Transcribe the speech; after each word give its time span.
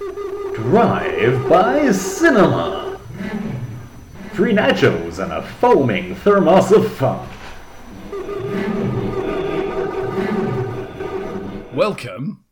Drive 0.00 1.46
by 1.46 1.90
Cinema. 1.92 2.98
Three 4.32 4.54
nachos 4.54 5.22
and 5.22 5.30
a 5.30 5.42
foaming 5.42 6.14
thermos 6.14 6.72
of 6.72 6.90
fun. 6.94 7.28
Welcome 11.74 12.46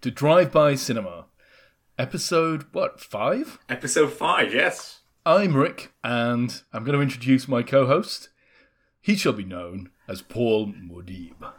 to 0.00 0.12
Drive 0.12 0.52
By 0.52 0.76
Cinema, 0.76 1.26
episode 1.98 2.66
what 2.70 3.00
five? 3.00 3.58
Episode 3.68 4.12
five, 4.12 4.54
yes. 4.54 5.00
I'm 5.24 5.56
Rick, 5.56 5.92
and 6.04 6.62
I'm 6.72 6.84
going 6.84 6.96
to 6.96 7.02
introduce 7.02 7.48
my 7.48 7.64
co-host. 7.64 8.28
He 9.00 9.16
shall 9.16 9.32
be 9.32 9.44
known 9.44 9.90
as 10.06 10.22
Paul 10.22 10.68
Muad'Dib. 10.68 11.52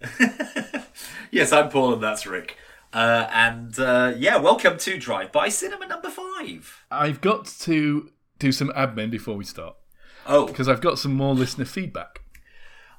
Yes, 1.30 1.52
I'm 1.52 1.68
Paul 1.68 1.92
and 1.92 2.02
that's 2.02 2.26
Rick. 2.26 2.56
Uh, 2.92 3.28
and 3.32 3.78
uh, 3.78 4.14
yeah, 4.16 4.36
welcome 4.38 4.78
to 4.78 4.98
Drive 4.98 5.30
By 5.30 5.48
Cinema 5.50 5.86
number 5.86 6.08
five. 6.10 6.84
I've 6.90 7.20
got 7.20 7.46
to 7.60 8.10
do 8.38 8.52
some 8.52 8.70
admin 8.70 9.10
before 9.10 9.36
we 9.36 9.44
start 9.44 9.76
Oh, 10.26 10.46
because 10.46 10.68
I've 10.68 10.80
got 10.80 10.98
some 10.98 11.12
more 11.14 11.34
listener 11.34 11.64
feedback. 11.66 12.22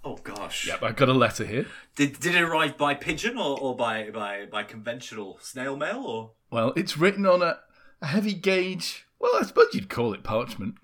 oh 0.03 0.17
gosh. 0.17 0.67
Yep, 0.67 0.83
I've 0.83 0.95
got 0.95 1.09
a 1.09 1.13
letter 1.13 1.45
here. 1.45 1.65
Did, 1.95 2.19
did 2.19 2.35
it 2.35 2.41
arrive 2.41 2.77
by 2.77 2.93
pigeon 2.93 3.37
or, 3.37 3.59
or 3.59 3.75
by, 3.75 4.09
by, 4.11 4.45
by 4.45 4.63
conventional 4.63 5.37
snail 5.41 5.75
mail 5.75 6.03
or? 6.05 6.31
Well, 6.51 6.71
it's 6.75 6.97
written 6.97 7.25
on 7.25 7.41
a, 7.41 7.59
a 8.01 8.07
heavy 8.07 8.33
gauge. 8.33 9.05
Well, 9.19 9.31
I 9.39 9.43
suppose 9.43 9.73
you'd 9.73 9.89
call 9.89 10.13
it 10.13 10.23
parchment. 10.23 10.75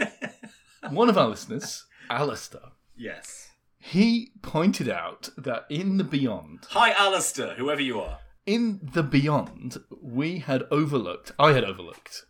One 0.90 1.08
of 1.08 1.18
our 1.18 1.28
listeners, 1.28 1.86
Alistair, 2.10 2.60
Yes. 2.96 3.50
He 3.84 4.30
pointed 4.42 4.88
out 4.88 5.28
that 5.36 5.64
in 5.68 5.96
the 5.96 6.04
Beyond, 6.04 6.66
Hi, 6.70 6.92
Alistair, 6.92 7.54
whoever 7.54 7.80
you 7.82 8.00
are. 8.00 8.18
in 8.46 8.80
the 8.94 9.02
Beyond, 9.02 9.78
we 10.00 10.38
had 10.38 10.64
overlooked, 10.70 11.32
I 11.38 11.52
had 11.52 11.64
overlooked 11.64 12.24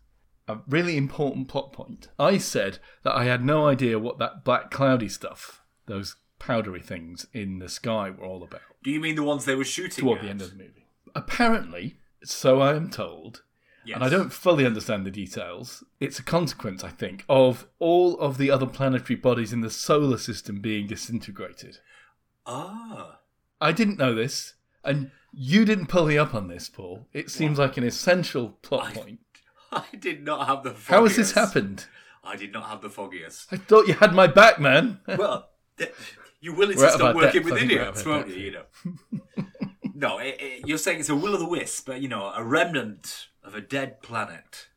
a 0.49 0.59
really 0.69 0.97
important 0.97 1.49
plot 1.49 1.73
point. 1.73 2.09
I 2.19 2.39
said 2.39 2.79
that 3.05 3.15
I 3.15 3.25
had 3.25 3.45
no 3.45 3.67
idea 3.69 3.99
what 3.99 4.19
that 4.19 4.45
black 4.45 4.71
cloudy 4.71 5.09
stuff, 5.09 5.63
those 5.87 6.17
powdery 6.39 6.81
things 6.83 7.27
in 7.33 7.59
the 7.61 7.69
sky 7.69 8.11
were 8.11 8.25
all 8.25 8.43
about 8.43 8.61
Do 8.83 8.91
you 8.91 8.99
mean 9.01 9.15
the 9.15 9.23
ones 9.23 9.45
they 9.45 9.55
were 9.55 9.65
shooting 9.65 10.05
toward 10.05 10.19
at? 10.19 10.25
the 10.25 10.31
end 10.31 10.43
of 10.43 10.51
the 10.51 10.57
movie. 10.57 10.87
Apparently, 11.15 11.99
so 12.25 12.61
I 12.61 12.75
am 12.75 12.91
told, 12.91 13.43
Yes. 13.85 13.97
and 13.97 14.05
I 14.05 14.09
don't 14.09 14.33
fully 14.33 14.65
understand 14.65 15.05
the 15.05 15.11
details, 15.11 15.83
it's 15.99 16.19
a 16.19 16.23
consequence, 16.23 16.85
I 16.85 16.91
think, 16.91 17.25
of 17.29 17.67
all 17.79 18.19
of 18.21 18.39
the 18.39 18.51
other 18.51 18.67
planetary 18.67 19.17
bodies 19.17 19.53
in 19.53 19.61
the 19.61 19.71
solar 19.71 20.19
system 20.19 20.61
being 20.61 20.87
disintegrated. 20.87 21.79
Ah. 22.47 23.19
I 23.61 23.73
didn't 23.73 23.99
know 23.99 24.15
this, 24.15 24.55
and 24.85 25.11
you 25.33 25.65
didn't 25.65 25.87
pull 25.87 26.07
me 26.07 26.19
up 26.19 26.35
on 26.35 26.49
this, 26.49 26.69
Paul. 26.69 27.07
It 27.13 27.31
seems 27.31 27.59
like 27.59 27.77
an 27.77 27.85
essential 27.85 28.51
plot 28.63 28.89
I- 28.89 28.93
point. 28.93 29.19
I 29.73 29.85
did 29.99 30.23
not 30.23 30.47
have 30.47 30.63
the 30.65 30.71
foggiest. 30.71 30.89
How 30.91 31.03
has 31.05 31.17
this 31.17 31.33
happened? 31.33 31.87
I 32.23 32.37
did 32.37 32.53
not 32.53 32.69
have 32.69 32.83
the 32.83 32.91
foggiest. 32.91 33.53
I 33.53 33.57
thought 33.57 33.89
you 33.89 33.95
had 33.95 34.15
my 34.15 34.27
back, 34.27 34.61
man. 34.61 35.01
well, 35.17 35.49
you 36.41 36.53
will 36.53 36.59
willing 36.59 36.77
We're 36.77 36.89
to 36.89 36.89
out 36.89 36.95
of 36.95 36.99
stop 37.01 37.09
our 37.09 37.15
working 37.15 37.43
depth. 37.43 37.53
With 37.53 37.63
idiots, 37.63 38.05
won't 38.05 38.29
you? 38.29 38.35
You 38.35 38.53
know. 38.53 39.21
no, 39.95 40.19
it, 40.19 40.37
it, 40.39 40.69
you're 40.69 40.79
saying 40.79 41.01
it's 41.01 41.09
a 41.09 41.17
will 41.17 41.35
o' 41.35 41.39
the 41.39 41.49
wisp, 41.49 41.87
but 41.87 42.01
you 42.03 42.09
know, 42.09 42.33
a 42.35 42.45
remnant 42.45 43.29
of 43.45 43.55
a 43.55 43.61
dead 43.61 44.03
planet 44.03 44.69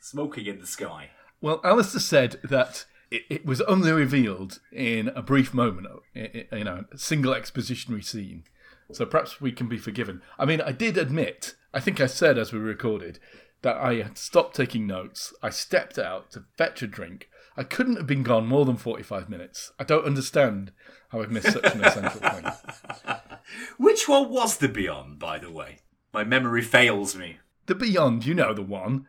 smoking 0.00 0.46
in 0.46 0.58
the 0.58 0.66
sky. 0.66 1.10
Well, 1.40 1.60
Alistair 1.64 2.00
said 2.00 2.40
that 2.44 2.84
it, 3.10 3.22
it 3.28 3.46
was 3.46 3.60
only 3.62 3.92
revealed 3.92 4.60
in 4.72 5.08
a 5.08 5.22
brief 5.22 5.54
moment, 5.54 5.86
you 6.14 6.64
know, 6.64 6.84
a 6.92 6.98
single 6.98 7.34
expositionary 7.34 8.04
scene. 8.04 8.44
So 8.92 9.06
perhaps 9.06 9.40
we 9.40 9.52
can 9.52 9.68
be 9.68 9.78
forgiven. 9.78 10.22
I 10.38 10.44
mean, 10.44 10.60
I 10.60 10.72
did 10.72 10.98
admit, 10.98 11.54
I 11.72 11.80
think 11.80 12.00
I 12.00 12.06
said 12.06 12.38
as 12.38 12.52
we 12.52 12.58
recorded, 12.58 13.18
that 13.62 13.76
I 13.76 14.02
had 14.02 14.18
stopped 14.18 14.56
taking 14.56 14.86
notes. 14.86 15.32
I 15.42 15.50
stepped 15.50 15.98
out 15.98 16.32
to 16.32 16.44
fetch 16.56 16.82
a 16.82 16.86
drink. 16.86 17.28
I 17.56 17.62
couldn't 17.62 17.96
have 17.96 18.06
been 18.06 18.22
gone 18.22 18.46
more 18.46 18.64
than 18.64 18.76
45 18.76 19.28
minutes. 19.28 19.72
I 19.78 19.84
don't 19.84 20.04
understand 20.04 20.72
how 21.10 21.20
I've 21.20 21.30
missed 21.30 21.52
such 21.52 21.74
an 21.74 21.84
essential 21.84 22.20
thing. 22.20 23.16
Which 23.76 24.08
one 24.08 24.30
was 24.30 24.56
the 24.56 24.68
Beyond, 24.68 25.18
by 25.18 25.38
the 25.38 25.50
way? 25.50 25.80
My 26.12 26.24
memory 26.24 26.62
fails 26.62 27.16
me. 27.16 27.38
The 27.66 27.74
Beyond, 27.74 28.26
you 28.26 28.34
know 28.34 28.52
the 28.52 28.62
one, 28.62 29.06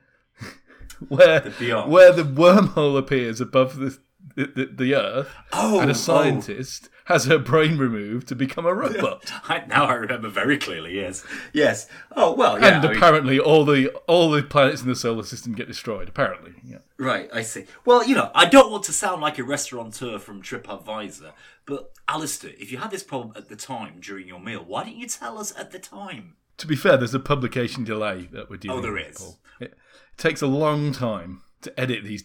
where 1.08 1.40
the 1.40 1.82
where 1.88 2.12
the 2.12 2.24
wormhole 2.24 2.98
appears 2.98 3.42
above 3.42 3.78
the 3.78 3.98
the, 4.36 4.70
the, 4.74 4.96
Earth, 4.96 5.30
Oh, 5.52 5.80
and 5.80 5.90
a 5.90 5.94
oh. 5.94 5.98
scientist 5.98 6.90
has 7.06 7.26
her 7.26 7.38
brain 7.40 7.78
removed 7.78 8.28
to 8.30 8.36
become 8.36 8.66
a 8.66 8.74
robot. 8.74 9.32
I, 9.50 9.66
now 9.68 9.86
I 9.86 9.94
remember 9.94 10.30
very 10.30 10.58
clearly. 10.58 10.96
Yes, 10.96 11.26
yes. 11.54 11.88
Oh 12.16 12.34
well, 12.34 12.60
yeah. 12.60 12.68
and 12.68 12.86
I 12.86 12.88
mean- 12.90 12.98
apparently, 12.98 13.40
all 13.40 13.66
the 13.66 13.90
all 14.08 14.32
the 14.32 14.44
planets 14.44 14.82
in 14.82 14.88
the 14.88 14.96
solar 14.96 15.24
system 15.24 15.54
get 15.54 15.68
destroyed. 15.68 16.08
Apparently, 16.08 16.54
yeah. 16.64 16.78
Right, 16.98 17.30
I 17.34 17.42
see. 17.42 17.66
Well, 17.84 18.06
you 18.06 18.16
know, 18.16 18.32
I 18.36 18.46
don't 18.46 18.72
want 18.72 18.84
to 18.86 18.94
sound 18.94 19.22
like 19.22 19.40
a 19.40 19.44
restaurateur 19.44 20.20
from 20.20 20.42
TripAdvisor, 20.42 21.32
but 21.66 21.92
Alistair, 22.08 22.52
if 22.60 22.72
you 22.72 22.78
had 22.78 22.92
this 22.92 23.04
problem 23.04 23.34
at 23.36 23.50
the 23.50 23.56
time 23.56 23.96
during 24.00 24.28
your 24.28 24.40
meal, 24.40 24.64
why 24.66 24.84
didn't 24.84 25.00
you 25.00 25.08
tell 25.08 25.40
us 25.40 25.54
at 25.58 25.72
the 25.72 25.80
time? 25.80 26.36
To 26.58 26.68
be 26.68 26.76
fair, 26.76 26.98
there's 26.98 27.14
a 27.14 27.20
publication 27.20 27.84
delay 27.84 28.30
that 28.32 28.50
we're 28.50 28.58
dealing. 28.58 28.80
Oh, 28.80 28.82
there 28.82 28.94
with, 28.94 29.16
is. 29.16 29.38
It, 29.60 29.64
it 29.64 29.78
takes 30.18 30.42
a 30.42 30.48
long 30.48 30.92
time 30.92 31.42
to 31.62 31.80
edit 31.80 32.04
these. 32.04 32.24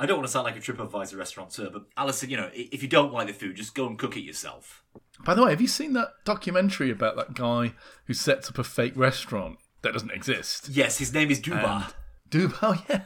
I 0.00 0.06
don't 0.06 0.16
want 0.16 0.26
to 0.26 0.32
sound 0.32 0.44
like 0.44 0.56
a 0.56 0.60
TripAdvisor 0.60 1.16
restaurateur, 1.16 1.70
but 1.70 1.84
Alistair, 1.96 2.28
you 2.28 2.36
know, 2.36 2.50
if 2.52 2.82
you 2.82 2.88
don't 2.88 3.12
like 3.12 3.28
the 3.28 3.32
food, 3.32 3.56
just 3.56 3.74
go 3.74 3.86
and 3.86 3.98
cook 3.98 4.16
it 4.16 4.22
yourself. 4.22 4.82
By 5.24 5.34
the 5.34 5.44
way, 5.44 5.50
have 5.50 5.60
you 5.60 5.68
seen 5.68 5.92
that 5.92 6.08
documentary 6.24 6.90
about 6.90 7.16
that 7.16 7.34
guy 7.34 7.74
who 8.06 8.14
sets 8.14 8.48
up 8.48 8.58
a 8.58 8.64
fake 8.64 8.94
restaurant 8.96 9.58
that 9.82 9.92
doesn't 9.92 10.10
exist? 10.10 10.68
Yes, 10.70 10.98
his 10.98 11.14
name 11.14 11.30
is 11.30 11.40
Dubar, 11.40 11.92
Do 12.28 12.52
oh 12.62 12.82
yeah. 12.88 13.02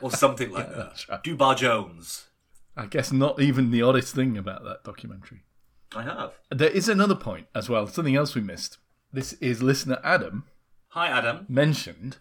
or 0.00 0.10
something 0.10 0.50
like 0.50 0.70
that. 0.74 1.04
right. 1.10 1.22
Dubar 1.22 1.56
Jones. 1.56 2.28
I 2.76 2.86
guess 2.86 3.12
not 3.12 3.40
even 3.40 3.70
the 3.70 3.82
oddest 3.82 4.14
thing 4.14 4.38
about 4.38 4.64
that 4.64 4.82
documentary. 4.82 5.44
I 5.94 6.02
have. 6.02 6.32
There 6.50 6.70
is 6.70 6.88
another 6.88 7.14
point 7.14 7.46
as 7.54 7.68
well, 7.68 7.86
something 7.86 8.16
else 8.16 8.34
we 8.34 8.40
missed. 8.40 8.78
This 9.14 9.34
is 9.34 9.62
listener 9.62 10.00
Adam 10.02 10.42
Hi, 10.88 11.06
Adam. 11.06 11.46
mentioned 11.48 12.16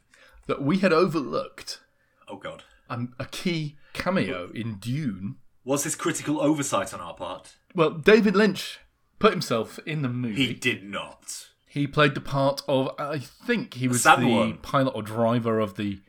that 0.46 0.62
we 0.62 0.78
had 0.78 0.94
overlooked 0.94 1.80
Oh, 2.28 2.38
God. 2.38 2.64
um, 2.88 3.16
a 3.20 3.26
key 3.26 3.78
cameo 3.94 4.52
in 4.54 4.76
Dune. 4.76 5.38
Was 5.66 5.84
this 5.86 5.96
critical 5.96 6.40
oversight 6.40 6.94
on 6.94 7.00
our 7.02 7.16
part? 7.16 7.56
Well, 7.74 7.90
David 7.90 8.36
Lynch 8.36 8.80
put 9.18 9.32
himself 9.32 9.80
in 9.88 10.04
the 10.04 10.08
movie. 10.10 10.46
He 10.48 10.54
did 10.54 10.84
not. 10.84 11.48
He 11.68 11.88
played 11.88 12.14
the 12.14 12.22
part 12.22 12.62
of, 12.68 12.92
I 13.00 13.18
think 13.18 13.74
he 13.74 13.88
was 13.88 14.04
the 14.04 14.58
pilot 14.62 14.92
or 14.92 15.02
driver 15.02 15.60
of 15.60 15.76
the, 15.76 16.00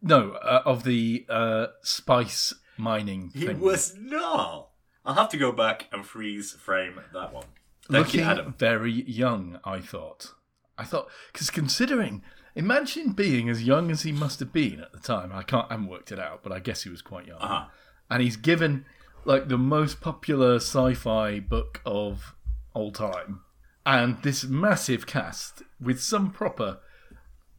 no, 0.00 0.32
uh, 0.34 0.62
of 0.64 0.84
the 0.84 1.26
uh, 1.28 1.66
spice 1.82 2.54
mining 2.76 3.32
He 3.34 3.46
thing. 3.46 3.58
was 3.58 3.96
not. 3.98 4.68
I'll 5.04 5.14
have 5.14 5.30
to 5.30 5.36
go 5.36 5.50
back 5.50 5.88
and 5.90 6.06
freeze 6.06 6.52
frame 6.52 7.00
that 7.12 7.32
one. 7.32 7.46
Thank 7.90 8.06
looking 8.06 8.20
you, 8.20 8.26
Adam. 8.26 8.54
very 8.58 8.92
young. 8.92 9.58
I 9.64 9.80
thought. 9.80 10.32
I 10.76 10.84
thought 10.84 11.08
because 11.32 11.50
considering, 11.50 12.22
imagine 12.54 13.12
being 13.12 13.48
as 13.48 13.62
young 13.62 13.90
as 13.90 14.02
he 14.02 14.12
must 14.12 14.40
have 14.40 14.52
been 14.52 14.80
at 14.80 14.92
the 14.92 14.98
time. 14.98 15.32
I 15.32 15.42
can't. 15.42 15.66
I 15.70 15.74
haven't 15.74 15.88
worked 15.88 16.10
it 16.12 16.18
out, 16.18 16.42
but 16.42 16.52
I 16.52 16.60
guess 16.60 16.82
he 16.82 16.90
was 16.90 17.02
quite 17.02 17.26
young. 17.26 17.40
Uh-huh. 17.40 17.66
And 18.10 18.22
he's 18.22 18.36
given 18.36 18.84
like 19.24 19.48
the 19.48 19.58
most 19.58 20.00
popular 20.00 20.56
sci-fi 20.56 21.40
book 21.40 21.80
of 21.84 22.34
all 22.74 22.90
time, 22.90 23.40
and 23.86 24.22
this 24.22 24.44
massive 24.44 25.06
cast 25.06 25.62
with 25.80 26.00
some 26.00 26.30
proper, 26.30 26.78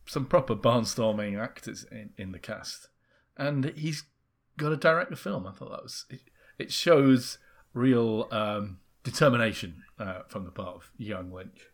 some 0.05 0.25
proper 0.25 0.55
barnstorming 0.55 1.41
actors 1.41 1.85
in, 1.91 2.11
in 2.17 2.31
the 2.31 2.39
cast, 2.39 2.89
and 3.37 3.71
he's 3.75 4.03
got 4.57 4.69
to 4.69 4.77
direct 4.77 5.09
the 5.09 5.15
film. 5.15 5.47
I 5.47 5.51
thought 5.51 5.71
that 5.71 5.83
was 5.83 6.05
it, 6.09 6.21
it 6.57 6.71
shows 6.71 7.37
real 7.73 8.27
um, 8.31 8.79
determination 9.03 9.83
uh, 9.99 10.21
from 10.27 10.45
the 10.45 10.51
part 10.51 10.75
of 10.75 10.91
young 10.97 11.31
Lynch. 11.31 11.67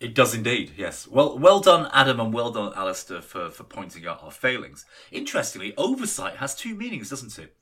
It 0.00 0.14
does 0.14 0.34
indeed, 0.34 0.72
yes. 0.76 1.06
Well, 1.06 1.38
well 1.38 1.60
done, 1.60 1.88
Adam, 1.92 2.20
and 2.20 2.34
well 2.34 2.50
done, 2.50 2.72
Alistair, 2.74 3.22
for, 3.22 3.48
for 3.50 3.64
pointing 3.64 4.06
out 4.06 4.22
our 4.22 4.30
failings. 4.30 4.84
Interestingly, 5.12 5.72
oversight 5.76 6.36
has 6.36 6.54
two 6.54 6.74
meanings, 6.74 7.10
doesn't 7.10 7.38
it? 7.38 7.56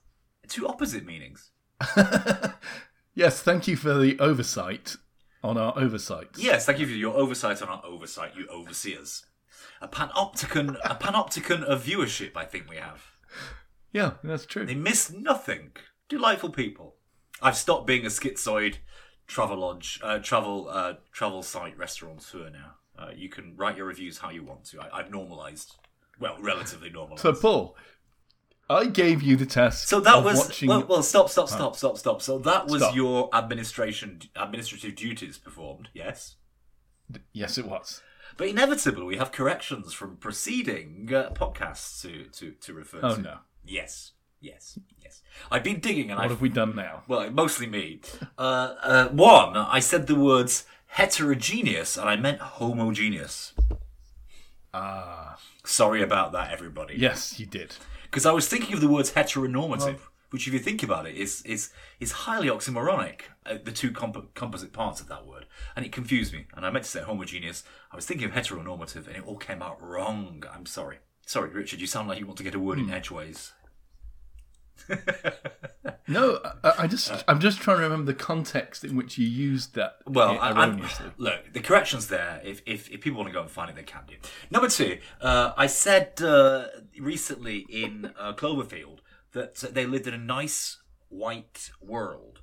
Two 0.48 0.66
opposite 0.66 1.04
meanings. 1.04 1.50
Yes, 3.14 3.42
thank 3.42 3.68
you 3.68 3.76
for 3.76 3.92
the 3.94 4.18
oversight 4.18 4.96
on 5.44 5.58
our 5.58 5.78
oversight. 5.78 6.28
Yes, 6.38 6.64
thank 6.64 6.78
you 6.78 6.86
for 6.86 6.92
your 6.92 7.14
oversight 7.14 7.60
on 7.60 7.68
our 7.68 7.84
oversight, 7.84 8.34
you 8.34 8.46
overseers. 8.48 9.26
A 9.82 9.88
panopticon, 9.88 10.78
a 10.82 10.94
panopticon 10.94 11.62
of 11.62 11.84
viewership, 11.84 12.36
I 12.36 12.46
think 12.46 12.70
we 12.70 12.76
have. 12.76 13.04
Yeah, 13.92 14.12
that's 14.24 14.46
true. 14.46 14.64
They 14.64 14.74
miss 14.74 15.12
nothing. 15.12 15.72
Delightful 16.08 16.50
people. 16.50 16.94
I've 17.42 17.56
stopped 17.56 17.86
being 17.86 18.06
a 18.06 18.08
schizoid 18.08 18.76
travel 19.26 19.58
lodge, 19.58 20.00
uh, 20.02 20.18
travel, 20.18 20.68
uh, 20.70 20.94
travel 21.12 21.42
site 21.42 21.76
restaurateur 21.78 22.50
now. 22.50 22.74
Uh, 22.98 23.10
you 23.14 23.28
can 23.28 23.54
write 23.56 23.76
your 23.76 23.86
reviews 23.86 24.18
how 24.18 24.30
you 24.30 24.44
want 24.44 24.64
to. 24.64 24.80
I, 24.80 24.98
I've 24.98 25.10
normalised, 25.10 25.76
well, 26.20 26.36
relatively 26.40 26.90
normalised. 26.90 27.22
So, 27.22 27.32
Paul, 27.32 27.76
I 28.68 28.86
gave 28.86 29.22
you 29.22 29.36
the 29.36 29.46
task. 29.46 29.88
So 29.88 30.00
that 30.00 30.22
was 30.22 30.38
watching. 30.38 30.68
well, 30.68 30.86
well. 30.88 31.02
Stop! 31.02 31.28
Stop! 31.30 31.48
Stop! 31.48 31.76
Stop! 31.76 31.98
Stop! 31.98 32.22
So 32.22 32.38
that 32.40 32.66
was 32.68 32.82
Stop. 32.82 32.94
your 32.94 33.28
administration 33.34 34.20
administrative 34.36 34.94
duties 34.94 35.38
performed. 35.38 35.88
Yes. 35.94 36.36
Yes, 37.32 37.58
it 37.58 37.66
was. 37.66 38.02
But 38.38 38.48
inevitably, 38.48 39.04
we 39.04 39.16
have 39.18 39.32
corrections 39.32 39.92
from 39.92 40.16
preceding 40.16 41.10
uh, 41.12 41.30
podcasts 41.34 42.00
to, 42.02 42.24
to, 42.30 42.52
to 42.52 42.72
refer 42.72 43.00
Oh 43.02 43.16
to. 43.16 43.20
no. 43.22 43.36
Yes, 43.64 44.12
yes, 44.42 44.78
yes. 45.02 45.22
I've 45.50 45.64
been 45.64 45.80
digging 45.80 46.10
and 46.10 46.18
What 46.18 46.24
I've 46.24 46.30
have 46.32 46.40
we 46.42 46.48
done 46.50 46.76
now? 46.76 47.02
well, 47.08 47.30
mostly 47.30 47.66
me. 47.66 48.00
Uh, 48.38 48.74
uh, 48.82 49.08
one, 49.08 49.56
I 49.56 49.78
said 49.80 50.06
the 50.06 50.14
words 50.14 50.64
heterogeneous 50.88 51.96
and 51.96 52.08
I 52.08 52.16
meant 52.16 52.40
homogeneous. 52.40 53.54
Ah. 54.74 55.38
Sorry 55.64 56.02
about 56.02 56.32
that, 56.32 56.50
everybody. 56.52 56.94
Yes, 56.98 57.38
you 57.38 57.46
did. 57.46 57.76
Because 58.04 58.26
I 58.26 58.32
was 58.32 58.48
thinking 58.48 58.74
of 58.74 58.80
the 58.80 58.88
words 58.88 59.12
heteronormative, 59.12 59.98
which, 60.30 60.46
if 60.46 60.52
you 60.52 60.58
think 60.58 60.82
about 60.82 61.06
it, 61.06 61.14
is 61.14 61.42
is 61.42 61.70
is 62.00 62.12
highly 62.12 62.48
oxymoronic. 62.48 63.22
Uh, 63.44 63.58
the 63.62 63.72
two 63.72 63.90
comp- 63.92 64.34
composite 64.34 64.72
parts 64.72 65.00
of 65.00 65.08
that 65.08 65.26
word, 65.26 65.46
and 65.76 65.84
it 65.84 65.92
confused 65.92 66.32
me. 66.32 66.46
And 66.54 66.64
I 66.66 66.70
meant 66.70 66.84
to 66.84 66.90
say 66.90 67.00
homogeneous. 67.02 67.64
I 67.90 67.96
was 67.96 68.06
thinking 68.06 68.26
of 68.26 68.32
heteronormative, 68.32 69.06
and 69.06 69.16
it 69.16 69.26
all 69.26 69.36
came 69.36 69.62
out 69.62 69.80
wrong. 69.82 70.42
I'm 70.52 70.66
sorry. 70.66 70.98
Sorry, 71.26 71.50
Richard. 71.50 71.80
You 71.80 71.86
sound 71.86 72.08
like 72.08 72.18
you 72.18 72.26
want 72.26 72.38
to 72.38 72.44
get 72.44 72.54
a 72.54 72.58
word 72.58 72.78
Hmm. 72.78 72.88
in 72.88 72.94
edgeways. 72.94 73.52
No, 76.08 76.40
I, 76.64 76.72
I 76.80 76.86
just 76.86 77.24
I'm 77.28 77.40
just 77.40 77.60
trying 77.60 77.78
to 77.78 77.84
remember 77.84 78.12
the 78.12 78.18
context 78.18 78.84
in 78.84 78.96
which 78.96 79.18
you 79.18 79.26
used 79.26 79.74
that 79.76 79.98
Well, 80.06 80.38
I, 80.40 80.50
I'm, 80.50 80.84
look, 81.16 81.52
the 81.52 81.60
correction's 81.60 82.08
there. 82.08 82.40
If, 82.44 82.60
if, 82.66 82.90
if 82.90 83.00
people 83.00 83.18
want 83.18 83.28
to 83.28 83.32
go 83.32 83.40
and 83.40 83.50
find 83.50 83.70
it, 83.70 83.76
they 83.76 83.82
can 83.82 84.02
do. 84.06 84.14
Number 84.50 84.68
two, 84.68 84.98
uh, 85.20 85.52
I 85.56 85.66
said 85.66 86.20
uh, 86.20 86.66
recently 86.98 87.58
in 87.68 88.12
uh, 88.18 88.32
Cloverfield 88.34 88.98
that 89.32 89.54
they 89.56 89.86
lived 89.86 90.06
in 90.06 90.14
a 90.14 90.18
nice 90.18 90.78
white 91.08 91.70
world. 91.80 92.40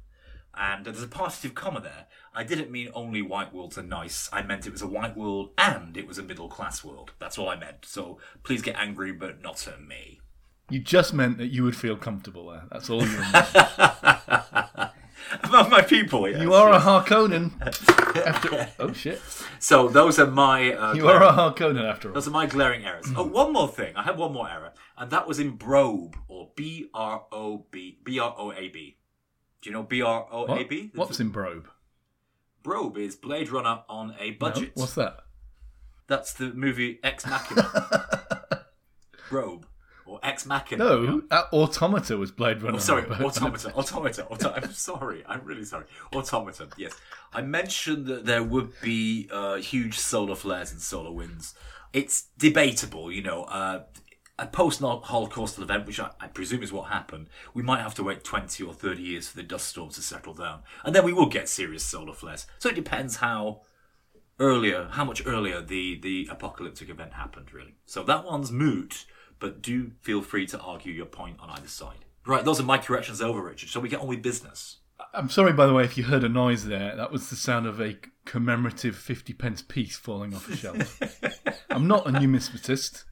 And 0.56 0.86
there's 0.86 1.04
a 1.04 1.08
positive 1.08 1.54
comma 1.54 1.80
there. 1.80 2.08
I 2.34 2.44
didn't 2.44 2.72
mean 2.72 2.90
only 2.94 3.22
white 3.22 3.54
worlds 3.54 3.78
are 3.78 3.84
nice. 3.84 4.30
I 4.34 4.42
meant 4.42 4.66
it 4.66 4.72
was 4.72 4.82
a 4.82 4.88
white 4.88 5.16
world 5.16 5.52
and 5.58 5.96
it 5.96 6.08
was 6.08 6.18
a 6.18 6.24
middle 6.24 6.50
class 6.50 6.84
world. 6.84 7.12
That's 7.20 7.38
all 7.38 7.50
I 7.50 7.56
meant. 7.56 7.86
So 7.86 8.20
please 8.44 8.62
get 8.62 8.76
angry, 8.78 9.12
but 9.12 9.42
not 9.42 9.68
at 9.68 9.82
me. 9.82 10.20
You 10.70 10.80
just 10.80 11.14
meant 11.14 11.38
that 11.40 11.48
you 11.48 11.64
would 11.64 11.76
feel 11.76 11.96
comfortable 11.96 12.50
there. 12.50 12.64
That's 12.72 12.90
all 12.90 13.04
you 13.04 13.18
meant. 13.34 13.48
Among 15.44 15.70
my 15.70 15.82
people, 15.82 16.28
yes, 16.30 16.42
You 16.42 16.54
are 16.54 16.70
a 16.70 16.74
yes. 16.74 16.84
Harkonnen. 16.84 17.52
After 18.26 18.70
oh 18.80 18.94
shit, 18.94 19.22
So 19.60 19.88
those 19.88 20.18
are 20.20 20.28
my. 20.28 20.74
Uh, 20.74 20.94
you 20.94 21.08
are 21.08 21.22
a 21.24 21.32
Harkonnen 21.32 21.88
after 21.90 22.10
all. 22.10 22.14
Those 22.14 22.28
are 22.28 22.32
my 22.32 22.46
glaring 22.46 22.86
errors. 22.86 23.06
Oh, 23.16 23.26
one 23.26 23.54
more 23.54 23.68
thing. 23.68 23.96
I 23.96 24.04
had 24.04 24.18
one 24.18 24.34
more 24.34 24.50
error, 24.50 24.74
and 24.98 25.12
that 25.12 25.28
was 25.28 25.40
in 25.40 25.58
Brobe 25.58 26.16
or 26.28 26.50
B 26.56 26.90
R 26.94 27.24
O 27.32 27.66
B 27.72 28.00
B 28.04 28.20
R 28.20 28.34
O 28.38 28.52
A 28.52 28.70
B. 28.70 28.98
Do 29.62 29.70
you 29.70 29.74
know 29.74 29.84
B 29.84 30.02
R 30.02 30.28
O 30.32 30.46
A 30.46 30.48
What? 30.48 30.70
B? 30.70 30.92
What's 30.96 31.20
in 31.20 31.32
Brobe? 31.32 31.68
Brobe 32.64 32.98
is 32.98 33.16
Blade 33.16 33.50
Runner 33.50 33.84
on 33.88 34.16
a 34.20 34.32
budget. 34.32 34.74
No? 34.76 34.82
What's 34.82 34.96
that? 34.96 35.18
That's 36.08 36.34
the 36.34 36.54
movie 36.54 37.00
Ex 37.04 37.26
Machina. 37.26 37.70
Brobe 39.30 39.66
or 40.10 40.20
Ex 40.24 40.46
Machina. 40.46 40.84
No, 40.84 41.22
uh, 41.30 41.44
Automata 41.54 42.18
was 42.18 42.32
Blade 42.32 42.62
Runner. 42.62 42.78
Oh, 42.78 42.80
sorry, 42.80 43.04
automata, 43.04 43.74
automata, 43.76 44.28
automata. 44.28 44.64
I'm 44.64 44.74
sorry, 44.74 45.24
I'm 45.28 45.42
really 45.44 45.66
sorry. 45.66 45.86
Automata, 46.14 46.68
yes. 46.78 46.94
I 47.32 47.42
mentioned 47.42 48.08
that 48.08 48.26
there 48.26 48.44
would 48.44 48.72
be 48.82 49.30
uh, 49.32 49.56
huge 49.58 50.00
solar 50.00 50.36
flares 50.36 50.72
and 50.72 50.82
solar 50.82 51.12
winds. 51.12 51.54
It's 51.94 52.28
debatable, 52.38 53.12
you 53.12 53.22
know. 53.22 53.44
Uh, 53.44 53.84
a 54.40 54.48
post-Holocaustal 54.48 55.62
event, 55.62 55.86
which 55.86 56.00
I, 56.00 56.12
I 56.20 56.28
presume 56.28 56.64
is 56.64 56.72
what 56.72 56.90
happened, 56.90 57.28
we 57.54 57.62
might 57.62 57.82
have 57.82 57.94
to 57.96 58.04
wait 58.04 58.24
20 58.24 58.64
or 58.64 58.74
30 58.74 59.02
years 59.02 59.28
for 59.28 59.36
the 59.36 59.44
dust 59.44 59.68
storms 59.68 59.96
to 59.96 60.02
settle 60.02 60.34
down. 60.34 60.62
And 60.86 60.96
then 60.96 61.04
we 61.04 61.12
will 61.12 61.26
get 61.26 61.50
serious 61.50 61.84
solar 61.84 62.14
flares. 62.14 62.48
So 62.58 62.70
it 62.70 62.76
depends 62.76 63.18
how 63.18 63.62
earlier, 64.40 64.88
how 64.92 65.04
much 65.04 65.26
earlier 65.26 65.62
the, 65.62 66.00
the 66.00 66.30
apocalyptic 66.32 66.90
event 66.90 67.14
happened, 67.14 67.54
really. 67.54 67.76
So 67.86 68.04
that 68.04 68.24
one's 68.24 68.52
moot, 68.52 69.06
but 69.40 69.62
do 69.62 69.92
feel 70.02 70.22
free 70.22 70.46
to 70.48 70.60
argue 70.60 70.94
your 70.94 71.06
point 71.06 71.38
on 71.40 71.50
either 71.50 71.68
side. 71.68 72.06
Right, 72.26 72.44
those 72.46 72.60
are 72.60 72.64
my 72.64 72.78
corrections 72.78 73.22
over, 73.22 73.42
Richard. 73.42 73.70
Shall 73.70 73.82
we 73.82 73.90
get 73.90 74.02
on 74.02 74.08
with 74.08 74.22
business? 74.22 74.78
I'm 75.14 75.30
sorry, 75.30 75.54
by 75.54 75.66
the 75.66 75.74
way, 75.74 75.84
if 75.84 75.98
you 75.98 76.04
heard 76.04 76.24
a 76.24 76.30
noise 76.30 76.66
there. 76.66 76.96
That 76.96 77.12
was 77.12 77.30
the 77.30 77.36
sound 77.36 77.66
of 77.66 77.80
a 77.80 77.98
commemorative 78.26 78.96
50 78.96 79.34
pence 79.34 79.62
piece 79.62 79.98
falling 79.98 80.34
off 80.34 80.50
a 80.50 80.56
shelf. 80.56 81.00
I'm 81.70 81.88
not 81.88 82.06
a 82.06 82.12
numismatist, 82.12 83.06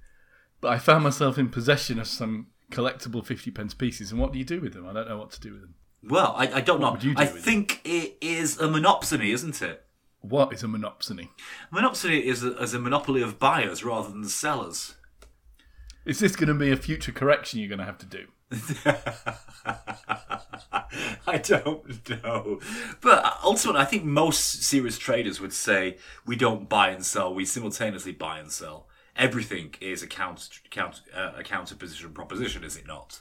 but 0.61 0.69
I 0.69 0.79
found 0.79 1.03
myself 1.03 1.37
in 1.37 1.49
possession 1.49 1.97
of 1.97 2.07
some 2.07 2.47
collectible 2.71 3.25
50 3.25 3.51
pence 3.51 3.73
pieces. 3.73 4.11
And 4.11 4.19
what 4.19 4.33
do 4.33 4.39
you 4.39 4.45
do 4.45 4.59
with 4.59 4.73
them? 4.73 4.87
I 4.87 4.93
don't 4.93 5.07
know 5.07 5.17
what 5.17 5.31
to 5.31 5.41
do 5.41 5.53
with 5.53 5.61
them. 5.61 5.75
Well, 6.03 6.33
I, 6.37 6.47
I 6.53 6.61
don't 6.61 6.79
know. 6.79 6.91
would 6.91 7.03
you 7.03 7.15
do 7.15 7.21
I 7.21 7.25
think 7.25 7.81
it 7.83 8.17
is 8.21 8.59
a 8.59 8.67
monopsony, 8.67 9.33
isn't 9.33 9.61
it? 9.61 9.83
What 10.21 10.53
is 10.53 10.63
a 10.63 10.67
monopsony? 10.67 11.29
Monopsony 11.71 12.21
is 12.21 12.43
a, 12.43 12.57
is 12.61 12.73
a 12.73 12.79
monopoly 12.79 13.21
of 13.21 13.39
buyers 13.39 13.83
rather 13.83 14.09
than 14.09 14.25
sellers. 14.25 14.95
Is 16.07 16.19
this 16.19 16.35
going 16.37 16.47
to 16.47 16.53
be 16.53 16.71
a 16.71 16.77
future 16.77 17.11
correction 17.11 17.59
you're 17.59 17.67
going 17.69 17.79
to 17.79 17.85
have 17.85 17.97
to 17.99 18.05
do? 18.05 18.27
I 21.27 21.37
don't 21.37 22.09
know. 22.23 22.59
But 23.01 23.37
ultimately, 23.43 23.81
I 23.81 23.85
think 23.85 24.05
most 24.05 24.63
serious 24.63 24.97
traders 24.97 25.41
would 25.41 25.51
say 25.53 25.97
we 26.25 26.35
don't 26.37 26.69
buy 26.69 26.89
and 26.91 27.05
sell, 27.05 27.33
we 27.33 27.43
simultaneously 27.45 28.13
buy 28.13 28.39
and 28.39 28.49
sell. 28.51 28.87
Everything 29.17 29.75
is 29.81 30.01
a 30.01 30.07
counter, 30.07 30.47
counter, 30.69 31.01
uh, 31.13 31.33
a 31.37 31.43
counter 31.43 31.75
position 31.75 32.11
proposition, 32.13 32.63
is 32.63 32.77
it 32.77 32.87
not? 32.87 33.19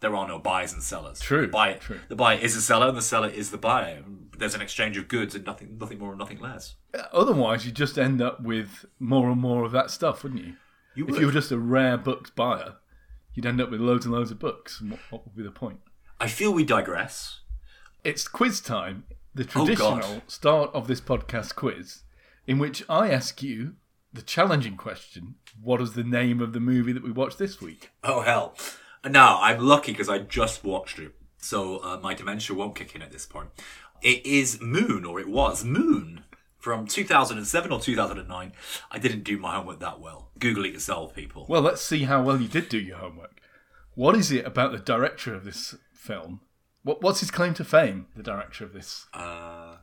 There 0.00 0.14
are 0.14 0.28
no 0.28 0.38
buyers 0.38 0.72
and 0.72 0.82
sellers. 0.82 1.18
True, 1.18 1.42
The 1.42 1.48
buyer, 1.48 1.78
true. 1.78 1.98
the 2.08 2.14
buyer 2.14 2.38
is 2.38 2.54
a 2.54 2.62
seller, 2.62 2.86
and 2.88 2.96
the 2.96 3.02
seller 3.02 3.28
is 3.28 3.50
the 3.50 3.58
buyer. 3.58 4.04
There's 4.38 4.54
an 4.54 4.62
exchange 4.62 4.96
of 4.96 5.08
goods, 5.08 5.34
and 5.34 5.44
nothing, 5.44 5.76
nothing 5.80 5.98
more 5.98 6.10
and 6.10 6.18
nothing 6.20 6.38
less. 6.38 6.76
Otherwise, 7.12 7.66
you 7.66 7.72
just 7.72 7.98
end 7.98 8.22
up 8.22 8.40
with 8.40 8.84
more 9.00 9.28
and 9.30 9.40
more 9.40 9.64
of 9.64 9.72
that 9.72 9.90
stuff, 9.90 10.22
wouldn't 10.22 10.44
you? 10.44 10.54
You 10.94 11.06
If 11.08 11.18
you 11.20 11.26
were 11.26 11.32
just 11.32 11.52
a 11.52 11.58
rare 11.58 11.96
books 11.96 12.30
buyer, 12.30 12.76
you'd 13.34 13.46
end 13.46 13.60
up 13.60 13.70
with 13.70 13.80
loads 13.80 14.04
and 14.04 14.14
loads 14.14 14.30
of 14.30 14.38
books. 14.38 14.80
And 14.80 14.90
what, 14.92 15.00
what 15.10 15.24
would 15.24 15.36
be 15.36 15.42
the 15.42 15.50
point? 15.50 15.80
I 16.20 16.26
feel 16.28 16.52
we 16.52 16.64
digress. 16.64 17.40
It's 18.04 18.26
quiz 18.26 18.60
time, 18.60 19.04
the 19.34 19.44
Oh, 19.44 19.46
traditional 19.66 19.98
God. 20.00 20.22
start 20.26 20.70
of 20.74 20.88
this 20.88 21.00
podcast 21.00 21.54
quiz, 21.54 22.02
in 22.46 22.58
which 22.58 22.82
I 22.88 23.10
ask 23.10 23.42
you 23.42 23.74
the 24.12 24.22
challenging 24.22 24.76
question 24.76 25.34
What 25.62 25.80
is 25.80 25.92
the 25.92 26.02
name 26.04 26.40
of 26.40 26.52
the 26.52 26.60
movie 26.60 26.92
that 26.92 27.04
we 27.04 27.12
watched 27.12 27.38
this 27.38 27.60
week? 27.60 27.90
Oh 28.02 28.22
hell! 28.22 28.56
Now 29.08 29.40
I'm 29.40 29.60
lucky 29.60 29.92
because 29.92 30.08
I 30.08 30.18
just 30.18 30.64
watched 30.64 30.98
it, 30.98 31.14
so 31.36 31.78
uh, 31.84 31.98
my 32.02 32.14
dementia 32.14 32.56
won't 32.56 32.74
kick 32.74 32.94
in 32.94 33.02
at 33.02 33.12
this 33.12 33.26
point. 33.26 33.50
It 34.02 34.24
is 34.24 34.60
Moon, 34.60 35.04
or 35.04 35.20
it 35.20 35.28
was 35.28 35.64
Moon, 35.64 36.24
from 36.58 36.86
2007 36.86 37.72
or 37.72 37.80
2009. 37.80 38.52
I 38.90 38.98
didn't 38.98 39.24
do 39.24 39.38
my 39.38 39.54
homework 39.56 39.80
that 39.80 40.00
well. 40.00 40.30
Google 40.38 40.64
it 40.64 40.72
yourself, 40.72 41.14
people. 41.14 41.46
Well, 41.48 41.62
let's 41.62 41.82
see 41.82 42.04
how 42.04 42.22
well 42.22 42.40
you 42.40 42.48
did 42.48 42.68
do 42.68 42.78
your 42.78 42.98
homework. 42.98 43.40
What 43.94 44.16
is 44.16 44.30
it 44.30 44.46
about 44.46 44.72
the 44.72 44.78
director 44.78 45.34
of 45.34 45.44
this 45.44 45.74
film? 45.92 46.40
What, 46.82 47.02
what's 47.02 47.20
his 47.20 47.30
claim 47.30 47.54
to 47.54 47.64
fame, 47.64 48.06
the 48.14 48.22
director 48.22 48.64
of 48.64 48.72
this? 48.72 49.06
Uh, 49.12 49.76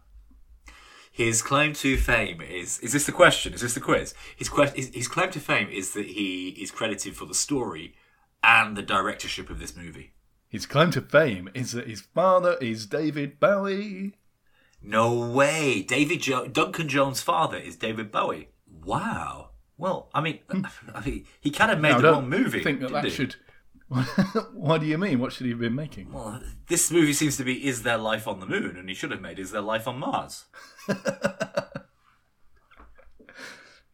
his 1.12 1.42
claim 1.42 1.74
to 1.76 1.96
fame 1.98 2.42
is 2.42 2.80
is 2.80 2.92
this 2.92 3.06
the 3.06 3.12
question? 3.12 3.54
Is 3.54 3.62
this 3.62 3.74
the 3.74 3.80
quiz? 3.80 4.14
His 4.36 4.50
que- 4.50 4.72
his, 4.76 4.90
his 4.94 5.08
claim 5.08 5.32
to 5.32 5.40
fame 5.40 5.70
is 5.70 5.94
that 5.94 6.08
he 6.08 6.50
is 6.50 6.72
credited 6.72 7.16
for 7.16 7.26
the 7.26 7.34
story 7.34 7.96
and 8.44 8.76
the 8.76 8.82
directorship 8.82 9.50
of 9.50 9.60
this 9.60 9.78
movie. 9.78 10.14
His 10.50 10.66
claim 10.66 10.92
to 10.92 11.02
fame 11.02 11.50
is 11.54 11.72
that 11.72 11.88
his 11.88 12.02
father 12.02 12.58
is 12.62 12.86
David 12.86 13.40
Bowie. 13.40 14.16
No 14.88 15.14
way. 15.32 15.82
David 15.82 16.22
jo- 16.22 16.48
Duncan 16.48 16.88
Jones' 16.88 17.22
father 17.22 17.58
is 17.58 17.76
David 17.76 18.12
Bowie. 18.12 18.50
Wow. 18.84 19.50
Well, 19.78 20.10
I 20.14 20.22
mean, 20.22 20.40
I 20.94 21.06
mean 21.06 21.26
he 21.42 21.50
kind 21.50 21.72
of 21.72 21.80
made 21.80 21.92
Now, 21.94 22.02
the 22.02 22.12
wrong 22.12 22.30
movie. 22.30 22.62
think 22.64 22.82
that 22.82 22.92
that 22.92 23.12
should. 23.12 23.36
what 24.54 24.82
do 24.82 24.88
you 24.88 24.98
mean? 24.98 25.20
What 25.20 25.32
should 25.34 25.46
he 25.46 25.52
have 25.52 25.60
been 25.60 25.76
making? 25.76 26.12
Well, 26.12 26.42
this 26.68 26.92
movie 26.92 27.14
seems 27.14 27.38
to 27.38 27.44
be 27.44 27.68
Is 27.68 27.84
There 27.84 27.98
Life 27.98 28.28
on 28.28 28.40
the 28.40 28.46
Moon? 28.48 28.78
And 28.78 28.90
he 28.90 28.96
should 28.96 29.12
have 29.12 29.22
made 29.22 29.38
Is 29.40 29.52
There 29.52 29.62
Life 29.62 29.88
on 29.88 30.00
Mars? 30.00 30.46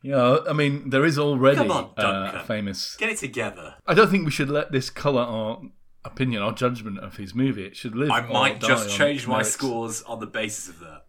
Yeah, 0.03 0.37
I 0.49 0.53
mean, 0.53 0.89
there 0.89 1.05
is 1.05 1.19
already 1.19 1.57
Come 1.57 1.69
on, 1.71 1.91
uh, 1.95 2.31
a 2.41 2.43
famous. 2.43 2.95
Get 2.95 3.09
it 3.11 3.17
together. 3.19 3.75
I 3.85 3.93
don't 3.93 4.09
think 4.09 4.25
we 4.25 4.31
should 4.31 4.49
let 4.49 4.71
this 4.71 4.89
colour 4.89 5.21
our 5.21 5.61
opinion, 6.03 6.41
or 6.41 6.51
judgment 6.51 6.99
of 6.99 7.17
his 7.17 7.33
movie. 7.35 7.65
It 7.65 7.75
should 7.75 7.95
live. 7.95 8.11
I 8.11 8.21
might 8.21 8.59
just 8.59 8.89
change 8.89 9.27
my 9.27 9.37
merits. 9.37 9.51
scores 9.51 10.01
on 10.03 10.19
the 10.19 10.27
basis 10.27 10.69
of 10.69 10.79
that. 10.79 11.05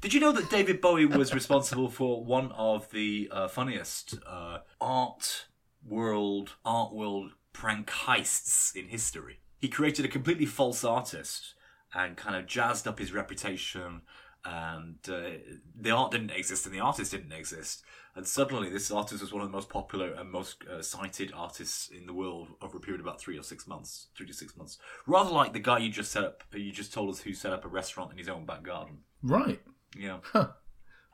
Did 0.00 0.14
you 0.14 0.20
know 0.20 0.32
that 0.32 0.50
David 0.50 0.80
Bowie 0.80 1.06
was 1.06 1.34
responsible 1.34 1.88
for 1.88 2.24
one 2.24 2.52
of 2.52 2.90
the 2.90 3.28
uh, 3.32 3.48
funniest 3.48 4.14
uh, 4.26 4.58
art 4.80 5.46
world 5.84 6.52
art 6.64 6.92
world 6.92 7.32
prank 7.52 7.90
heists 7.90 8.74
in 8.76 8.88
history? 8.88 9.40
He 9.58 9.68
created 9.68 10.04
a 10.04 10.08
completely 10.08 10.46
false 10.46 10.84
artist 10.84 11.54
and 11.92 12.16
kind 12.16 12.36
of 12.36 12.46
jazzed 12.46 12.86
up 12.86 12.98
his 12.98 13.12
reputation. 13.12 14.02
And 14.44 14.98
uh, 15.08 15.30
the 15.74 15.90
art 15.90 16.12
didn't 16.12 16.30
exist, 16.30 16.64
and 16.64 16.74
the 16.74 16.80
artist 16.80 17.10
didn't 17.10 17.32
exist. 17.32 17.82
And 18.18 18.26
suddenly, 18.26 18.68
this 18.68 18.90
artist 18.90 19.20
was 19.20 19.32
one 19.32 19.42
of 19.42 19.48
the 19.48 19.56
most 19.56 19.68
popular 19.68 20.12
and 20.14 20.28
most 20.28 20.64
uh, 20.66 20.82
cited 20.82 21.30
artists 21.32 21.86
in 21.86 22.04
the 22.04 22.12
world 22.12 22.48
over 22.60 22.76
a 22.76 22.80
period 22.80 23.00
of 23.00 23.06
about 23.06 23.20
three 23.20 23.38
or 23.38 23.44
six 23.44 23.68
months, 23.68 24.08
three 24.16 24.26
to 24.26 24.32
six 24.32 24.56
months. 24.56 24.78
Rather 25.06 25.30
like 25.30 25.52
the 25.52 25.60
guy 25.60 25.78
you 25.78 25.88
just 25.88 26.10
set 26.10 26.24
up, 26.24 26.42
you 26.52 26.72
just 26.72 26.92
told 26.92 27.10
us 27.10 27.20
who 27.20 27.32
set 27.32 27.52
up 27.52 27.64
a 27.64 27.68
restaurant 27.68 28.10
in 28.10 28.18
his 28.18 28.28
own 28.28 28.44
back 28.44 28.64
garden. 28.64 28.98
Right. 29.22 29.62
Yeah. 29.96 30.18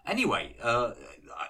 Anyway, 0.07 0.55
uh, 0.63 0.93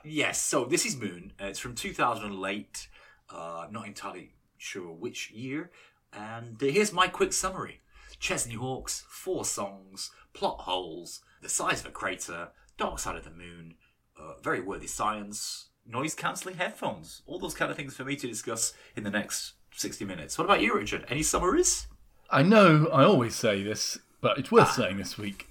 yes. 0.04 0.40
So 0.40 0.64
this 0.64 0.86
is 0.86 0.96
Moon. 0.96 1.32
Uh, 1.40 1.46
it's 1.46 1.58
from 1.58 1.74
2008. 1.74 2.88
Uh, 3.28 3.66
not 3.68 3.86
entirely 3.88 4.30
sure 4.56 4.92
which 4.92 5.32
year. 5.32 5.72
And 6.12 6.62
uh, 6.62 6.66
here's 6.66 6.92
my 6.92 7.08
quick 7.08 7.32
summary: 7.32 7.80
Chesney 8.20 8.54
Hawks, 8.54 9.04
four 9.08 9.44
songs, 9.44 10.12
plot 10.34 10.60
holes, 10.60 11.20
the 11.42 11.48
size 11.48 11.80
of 11.80 11.86
a 11.86 11.90
crater, 11.90 12.50
dark 12.78 13.00
side 13.00 13.16
of 13.16 13.24
the 13.24 13.30
moon, 13.30 13.74
uh, 14.18 14.34
very 14.42 14.60
worthy 14.60 14.86
science, 14.86 15.66
noise 15.86 16.14
cancelling 16.14 16.56
headphones, 16.56 17.22
all 17.26 17.38
those 17.38 17.54
kind 17.54 17.70
of 17.70 17.76
things 17.76 17.94
for 17.96 18.04
me 18.04 18.16
to 18.16 18.26
discuss 18.26 18.72
in 18.96 19.04
the 19.04 19.10
next 19.10 19.54
60 19.72 20.04
minutes. 20.04 20.38
What 20.38 20.44
about 20.44 20.60
you, 20.62 20.74
Richard? 20.74 21.04
Any 21.08 21.22
summaries? 21.22 21.86
I 22.30 22.42
know 22.42 22.88
I 22.92 23.04
always 23.04 23.34
say 23.34 23.62
this, 23.62 23.98
but 24.20 24.38
it's 24.38 24.50
worth 24.50 24.72
saying 24.72 24.96
this 24.96 25.18
week. 25.18 25.48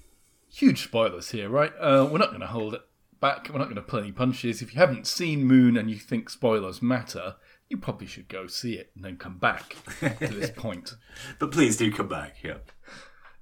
Huge 0.50 0.82
spoilers 0.82 1.30
here, 1.30 1.48
right? 1.48 1.72
Uh, 1.80 2.08
we're 2.10 2.18
not 2.18 2.30
going 2.30 2.40
to 2.40 2.46
hold 2.46 2.74
it 2.74 2.82
back. 3.20 3.48
We're 3.50 3.58
not 3.58 3.64
going 3.64 3.76
to 3.76 3.82
pull 3.82 4.00
any 4.00 4.12
punches. 4.12 4.62
If 4.62 4.74
you 4.74 4.80
haven't 4.80 5.06
seen 5.06 5.44
Moon 5.44 5.76
and 5.76 5.90
you 5.90 5.96
think 5.96 6.30
spoilers 6.30 6.82
matter, 6.82 7.36
you 7.68 7.76
probably 7.76 8.06
should 8.06 8.28
go 8.28 8.46
see 8.46 8.74
it 8.74 8.90
and 8.94 9.04
then 9.04 9.16
come 9.16 9.38
back 9.38 9.76
to 10.00 10.26
this 10.28 10.50
point. 10.56 10.94
But 11.38 11.50
please 11.52 11.76
do 11.76 11.90
come 11.92 12.08
back. 12.08 12.36
Yeah. 12.42 12.58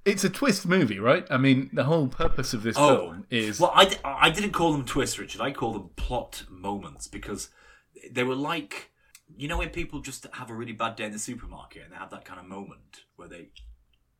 It's 0.05 0.23
a 0.23 0.29
twist 0.29 0.67
movie, 0.67 0.99
right? 0.99 1.25
I 1.29 1.37
mean, 1.37 1.69
the 1.71 1.85
whole 1.85 2.07
purpose 2.07 2.53
of 2.53 2.63
this 2.63 2.75
oh, 2.77 2.97
film 2.97 3.25
is 3.29 3.61
Oh, 3.61 3.71
well, 3.75 3.87
I 4.03 4.29
didn't 4.29 4.51
call 4.51 4.73
them 4.73 4.85
twists, 4.85 5.17
Richard. 5.17 5.41
I 5.41 5.51
call 5.51 5.73
them 5.73 5.89
plot 5.95 6.43
moments 6.49 7.07
because 7.07 7.49
they 8.11 8.23
were 8.23 8.35
like, 8.35 8.91
you 9.37 9.47
know, 9.47 9.57
when 9.57 9.69
people 9.69 10.01
just 10.01 10.27
have 10.33 10.49
a 10.49 10.53
really 10.53 10.73
bad 10.73 10.95
day 10.95 11.05
in 11.05 11.11
the 11.11 11.19
supermarket 11.19 11.83
and 11.83 11.93
they 11.93 11.97
have 11.97 12.11
that 12.11 12.25
kind 12.25 12.39
of 12.39 12.45
moment 12.45 13.05
where 13.15 13.29
they 13.29 13.49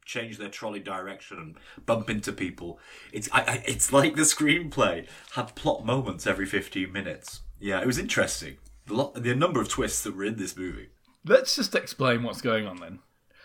change 0.06 0.38
their 0.38 0.50
trolley 0.50 0.80
direction 0.80 1.38
and 1.38 1.56
bump 1.86 2.10
into 2.10 2.32
people. 2.32 2.80
It's 3.12 3.30
I, 3.32 3.42
I, 3.42 3.64
it's 3.66 3.92
like 3.92 4.16
the 4.16 4.24
screenplay 4.24 5.08
had 5.34 5.56
plot 5.56 5.86
moments 5.86 6.28
every 6.28 6.46
fifteen 6.46 6.92
minutes. 6.92 7.42
Yeah, 7.60 7.82
it 7.82 7.88
was 7.88 7.98
interesting. 7.98 8.58
The, 8.86 8.94
lot, 8.94 9.14
the 9.16 9.36
number 9.36 9.62
of 9.62 9.70
twists 9.70 10.04
that 10.04 10.16
were 10.16 10.26
in 10.26 10.36
this 10.36 10.58
movie. 10.58 10.90
Let's 11.26 11.56
just 11.56 11.74
explain 11.74 12.24
what's 12.24 12.42
going 12.42 12.68
on 12.68 12.78
then. 12.78 13.00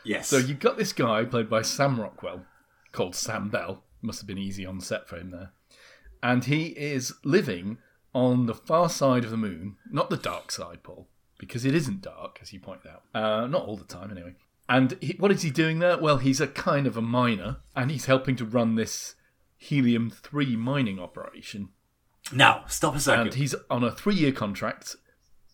Yes. 0.08 0.28
So 0.28 0.38
you've 0.38 0.58
got 0.58 0.78
this 0.78 0.94
guy 0.94 1.24
played 1.24 1.50
by 1.50 1.60
Sam 1.60 2.00
Rockwell, 2.00 2.46
called 2.92 3.14
Sam 3.14 3.50
Bell. 3.50 3.82
Must 4.00 4.20
have 4.20 4.26
been 4.26 4.38
easy 4.38 4.64
on 4.64 4.80
set 4.80 5.06
for 5.06 5.16
him 5.16 5.30
there. 5.30 5.52
And 6.22 6.44
he 6.46 6.68
is 6.68 7.12
living 7.24 7.76
on 8.14 8.46
the 8.46 8.54
far 8.54 8.88
side 8.88 9.24
of 9.24 9.30
the 9.30 9.36
moon, 9.36 9.76
not 9.90 10.08
the 10.08 10.16
dark 10.16 10.50
side, 10.50 10.82
Paul, 10.82 11.08
because 11.38 11.66
it 11.66 11.74
isn't 11.74 12.00
dark, 12.00 12.38
as 12.40 12.54
you 12.54 12.58
pointed 12.58 12.90
out. 12.90 13.02
Uh, 13.14 13.46
not 13.46 13.66
all 13.66 13.76
the 13.76 13.84
time, 13.84 14.10
anyway. 14.10 14.34
And 14.66 14.96
he, 15.00 15.14
what 15.18 15.30
is 15.30 15.42
he 15.42 15.50
doing 15.50 15.78
there? 15.78 15.98
Well, 15.98 16.18
he's 16.18 16.40
a 16.40 16.46
kind 16.46 16.86
of 16.86 16.96
a 16.96 17.02
miner, 17.02 17.58
and 17.76 17.90
he's 17.90 18.06
helping 18.06 18.34
to 18.36 18.46
run 18.46 18.76
this 18.76 19.14
helium 19.56 20.10
3 20.10 20.56
mining 20.56 20.98
operation. 20.98 21.68
now 22.32 22.64
stop 22.66 22.96
a 22.96 23.00
second. 23.00 23.26
And 23.26 23.34
he's 23.34 23.54
on 23.68 23.84
a 23.84 23.92
three 23.92 24.14
year 24.14 24.32
contract. 24.32 24.96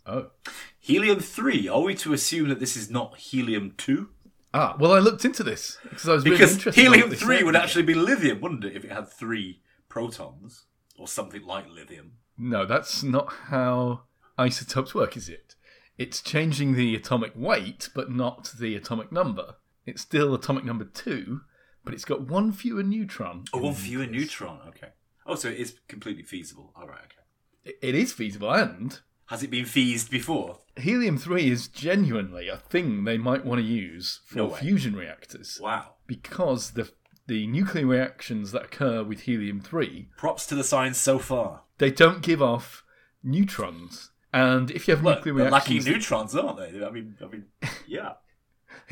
Oh. 0.07 0.31
Helium 0.79 1.21
three. 1.21 1.67
Are 1.67 1.81
we 1.81 1.95
to 1.97 2.13
assume 2.13 2.51
that 2.51 2.61
this 2.61 2.77
is 2.77 2.91
not 2.91 3.17
helium 3.17 3.75
two? 3.77 4.11
Ah, 4.55 4.77
well, 4.79 4.93
I 4.93 5.01
looked 5.01 5.25
into 5.25 5.43
this 5.43 5.79
because 5.83 6.09
I 6.09 6.13
was 6.15 6.25
really 6.25 6.37
Because 6.37 6.55
interested. 6.55 6.81
helium 6.81 7.11
three 7.11 7.43
would 7.43 7.57
actually 7.57 7.83
be 7.83 7.95
lithium, 7.95 8.41
wouldn't 8.41 8.65
it, 8.65 8.77
if 8.77 8.85
it 8.85 8.93
had 8.93 9.09
three 9.09 9.61
protons 9.89 10.67
or 10.97 11.09
something 11.09 11.43
like 11.45 11.69
lithium? 11.69 12.13
No, 12.39 12.65
that's 12.65 13.03
not 13.03 13.33
how 13.49 14.05
isotopes 14.39 14.95
work, 14.95 15.17
is 15.17 15.29
it? 15.29 15.57
It's 15.99 16.21
changing 16.21 16.75
the 16.75 16.95
atomic 16.95 17.33
weight, 17.35 17.89
but 17.95 18.11
not 18.11 18.53
the 18.59 18.75
atomic 18.77 19.11
number. 19.13 19.57
It's 19.87 20.03
still 20.03 20.35
atomic 20.35 20.65
number 20.65 20.85
two, 20.85 21.41
but 21.85 21.93
it's 21.95 22.05
got 22.05 22.23
one 22.29 22.53
fewer 22.53 22.83
neutron. 22.83 23.45
Oh, 23.53 23.59
one 23.59 23.75
fewer 23.75 24.07
neutron. 24.07 24.61
Okay. 24.69 24.89
Oh, 25.27 25.35
so 25.35 25.49
it 25.49 25.59
is 25.59 25.79
completely 25.89 26.23
feasible. 26.23 26.73
All 26.77 26.87
right. 26.87 26.99
Okay. 27.05 27.23
It- 27.65 27.79
It 27.83 27.95
is 27.95 28.13
feasible, 28.13 28.51
and 28.53 29.01
Has 29.27 29.43
it 29.43 29.51
been 29.51 29.65
feased 29.65 30.11
before? 30.11 30.59
helium 30.77 31.17
three 31.17 31.49
is 31.51 31.69
genuinely 31.69 32.49
a 32.49 32.57
thing 32.57 33.05
they 33.05 33.17
might 33.17 33.45
want 33.45 33.61
to 33.61 33.65
use 33.67 34.19
for 34.27 34.39
No 34.39 34.51
fusion 34.51 34.97
reactors 34.97 35.59
Wow. 35.63 35.95
because 36.07 36.73
the 36.73 36.91
the 37.29 37.47
nuclear 37.47 37.87
reactions 37.87 38.51
that 38.53 38.65
occur 38.65 39.03
with 39.05 39.21
helium 39.21 39.61
three 39.61 40.09
Props 40.17 40.47
to 40.47 40.55
the 40.55 40.65
science 40.65 40.99
so 40.99 41.19
far. 41.19 41.63
they 41.79 41.91
don't 41.91 42.23
give 42.23 42.43
off 42.43 42.85
neutrons. 43.23 44.11
And 44.33 44.71
if 44.73 44.87
you 44.89 44.95
have 44.95 45.05
Look, 45.05 45.19
nuclear 45.25 45.35
they're 45.45 45.51
lacking 45.51 45.85
neutrons, 45.85 46.35
aren't 46.35 46.59
they? 46.59 46.85
I 46.85 46.91
mean, 46.91 47.17
I 47.23 47.27
mean, 47.29 47.45
yeah. 47.87 48.15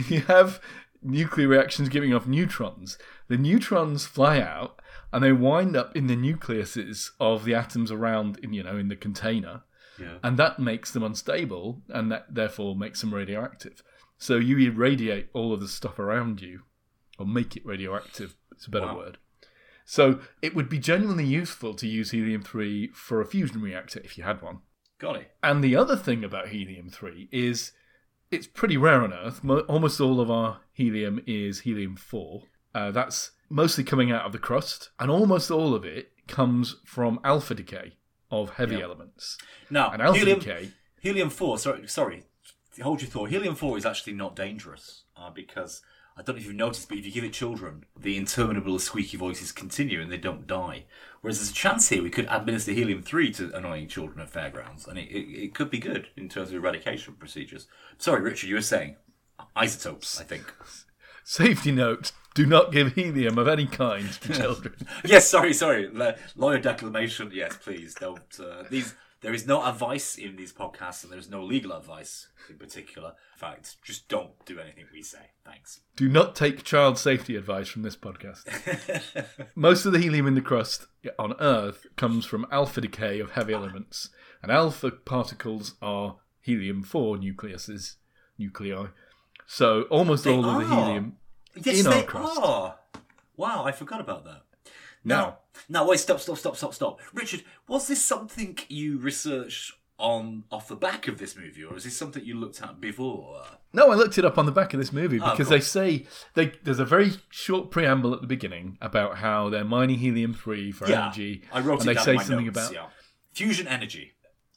you 0.09 0.21
have 0.23 0.61
nuclear 1.03 1.49
reactions 1.49 1.89
giving 1.89 2.15
off 2.15 2.27
neutrons. 2.29 2.97
The 3.29 3.37
neutrons 3.37 4.07
fly 4.07 4.41
out 4.41 4.81
and 5.13 5.23
they 5.23 5.33
wind 5.33 5.77
up 5.77 5.97
in 5.97 6.07
the 6.07 6.17
nucleuses 6.17 7.11
of 7.21 7.45
the 7.45 7.55
atoms 7.55 7.91
around, 7.91 8.39
in, 8.39 8.53
you 8.53 8.63
know, 8.63 8.77
in 8.77 8.87
the 8.89 8.97
container, 8.97 9.63
Yeah. 9.99 10.19
and 10.23 10.39
that 10.39 10.59
makes 10.59 10.91
them 10.91 11.03
unstable, 11.03 11.83
and 11.89 12.11
that 12.11 12.35
therefore 12.35 12.75
makes 12.77 13.01
them 13.01 13.13
radioactive. 13.15 13.83
So 14.19 14.37
you 14.37 14.57
irradiate 14.59 15.29
all 15.33 15.53
of 15.53 15.61
the 15.61 15.69
stuff 15.69 15.99
around 15.99 16.41
you, 16.41 16.63
or 17.19 17.27
make 17.27 17.57
it 17.57 17.67
radioactive. 17.67 18.37
It's 18.53 18.67
a 18.67 18.71
better 18.71 18.87
Wow. 18.87 18.97
word. 18.97 19.19
So 19.85 20.21
it 20.41 20.55
would 20.55 20.69
be 20.69 20.79
genuinely 20.79 21.27
useful 21.27 21.75
to 21.75 21.89
use 21.89 22.13
helium 22.13 22.43
three 22.43 22.89
for 22.89 23.21
a 23.21 23.27
fusion 23.27 23.61
reactor 23.61 24.01
if 24.05 24.17
you 24.17 24.25
had 24.25 24.41
one. 24.41 24.61
Got 24.99 25.17
it. 25.17 25.33
And 25.43 25.63
the 25.65 25.75
other 25.77 25.97
thing 25.97 26.23
about 26.23 26.49
helium 26.49 26.89
3 26.89 27.29
is 27.33 27.73
it's 28.31 28.47
pretty 28.47 28.77
rare 28.77 29.03
on 29.03 29.13
Earth. 29.13 29.45
Almost 29.69 30.01
all 30.01 30.21
of 30.21 30.31
our 30.31 30.61
helium 30.73 31.21
is 31.27 31.61
helium 31.61 31.97
4. 31.97 32.45
Uh, 32.73 32.91
that's 32.93 33.33
mostly 33.51 33.83
coming 33.83 34.13
out 34.13 34.25
of 34.25 34.31
the 34.33 34.39
crust, 34.39 34.91
and 35.01 35.11
almost 35.11 35.51
all 35.51 35.75
of 35.75 35.85
it 35.85 36.13
comes 36.29 36.77
from 36.87 37.19
alpha 37.25 37.55
decay 37.55 37.97
of 38.33 38.51
heavy 38.55 38.77
Yeah. 38.77 38.85
elements. 38.85 39.39
Now, 39.71 39.91
And 39.93 40.03
helium, 40.17 40.73
helium 41.01 41.31
four. 41.31 41.59
Sorry, 41.59 41.87
sorry. 41.87 42.25
Hold 42.83 43.03
your 43.03 43.11
thought. 43.11 43.29
Helium 43.31 43.55
four 43.55 43.77
is 43.77 43.85
actually 43.87 44.15
not 44.15 44.35
dangerous 44.35 45.05
uh, 45.17 45.31
because 45.31 45.83
I 46.17 46.23
don't 46.23 46.37
know 46.37 46.41
if 46.41 46.47
you've 46.47 46.55
noticed, 46.57 46.89
but 46.89 46.99
if 46.99 47.05
you 47.07 47.13
give 47.13 47.25
it 47.25 47.33
children, 47.35 47.85
the 47.99 48.17
interminable 48.17 48.79
squeaky 48.79 49.17
voices 49.19 49.53
continue 49.53 50.01
and 50.01 50.11
they 50.11 50.17
don't 50.17 50.47
die. 50.47 50.85
Whereas 51.21 51.39
there's 51.39 51.51
a 51.51 51.55
chance 51.55 51.91
here 51.91 52.03
we 52.03 52.11
could 52.11 52.27
administer 52.31 52.73
helium 52.73 53.03
three 53.03 53.31
to 53.35 53.55
annoying 53.55 53.89
children 53.89 54.21
at 54.21 54.31
fairgrounds, 54.31 54.87
and 54.89 54.99
it, 54.99 55.09
it, 55.11 55.45
it 55.45 55.55
could 55.55 55.71
be 55.71 55.79
good 55.79 56.09
in 56.17 56.29
terms 56.29 56.49
of 56.49 56.57
eradication 56.57 57.15
procedures. 57.15 57.67
Sorry, 57.99 58.21
Richard, 58.23 58.49
you 58.49 58.57
were 58.57 58.63
saying 58.63 58.97
isotopes. 59.55 60.21
I 60.21 60.25
think. 60.25 60.53
safety 61.25 61.71
note 61.73 62.13
do 62.35 62.47
not 62.47 62.73
give 62.73 62.93
helium 62.95 63.39
of 63.39 63.49
any 63.49 63.67
kind 63.67 64.11
to 64.13 64.33
children. 64.41 64.75
yes, 65.05 65.29
sorry, 65.29 65.53
sorry. 65.53 65.89
La- 65.93 66.13
lawyer 66.37 66.59
declamation. 66.59 67.31
Yes, 67.33 67.57
please 67.63 67.95
don't. 67.95 68.39
Uh, 68.41 68.65
these 68.71 68.95
there 69.21 69.33
is 69.35 69.47
no 69.47 69.65
advice 69.65 70.17
in 70.17 70.35
these 70.35 70.53
podcasts, 70.53 71.05
and 71.05 71.13
there 71.13 71.19
is 71.19 71.31
no 71.31 71.45
legal 71.45 71.73
advice 71.73 72.29
in 72.51 72.57
particular. 72.57 73.11
In 73.35 73.39
fact, 73.39 73.77
just 73.85 74.09
don't 74.09 74.33
do 74.47 74.59
anything 74.59 74.85
we 74.93 75.03
say. 75.03 75.31
Thanks. 75.45 75.81
do 75.97 76.09
not 76.09 76.35
take 76.35 76.65
child 76.65 76.99
safety 76.99 77.37
advice 77.37 77.69
from 77.69 77.83
this 77.83 77.97
podcast. 77.97 78.45
Most 79.55 79.87
of 79.87 79.93
the 79.93 79.99
helium 80.01 80.27
in 80.27 80.35
the 80.35 80.41
crust 80.41 80.87
on 81.19 81.35
Earth 81.41 81.87
comes 81.97 82.25
from 82.27 82.47
alpha 82.51 82.81
decay 82.81 83.21
of 83.21 83.33
heavy 83.33 83.53
elements, 83.55 84.09
and 84.43 84.51
alpha 84.51 84.91
particles 84.91 85.75
are 85.81 86.17
helium 86.41 86.83
4 86.83 87.19
nucleuses, 87.19 87.95
nuclei. 88.39 88.87
So 89.47 89.83
almost 89.83 90.27
all 90.27 90.45
of 90.45 90.61
the 90.67 90.75
are. 90.75 90.85
helium 90.87 91.17
Yes, 91.57 91.81
in 91.81 91.87
our 91.87 91.95
they 91.95 92.03
crust. 92.05 92.41
are. 92.41 92.77
Wow, 93.37 93.65
I 93.65 93.73
forgot 93.73 94.01
about 94.01 94.25
that. 94.25 94.43
Now, 95.05 95.39
now, 95.69 95.87
wait, 95.89 95.99
stop, 95.99 96.21
stop, 96.21 96.39
stop, 96.39 96.57
stop, 96.57 96.75
stop. 96.75 97.01
Richard, 97.13 97.43
was 97.67 97.89
this 97.89 98.03
something 98.03 98.57
you 98.69 98.99
researched 98.99 99.73
on 99.99 100.45
off 100.51 100.69
the 100.69 100.77
back 100.77 101.09
of 101.09 101.19
this 101.19 101.37
movie, 101.37 101.65
or 101.65 101.77
is 101.77 101.85
this 101.85 101.97
something 101.97 102.25
you 102.25 102.35
looked 102.37 102.63
at 102.63 102.81
before? 102.81 103.43
No, 103.73 103.91
I 103.91 103.95
looked 103.95 104.19
it 104.19 104.25
up 104.25 104.39
on 104.39 104.47
the 104.47 104.53
back 104.53 104.73
of 104.75 104.81
this 104.81 104.93
movie 104.93 105.21
Oh, 105.21 105.31
because 105.31 105.49
cool. 105.49 105.57
they 105.57 105.61
say 105.61 106.07
they, 106.35 106.53
there's 106.63 106.79
a 106.79 106.85
very 106.85 107.13
short 107.31 107.71
preamble 107.71 108.15
at 108.15 108.21
the 108.21 108.27
beginning 108.27 108.79
about 108.81 109.19
how 109.19 109.49
they're 109.49 109.65
mining 109.65 109.99
helium 109.99 110.35
3 110.35 110.71
for 110.73 110.89
Yeah, 110.89 111.07
energy. 111.07 111.43
I 111.53 111.61
wrote 111.61 111.81
and 111.81 111.83
it 111.83 111.87
they 111.87 111.95
down 111.95 112.05
say 112.05 112.11
in 112.13 112.17
my 112.19 112.23
something 112.25 112.47
notes, 112.47 112.59
about 112.59 112.73
yeah. 112.75 112.87
fusion 113.33 113.67
energy. 113.67 114.13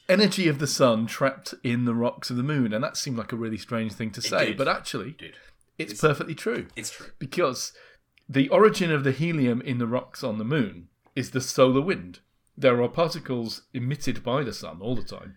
energy 0.09 0.47
of 0.47 0.59
the 0.59 0.67
sun 0.67 1.05
trapped 1.07 1.53
in 1.63 1.85
the 1.85 1.93
rocks 1.95 2.29
of 2.29 2.37
the 2.37 2.43
moon, 2.43 2.73
and 2.73 2.83
that 2.83 2.97
seemed 2.97 3.17
like 3.17 3.31
a 3.31 3.35
really 3.35 3.57
strange 3.57 3.93
thing 3.93 4.11
to 4.11 4.21
say, 4.21 4.47
did. 4.47 4.57
but 4.57 4.67
actually, 4.67 5.11
Dude, 5.11 5.35
it's 5.77 5.99
perfectly 5.99 6.35
true. 6.35 6.67
it's 6.75 6.91
true. 6.91 7.07
because 7.19 7.73
the 8.27 8.49
origin 8.49 8.91
of 8.91 9.03
the 9.03 9.11
helium 9.11 9.61
in 9.61 9.77
the 9.77 9.87
rocks 9.87 10.23
on 10.23 10.37
the 10.37 10.45
moon 10.45 10.87
is 11.15 11.31
the 11.31 11.41
solar 11.41 11.81
wind. 11.81 12.19
There 12.57 12.81
are 12.81 12.87
particles 12.89 13.63
emitted 13.73 14.23
by 14.23 14.43
the 14.43 14.53
sun 14.53 14.79
all 14.81 14.95
the 14.95 15.03
time, 15.03 15.35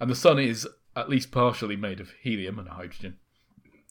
and 0.00 0.10
the 0.10 0.14
sun 0.16 0.38
is 0.38 0.66
at 0.96 1.08
least 1.10 1.30
partially 1.30 1.76
made 1.76 2.00
of 2.00 2.10
helium 2.22 2.58
and 2.58 2.68
hydrogen. 2.68 3.18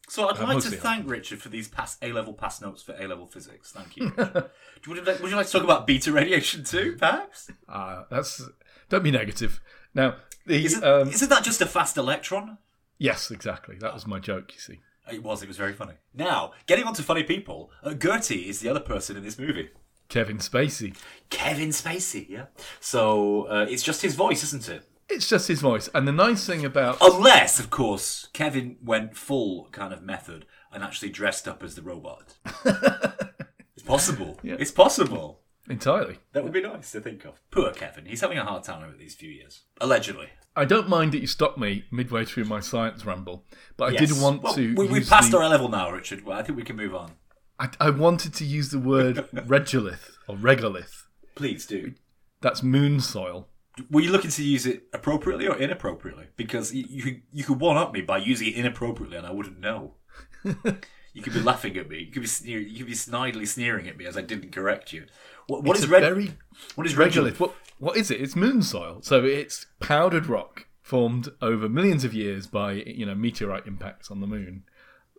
So 0.10 0.28
I'd 0.30 0.38
Uh, 0.38 0.48
like 0.48 0.64
to 0.64 0.72
thank 0.72 1.10
Richard 1.10 1.42
for 1.42 1.50
these 1.50 1.68
past 1.70 1.98
A-level 2.02 2.34
pass 2.34 2.62
notes 2.62 2.84
for 2.84 2.94
A-level 3.00 3.26
physics. 3.28 3.72
Thank 3.72 3.96
you. 3.96 4.08
Richard. 4.18 4.50
would, 4.88 4.98
you 4.98 5.04
like, 5.04 5.20
would 5.22 5.30
you 5.32 5.38
like 5.38 5.46
to 5.48 5.52
talk 5.52 5.64
about 5.64 5.88
beta 5.88 6.12
radiation 6.12 6.64
too, 6.66 6.96
perhaps? 7.00 7.50
Uh, 7.70 8.04
that's 8.12 8.42
don't 8.90 9.04
be 9.04 9.12
negative. 9.12 9.62
Now, 9.96 10.16
the 10.46 10.66
Isn't, 10.66 10.84
um, 10.84 11.08
isn't 11.10 11.30
that 11.30 11.44
just 11.44 11.62
a 11.62 11.66
fast 11.66 11.96
electron? 11.98 12.58
yes, 12.98 13.32
exactly. 13.32 13.78
That 13.80 13.94
was 13.94 14.06
my 14.06 14.20
joke. 14.20 14.54
You 14.54 14.60
see, 14.60 14.80
It 15.12 15.24
was. 15.24 15.44
It 15.44 15.48
was 15.48 15.58
very 15.58 15.74
funny. 15.74 15.94
Now, 16.14 16.54
getting 16.66 16.86
on 16.86 16.94
to 16.96 17.04
funny 17.04 17.24
people, 17.24 17.72
uh, 17.84 17.94
Gertie 17.94 18.48
is 18.50 18.60
the 18.62 18.70
other 18.70 18.80
person 18.80 19.18
in 19.18 19.24
this 19.24 19.38
movie. 19.38 19.70
Kevin 20.10 20.38
Spacey. 20.38 20.96
Kevin 21.30 21.70
Spacey, 21.70 22.28
yeah. 22.30 22.46
So 22.80 23.44
uh, 23.48 23.66
it's 23.70 23.84
just 23.84 24.02
his 24.02 24.16
voice, 24.16 24.44
isn't 24.44 24.70
it? 24.70 24.88
It's 25.10 25.28
just 25.28 25.48
his 25.48 25.60
voice. 25.62 25.90
And 25.94 26.08
the 26.08 26.12
nice 26.12 26.46
thing 26.46 26.64
about 26.66 26.98
Unless, 27.02 27.60
of 27.60 27.70
course, 27.70 28.30
Kevin 28.34 28.78
went 28.84 29.18
full 29.18 29.68
kind 29.72 29.94
of 29.94 30.02
method 30.02 30.46
and 30.72 30.84
actually 30.84 31.10
dressed 31.10 31.48
up 31.48 31.64
as 31.64 31.76
the 31.76 31.82
robot. 31.82 32.36
it's 33.76 33.84
possible. 33.86 34.40
Yeah. 34.44 34.56
It's 34.60 34.72
possible. 34.72 35.42
entirely, 35.70 36.20
That 36.32 36.44
would 36.44 36.54
be 36.54 36.62
nice 36.62 36.92
to 36.94 37.02
think 37.02 37.26
of. 37.26 37.40
Poor 37.52 37.72
Kevin. 37.72 38.06
He's 38.06 38.22
having 38.22 38.38
a 38.38 38.46
hard 38.46 38.64
time 38.64 38.84
over 38.84 38.96
these 38.96 39.16
few 39.16 39.30
years. 39.30 39.62
Allegedly. 39.82 40.30
I 40.56 40.66
don't 40.66 40.88
mind 40.88 41.12
that 41.14 41.20
you 41.20 41.28
stopped 41.28 41.58
me 41.58 41.86
midway 41.92 42.26
through 42.26 42.46
my 42.46 42.60
science 42.60 43.06
ramble, 43.06 43.46
but 43.76 43.86
I 43.90 43.92
Yes. 43.94 44.14
did 44.14 44.22
want 44.22 44.44
Well, 44.44 44.54
to. 44.54 44.76
We, 44.76 44.88
we 44.88 45.04
passed 45.04 45.32
the- 45.32 45.40
our 45.40 45.50
level 45.50 45.68
now, 45.70 45.90
Richard. 45.92 46.24
Well, 46.26 46.38
I 46.38 46.44
think 46.44 46.58
we 46.58 46.64
can 46.64 46.76
move 46.76 46.94
on. 46.94 47.14
I, 47.60 47.70
I 47.80 47.90
wanted 47.90 48.34
to 48.36 48.46
use 48.46 48.70
the 48.70 48.80
word 48.80 49.16
regolith 49.34 50.12
or 50.28 50.36
regolith. 50.36 51.04
Please 51.36 51.66
do. 51.66 51.94
That's 52.42 52.62
moon 52.62 53.00
soil. 53.00 53.48
Were 53.90 54.02
you 54.02 54.12
looking 54.12 54.30
to 54.32 54.44
use 54.44 54.66
it 54.68 54.84
appropriately 54.94 55.48
or 55.48 55.56
inappropriately? 55.58 56.28
Because 56.36 56.74
you, 56.74 56.86
you 56.88 57.02
could 57.04 57.22
you 57.32 57.44
could 57.44 57.60
one 57.60 57.78
up 57.78 57.92
me 57.94 58.02
by 58.02 58.18
using 58.18 58.48
it 58.50 58.56
inappropriately, 58.56 59.18
and 59.18 59.26
I 59.26 59.32
wouldn't 59.32 59.60
know. 59.60 59.96
you 60.44 61.22
could 61.24 61.34
be 61.34 61.40
laughing 61.40 61.76
at 61.78 61.90
me. 61.90 62.00
You 62.00 62.12
could 62.12 62.22
be 62.22 62.28
sneer, 62.28 62.60
you 62.60 62.78
could 62.80 62.88
be 62.88 62.94
snidely 62.94 63.48
sneering 63.48 63.88
at 63.88 63.98
me 63.98 64.06
as 64.06 64.16
I 64.18 64.22
didn't 64.22 64.52
correct 64.52 64.94
you. 64.94 65.06
What, 65.48 65.64
what 65.64 65.78
is 65.78 65.88
red? 65.88 66.02
very 66.02 66.32
what 66.76 66.88
is 66.88 66.96
regolith. 66.96 67.40
What 67.40 67.56
what 67.80 67.98
is 67.98 68.12
it? 68.12 68.22
It's 68.22 68.36
moon 68.36 68.62
soil. 68.62 69.00
So 69.02 69.24
it's 69.24 69.66
powdered 69.80 70.28
rock 70.28 70.68
formed 70.82 71.30
over 71.42 71.70
millions 71.70 72.04
of 72.04 72.14
years 72.14 72.48
by 72.48 72.74
you 72.74 73.06
know 73.06 73.16
meteorite 73.16 73.68
impacts 73.68 74.12
on 74.12 74.22
the 74.22 74.28
moon, 74.28 74.64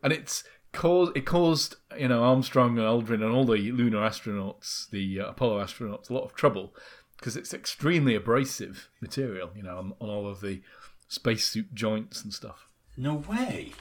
and 0.02 0.12
it's 0.12 0.44
caused 0.72 1.16
it 1.16 1.26
caused 1.26 1.76
you 1.98 2.08
know 2.08 2.22
Armstrong 2.22 2.78
and 2.78 2.86
Aldrin 2.86 3.22
and 3.22 3.32
all 3.32 3.44
the 3.44 3.72
lunar 3.72 3.98
astronauts, 3.98 4.88
the 4.90 5.20
uh, 5.20 5.28
Apollo 5.28 5.62
astronauts, 5.64 6.10
a 6.10 6.14
lot 6.14 6.24
of 6.24 6.34
trouble 6.34 6.74
because 7.18 7.36
it's 7.36 7.54
extremely 7.54 8.14
abrasive 8.14 8.90
material. 9.00 9.50
You 9.56 9.62
know, 9.62 9.78
on, 9.78 9.94
on 10.00 10.08
all 10.10 10.28
of 10.28 10.40
the 10.40 10.62
spacesuit 11.08 11.74
joints 11.74 12.22
and 12.22 12.32
stuff. 12.32 12.68
No 12.96 13.14
way. 13.14 13.72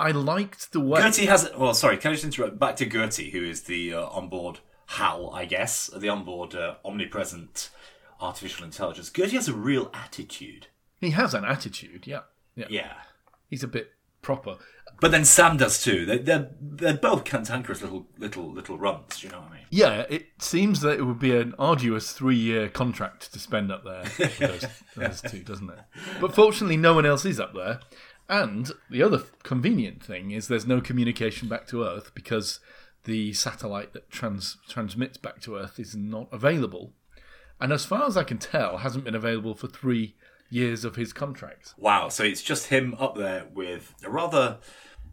I 0.00 0.10
liked 0.10 0.72
the 0.72 0.80
way. 0.80 1.00
Gertie 1.00 1.26
has. 1.26 1.50
Well, 1.56 1.74
sorry. 1.74 1.98
Can 1.98 2.10
I 2.10 2.14
just 2.14 2.24
interrupt? 2.24 2.58
Back 2.58 2.76
to 2.76 2.86
Gertie, 2.86 3.30
who 3.30 3.44
is 3.44 3.62
the 3.62 3.94
uh, 3.94 4.06
onboard 4.06 4.60
HAL, 4.86 5.30
I 5.32 5.44
guess, 5.44 5.88
the 5.88 6.08
onboard 6.08 6.54
uh, 6.54 6.76
omnipresent 6.84 7.70
artificial 8.20 8.64
intelligence. 8.64 9.10
Gertie 9.10 9.36
has 9.36 9.48
a 9.48 9.54
real 9.54 9.90
attitude. 9.92 10.68
He 11.00 11.10
has 11.10 11.34
an 11.34 11.44
attitude. 11.44 12.06
Yeah, 12.06 12.20
yeah. 12.54 12.66
Yeah. 12.68 12.92
He's 13.50 13.62
a 13.62 13.68
bit 13.68 13.92
proper. 14.22 14.56
But 15.00 15.10
then 15.10 15.24
Sam 15.24 15.56
does 15.56 15.82
too. 15.82 16.06
They're 16.06 16.18
they're, 16.18 16.50
they're 16.60 16.94
both 16.94 17.24
cantankerous 17.24 17.82
little 17.82 18.06
little 18.16 18.50
little 18.50 18.78
runts. 18.78 19.22
You 19.22 19.30
know 19.30 19.40
what 19.40 19.50
I 19.50 19.54
mean? 19.54 19.64
Yeah, 19.70 20.04
it 20.08 20.26
seems 20.38 20.80
that 20.82 20.98
it 20.98 21.02
would 21.02 21.18
be 21.18 21.36
an 21.36 21.54
arduous 21.58 22.12
three-year 22.12 22.68
contract 22.68 23.32
to 23.32 23.38
spend 23.38 23.72
up 23.72 23.84
there. 23.84 24.04
with 24.18 24.38
Those, 24.38 24.66
those 24.96 25.20
two, 25.20 25.42
doesn't 25.42 25.68
it? 25.68 25.80
But 26.20 26.34
fortunately, 26.34 26.76
no 26.76 26.94
one 26.94 27.04
else 27.04 27.24
is 27.24 27.40
up 27.40 27.54
there. 27.54 27.80
And 28.28 28.70
the 28.88 29.02
other 29.02 29.22
convenient 29.42 30.02
thing 30.02 30.30
is 30.30 30.48
there's 30.48 30.66
no 30.66 30.80
communication 30.80 31.48
back 31.48 31.66
to 31.68 31.84
Earth 31.84 32.12
because 32.14 32.60
the 33.04 33.32
satellite 33.32 33.92
that 33.92 34.10
trans- 34.10 34.56
transmits 34.68 35.16
back 35.16 35.40
to 35.42 35.56
Earth 35.56 35.78
is 35.78 35.94
not 35.94 36.28
available. 36.32 36.92
And 37.60 37.72
as 37.72 37.84
far 37.84 38.06
as 38.06 38.16
I 38.16 38.24
can 38.24 38.38
tell, 38.38 38.78
hasn't 38.78 39.04
been 39.04 39.14
available 39.14 39.54
for 39.54 39.68
three 39.68 40.16
years 40.50 40.84
of 40.84 40.96
his 40.96 41.12
contract. 41.12 41.74
Wow. 41.78 42.08
So 42.08 42.24
it's 42.24 42.42
just 42.42 42.68
him 42.68 42.94
up 42.98 43.16
there 43.16 43.46
with 43.52 43.94
a 44.04 44.10
rather 44.10 44.58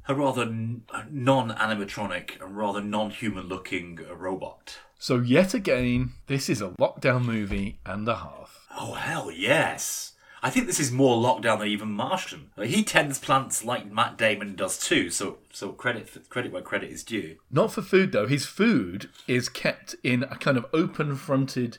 a 0.08 0.16
rather 0.16 0.46
non-animatronic 0.46 2.42
and 2.42 2.58
rather 2.58 2.82
non-human 2.82 3.48
looking 3.48 4.00
robot. 4.16 4.80
So 4.98 5.20
yet 5.20 5.54
again, 5.54 6.14
this 6.28 6.50
is 6.50 6.62
a 6.62 6.70
lockdown 6.80 7.24
movie 7.24 7.80
and 7.86 8.08
a 8.08 8.16
half. 8.16 8.68
Oh 8.76 8.94
hell 8.94 9.32
yes! 9.32 10.11
I 10.44 10.50
think 10.50 10.66
this 10.66 10.80
is 10.80 10.92
more 10.92 11.22
lockdown 11.22 11.60
than 11.60 11.68
even 11.68 11.92
Martian. 11.92 12.50
Like, 12.58 12.70
he 12.70 12.84
tends 12.84 13.20
plants 13.20 13.64
like 13.64 13.92
Matt 13.92 14.18
Damon 14.18 14.56
does 14.56 14.80
too. 14.80 15.10
So 15.10 15.38
so 15.52 15.72
credit 15.72 16.10
for, 16.10 16.20
credit 16.20 16.52
where 16.52 16.62
credit 16.62 16.92
is 16.92 17.04
due. 17.04 17.38
Not 17.52 17.72
for 17.72 17.82
food 17.82 18.12
though. 18.12 18.28
His 18.28 18.46
food 18.46 19.10
is 19.28 19.50
kept 19.50 19.96
in 20.04 20.24
a 20.24 20.38
kind 20.38 20.58
of 20.58 20.66
open-fronted 20.74 21.78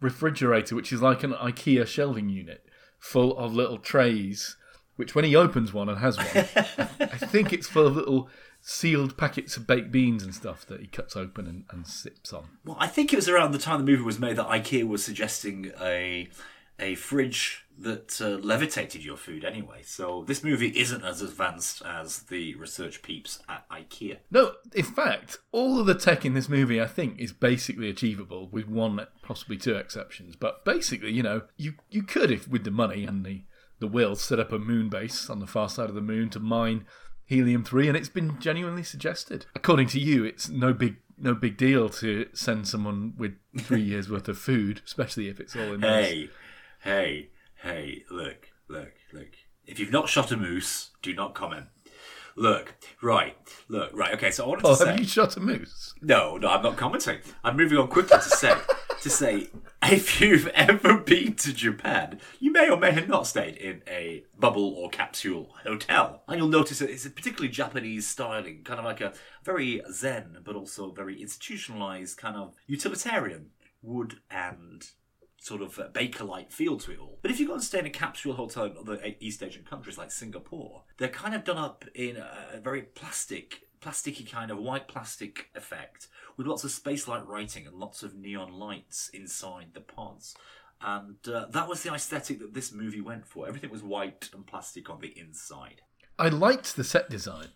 refrigerator, 0.00 0.74
which 0.74 0.92
is 0.92 1.02
like 1.02 1.22
an 1.22 1.32
IKEA 1.32 1.86
shelving 1.86 2.28
unit, 2.28 2.64
full 2.98 3.36
of 3.36 3.54
little 3.54 3.78
trays. 3.78 4.56
Which, 4.96 5.14
when 5.14 5.24
he 5.24 5.36
opens 5.36 5.72
one 5.72 5.88
and 5.88 5.98
has 5.98 6.16
one, 6.16 6.26
I 6.98 7.18
think 7.18 7.52
it's 7.52 7.68
full 7.68 7.86
of 7.86 7.94
little 7.94 8.28
sealed 8.60 9.16
packets 9.16 9.56
of 9.56 9.64
baked 9.64 9.92
beans 9.92 10.24
and 10.24 10.34
stuff 10.34 10.66
that 10.66 10.80
he 10.80 10.88
cuts 10.88 11.14
open 11.14 11.46
and, 11.46 11.64
and 11.70 11.86
sips 11.86 12.32
on. 12.32 12.48
Well, 12.64 12.76
I 12.80 12.88
think 12.88 13.12
it 13.12 13.16
was 13.16 13.28
around 13.28 13.52
the 13.52 13.58
time 13.58 13.78
the 13.78 13.92
movie 13.92 14.02
was 14.02 14.18
made 14.18 14.36
that 14.36 14.48
IKEA 14.48 14.88
was 14.88 15.04
suggesting 15.04 15.70
a 15.80 16.28
a 16.80 16.94
fridge 16.94 17.66
that 17.80 18.20
uh, 18.20 18.44
levitated 18.44 19.04
your 19.04 19.16
food 19.16 19.44
anyway. 19.44 19.82
So 19.84 20.24
this 20.26 20.42
movie 20.42 20.68
isn't 20.68 21.04
as 21.04 21.22
advanced 21.22 21.82
as 21.86 22.20
the 22.24 22.54
research 22.56 23.02
peeps 23.02 23.38
at 23.48 23.68
IKEA. 23.70 24.18
No, 24.30 24.54
in 24.74 24.84
fact, 24.84 25.38
all 25.52 25.78
of 25.78 25.86
the 25.86 25.94
tech 25.94 26.24
in 26.24 26.34
this 26.34 26.48
movie, 26.48 26.80
I 26.80 26.86
think, 26.86 27.18
is 27.18 27.32
basically 27.32 27.88
achievable 27.88 28.48
with 28.48 28.68
one, 28.68 29.06
possibly 29.22 29.56
two 29.56 29.74
exceptions. 29.74 30.36
But 30.36 30.64
basically, 30.64 31.12
you 31.12 31.22
know, 31.22 31.42
you 31.56 31.74
you 31.90 32.02
could, 32.02 32.30
if 32.30 32.48
with 32.48 32.64
the 32.64 32.70
money 32.70 33.04
and 33.04 33.24
the 33.24 33.44
the 33.78 33.86
will, 33.86 34.16
set 34.16 34.40
up 34.40 34.52
a 34.52 34.58
moon 34.58 34.88
base 34.88 35.30
on 35.30 35.38
the 35.38 35.46
far 35.46 35.68
side 35.68 35.88
of 35.88 35.94
the 35.94 36.00
moon 36.00 36.30
to 36.30 36.40
mine 36.40 36.84
helium 37.24 37.62
three, 37.62 37.86
and 37.86 37.96
it's 37.96 38.08
been 38.08 38.40
genuinely 38.40 38.82
suggested. 38.82 39.46
According 39.54 39.86
to 39.88 40.00
you, 40.00 40.24
it's 40.24 40.48
no 40.48 40.72
big 40.72 40.96
no 41.16 41.34
big 41.34 41.56
deal 41.56 41.88
to 41.88 42.26
send 42.32 42.66
someone 42.66 43.14
with 43.16 43.34
three 43.58 43.82
years 43.82 44.10
worth 44.10 44.28
of 44.28 44.38
food, 44.38 44.80
especially 44.84 45.28
if 45.28 45.38
it's 45.38 45.54
all 45.54 45.72
in. 45.74 45.82
Hey, 45.82 46.30
hey, 46.82 47.28
hey! 47.62 48.04
Look, 48.10 48.48
look, 48.68 48.92
look! 49.12 49.28
If 49.66 49.78
you've 49.78 49.92
not 49.92 50.08
shot 50.08 50.32
a 50.32 50.36
moose, 50.36 50.90
do 51.02 51.14
not 51.14 51.34
comment. 51.34 51.66
Look, 52.36 52.74
right, 53.02 53.36
look, 53.68 53.90
right. 53.94 54.14
Okay, 54.14 54.30
so 54.30 54.44
I 54.44 54.48
wanted 54.48 54.62
to 54.62 54.68
Oh, 54.68 54.74
say. 54.74 54.86
have 54.86 55.00
you 55.00 55.06
shot 55.06 55.36
a 55.36 55.40
moose? 55.40 55.92
No, 56.00 56.36
no, 56.36 56.48
I'm 56.48 56.62
not 56.62 56.76
commenting. 56.76 57.18
I'm 57.42 57.56
moving 57.56 57.76
on 57.78 57.88
quickly 57.88 58.16
to 58.16 58.22
say 58.22 58.54
to 59.02 59.10
say 59.10 59.48
if 59.82 60.20
you've 60.20 60.46
ever 60.48 60.98
been 60.98 61.34
to 61.34 61.52
Japan, 61.52 62.20
you 62.38 62.52
may 62.52 62.70
or 62.70 62.76
may 62.78 62.92
have 62.92 63.08
not 63.08 63.26
stayed 63.26 63.56
in 63.56 63.82
a 63.88 64.22
bubble 64.38 64.72
or 64.74 64.88
capsule 64.88 65.54
hotel, 65.64 66.22
and 66.28 66.38
you'll 66.38 66.48
notice 66.48 66.78
that 66.78 66.90
it's 66.90 67.06
a 67.06 67.10
particularly 67.10 67.48
Japanese 67.48 68.06
styling, 68.06 68.62
kind 68.64 68.78
of 68.78 68.84
like 68.84 69.00
a 69.00 69.12
very 69.44 69.82
zen, 69.92 70.38
but 70.44 70.54
also 70.54 70.92
very 70.92 71.20
institutionalized, 71.20 72.16
kind 72.18 72.36
of 72.36 72.54
utilitarian 72.68 73.46
wood 73.82 74.20
and 74.30 74.90
sort 75.40 75.62
of 75.62 75.78
uh, 75.78 75.88
Baker-like 75.92 76.50
feel 76.52 76.76
to 76.78 76.92
it 76.92 76.98
all. 76.98 77.18
But 77.22 77.30
if 77.30 77.38
you 77.40 77.46
go 77.46 77.54
and 77.54 77.62
stay 77.62 77.78
in 77.78 77.86
a 77.86 77.90
capsule 77.90 78.34
hotel 78.34 78.64
in 78.64 78.76
other 78.76 78.98
East 79.20 79.42
Asian 79.42 79.64
countries 79.64 79.96
like 79.96 80.10
Singapore, 80.10 80.84
they're 80.98 81.08
kind 81.08 81.34
of 81.34 81.44
done 81.44 81.58
up 81.58 81.84
in 81.94 82.16
a 82.16 82.60
very 82.60 82.82
plastic, 82.82 83.62
plasticky 83.80 84.28
kind 84.30 84.50
of 84.50 84.58
white 84.58 84.88
plastic 84.88 85.50
effect 85.54 86.08
with 86.36 86.46
lots 86.46 86.64
of 86.64 86.70
space-like 86.70 87.26
writing 87.26 87.66
and 87.66 87.76
lots 87.76 88.02
of 88.02 88.14
neon 88.14 88.52
lights 88.52 89.08
inside 89.14 89.68
the 89.74 89.80
pods. 89.80 90.34
And 90.80 91.16
uh, 91.26 91.46
that 91.50 91.68
was 91.68 91.82
the 91.82 91.92
aesthetic 91.92 92.38
that 92.40 92.54
this 92.54 92.72
movie 92.72 93.00
went 93.00 93.26
for. 93.26 93.48
Everything 93.48 93.70
was 93.70 93.82
white 93.82 94.30
and 94.34 94.46
plastic 94.46 94.88
on 94.90 95.00
the 95.00 95.16
inside. 95.18 95.82
I 96.18 96.28
liked 96.28 96.76
the 96.76 96.84
set 96.84 97.08
design. 97.10 97.48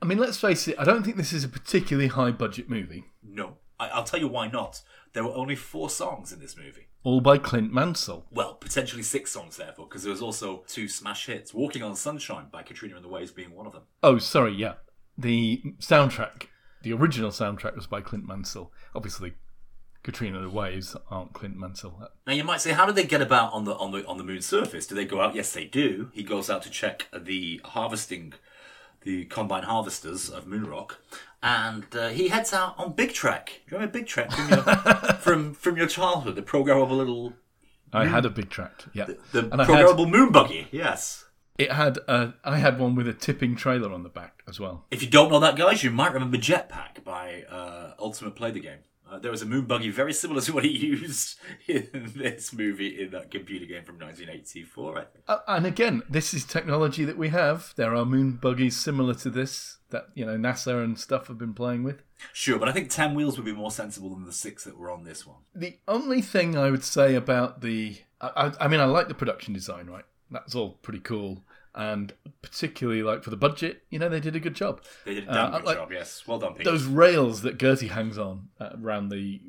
I 0.00 0.06
mean, 0.06 0.18
let's 0.18 0.38
face 0.40 0.68
it, 0.68 0.76
I 0.78 0.84
don't 0.84 1.02
think 1.02 1.16
this 1.16 1.32
is 1.32 1.42
a 1.44 1.48
particularly 1.48 2.08
high 2.08 2.30
budget 2.30 2.70
movie. 2.70 3.04
No, 3.22 3.58
I- 3.80 3.88
I'll 3.88 4.04
tell 4.04 4.20
you 4.20 4.28
why 4.28 4.48
not. 4.48 4.80
There 5.12 5.24
were 5.24 5.34
only 5.34 5.56
four 5.56 5.90
songs 5.90 6.32
in 6.32 6.40
this 6.40 6.56
movie. 6.56 6.88
All 7.02 7.20
by 7.20 7.38
Clint 7.38 7.72
Mansell. 7.72 8.26
Well, 8.30 8.54
potentially 8.54 9.02
six 9.02 9.30
songs, 9.30 9.56
therefore, 9.56 9.86
because 9.86 10.02
there 10.02 10.12
was 10.12 10.22
also 10.22 10.64
two 10.66 10.88
smash 10.88 11.26
hits. 11.26 11.54
Walking 11.54 11.82
on 11.82 11.96
Sunshine 11.96 12.46
by 12.50 12.62
Katrina 12.62 12.96
and 12.96 13.04
the 13.04 13.08
Waves 13.08 13.30
being 13.30 13.54
one 13.54 13.66
of 13.66 13.72
them. 13.72 13.82
Oh, 14.02 14.18
sorry, 14.18 14.54
yeah. 14.54 14.74
The 15.16 15.62
soundtrack, 15.80 16.46
the 16.82 16.92
original 16.92 17.30
soundtrack 17.30 17.74
was 17.74 17.86
by 17.86 18.00
Clint 18.00 18.26
Mansell. 18.26 18.72
Obviously, 18.94 19.34
Katrina 20.02 20.38
and 20.38 20.46
the 20.46 20.54
Waves 20.54 20.96
aren't 21.10 21.32
Clint 21.32 21.56
Mansell. 21.56 22.08
Now 22.26 22.32
you 22.32 22.44
might 22.44 22.60
say, 22.60 22.72
how 22.72 22.86
do 22.86 22.92
they 22.92 23.04
get 23.04 23.20
about 23.20 23.52
on 23.52 23.64
the 23.64 23.74
on 23.74 23.90
the 23.90 24.06
on 24.06 24.16
the 24.18 24.24
moon's 24.24 24.46
surface? 24.46 24.86
Do 24.86 24.94
they 24.94 25.04
go 25.04 25.20
out? 25.20 25.34
Yes, 25.34 25.52
they 25.52 25.64
do. 25.64 26.10
He 26.12 26.22
goes 26.22 26.48
out 26.48 26.62
to 26.62 26.70
check 26.70 27.06
the 27.16 27.60
harvesting, 27.64 28.34
the 29.02 29.24
combine 29.26 29.64
harvesters 29.64 30.28
of 30.28 30.46
Moonrock, 30.46 30.92
and 31.42 31.84
uh, 31.94 32.08
he 32.08 32.28
heads 32.28 32.52
out 32.52 32.74
on 32.78 32.92
Big 32.92 33.10
Trak. 33.10 33.46
Do 33.46 33.52
you 33.70 33.76
remember 33.78 33.92
Big 33.98 34.06
Trak 34.06 34.32
from 34.32 34.48
your 34.48 35.12
from 35.20 35.54
from 35.54 35.76
your 35.76 35.86
childhood? 35.86 36.36
The 36.36 36.42
programmable 36.42 36.96
little 36.96 37.34
I 37.92 38.06
had 38.06 38.24
a 38.24 38.30
Big 38.30 38.50
Trak, 38.50 38.88
yeah. 38.92 39.06
the 39.32 39.50
and 39.50 39.60
I 39.60 39.64
had, 39.64 39.74
programmable 39.74 40.10
moon 40.10 40.32
buggy. 40.32 40.68
Yes. 40.70 41.24
it 41.58 41.72
had 41.72 41.98
a, 42.08 42.34
I 42.44 42.58
had 42.58 42.78
one 42.78 42.94
with 42.94 43.08
a 43.08 43.14
tipping 43.14 43.56
trailer 43.56 43.92
on 43.92 44.02
the 44.02 44.08
back 44.08 44.42
as 44.48 44.60
well. 44.60 44.84
If 44.90 45.02
you 45.02 45.08
don't 45.08 45.30
know 45.30 45.40
that, 45.40 45.56
guys, 45.56 45.82
you 45.82 45.90
might 45.90 46.12
remember 46.12 46.36
Jetpac 46.36 47.02
by 47.04 47.44
uh, 47.50 47.94
Ultimate 47.98 48.36
Play 48.36 48.50
the 48.50 48.60
Game. 48.60 48.78
Uh, 49.10 49.18
there 49.18 49.30
was 49.30 49.42
a 49.42 49.46
moon 49.46 49.64
buggy 49.64 49.90
very 49.90 50.12
similar 50.12 50.40
to 50.42 50.52
what 50.52 50.64
he 50.64 50.70
used 50.86 51.38
in 51.66 52.12
this 52.14 52.52
movie 52.52 53.00
in 53.02 53.10
that 53.10 53.30
computer 53.30 53.64
game 53.64 53.84
from 53.84 53.98
1984, 53.98 54.98
I 54.98 55.04
think. 55.04 55.24
Uh, 55.26 55.38
and 55.48 55.66
again, 55.66 56.02
this 56.08 56.34
is 56.34 56.44
technology 56.44 57.04
that 57.04 57.16
we 57.16 57.30
have. 57.30 57.72
There 57.76 57.94
are 57.94 58.04
moon 58.04 58.32
buggies 58.32 58.76
similar 58.76 59.14
to 59.14 59.30
this 59.30 59.78
that 59.90 60.08
you 60.14 60.26
know 60.26 60.36
NASA 60.36 60.84
and 60.84 60.98
stuff 60.98 61.28
have 61.28 61.38
been 61.38 61.54
playing 61.54 61.82
with. 61.82 62.02
Sure, 62.32 62.58
but 62.58 62.68
I 62.68 62.72
think 62.72 62.90
10 62.90 63.14
wheels 63.14 63.36
would 63.36 63.46
be 63.46 63.52
more 63.52 63.70
sensible 63.70 64.10
than 64.10 64.24
the 64.24 64.32
six 64.32 64.64
that 64.64 64.76
were 64.76 64.90
on 64.90 65.04
this 65.04 65.26
one. 65.26 65.38
The 65.54 65.78
only 65.86 66.20
thing 66.20 66.56
I 66.56 66.70
would 66.70 66.84
say 66.84 67.14
about 67.14 67.60
the, 67.60 67.96
I, 68.20 68.28
I 68.60 68.64
I 68.64 68.68
mean, 68.68 68.80
I 68.80 68.84
like 68.84 69.08
the 69.08 69.14
production 69.14 69.54
design, 69.54 69.86
right? 69.86 70.04
That's 70.30 70.54
all 70.54 70.72
pretty 70.82 71.00
cool, 71.00 71.44
and 71.78 72.12
particularly 72.42 73.02
like 73.02 73.22
for 73.22 73.30
the 73.30 73.36
budget, 73.36 73.84
you 73.88 73.98
know, 73.98 74.08
they 74.10 74.20
did 74.20 74.34
a 74.36 74.40
good 74.40 74.54
job. 74.54 74.82
They 75.06 75.14
did 75.14 75.24
a 75.24 75.26
damn 75.32 75.54
Uh, 75.54 75.58
good 75.58 75.66
like- 75.66 75.76
job, 75.78 75.92
yes. 75.92 76.24
Well 76.26 76.38
done, 76.40 76.54
Pete. 76.54 76.64
Those 76.64 76.84
rails 76.84 77.40
that 77.42 77.56
Gertie 77.58 77.86
hangs 77.86 78.18
on 78.18 78.48
uh, 78.60 78.70
around 78.82 79.08
the 79.08 79.40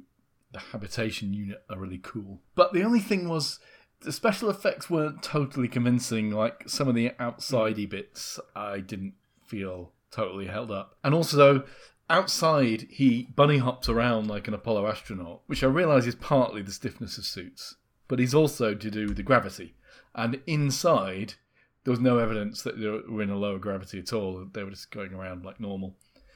the 0.51 0.59
habitation 0.59 1.31
unit 1.33 1.61
are 1.69 1.77
really 1.77 1.99
cool. 2.01 2.41
But 2.55 2.73
the 2.73 2.81
only 2.83 2.99
thing 2.99 3.27
was 3.29 3.59
the 4.01 4.11
special 4.11 4.49
effects 4.49 4.89
weren't 4.89 5.21
totally 5.21 5.67
convincing. 5.67 6.31
Like 6.31 6.67
some 6.67 6.87
of 6.87 6.95
the 6.95 7.11
outsidey 7.19 7.87
bits, 7.89 8.39
I 8.55 8.79
didn't 8.79 9.13
feel 9.45 9.91
totally 10.11 10.47
held 10.47 10.71
up. 10.71 10.97
And 11.03 11.13
also, 11.13 11.65
outside 12.09 12.87
he 12.89 13.29
bunny 13.35 13.59
hops 13.59 13.89
around 13.89 14.27
like 14.27 14.47
an 14.47 14.53
Apollo 14.55 14.87
astronaut, 14.87 15.41
which 15.47 15.63
I 15.63 15.67
realise 15.67 16.05
is 16.07 16.15
partly 16.15 16.61
the 16.63 16.71
stiffness 16.71 17.17
of 17.19 17.25
suits, 17.25 17.75
but 18.07 18.17
he's 18.19 18.33
also 18.33 18.73
to 18.73 18.89
do 18.91 19.07
with 19.07 19.17
the 19.17 19.23
gravity. 19.23 19.75
And 20.15 20.41
inside, 20.47 21.35
there 21.83 21.91
was 21.91 21.99
no 21.99 22.17
evidence 22.17 22.61
that 22.63 22.79
they 22.79 22.87
were 22.87 23.21
in 23.21 23.29
a 23.29 23.37
lower 23.37 23.59
gravity 23.59 23.99
at 23.99 24.13
all. 24.13 24.45
They 24.51 24.63
were 24.63 24.71
just 24.71 24.91
going 24.91 25.13
around 25.13 25.45
like 25.45 25.59
normal. 25.59 25.95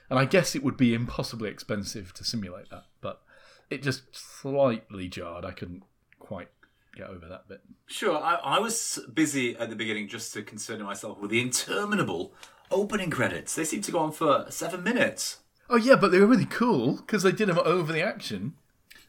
And 0.10 0.19
I 0.19 0.25
guess 0.25 0.56
it 0.56 0.63
would 0.63 0.77
be 0.77 0.93
impossibly 0.93 1.49
expensive 1.49 2.13
to 2.15 2.23
simulate 2.23 2.69
that, 2.69 2.86
but 3.01 3.21
it 3.69 3.82
just 3.82 4.03
slightly 4.12 5.08
jarred. 5.08 5.45
I 5.45 5.51
couldn't 5.51 5.84
quite 6.19 6.49
get 6.95 7.08
over 7.08 7.27
that 7.27 7.47
bit. 7.47 7.62
Sure, 7.88 8.17
I, 8.17 8.36
I 8.36 8.60
was 8.60 8.99
busy 9.13 9.58
at 9.58 9.69
the 9.69 9.75
beginning 9.75 10.08
just 10.08 10.34
to 10.34 10.43
concern 10.43 10.82
myself 10.84 11.19
with 11.19 11.32
the 11.32 11.41
interminable 11.41 12.34
opening 12.69 13.10
credits. 13.10 13.56
They 13.56 13.65
seem 13.65 13.82
to 13.82 13.91
go 13.91 13.99
on 13.99 14.12
for 14.12 14.45
seven 14.49 14.84
minutes. 14.84 15.39
Oh 15.69 15.77
yeah, 15.77 15.95
but 15.95 16.12
they 16.12 16.19
were 16.19 16.27
really 16.27 16.45
cool 16.45 16.97
because 16.97 17.23
they 17.23 17.32
did 17.32 17.49
them 17.49 17.60
over 17.60 17.91
the 17.91 18.03
action. 18.03 18.53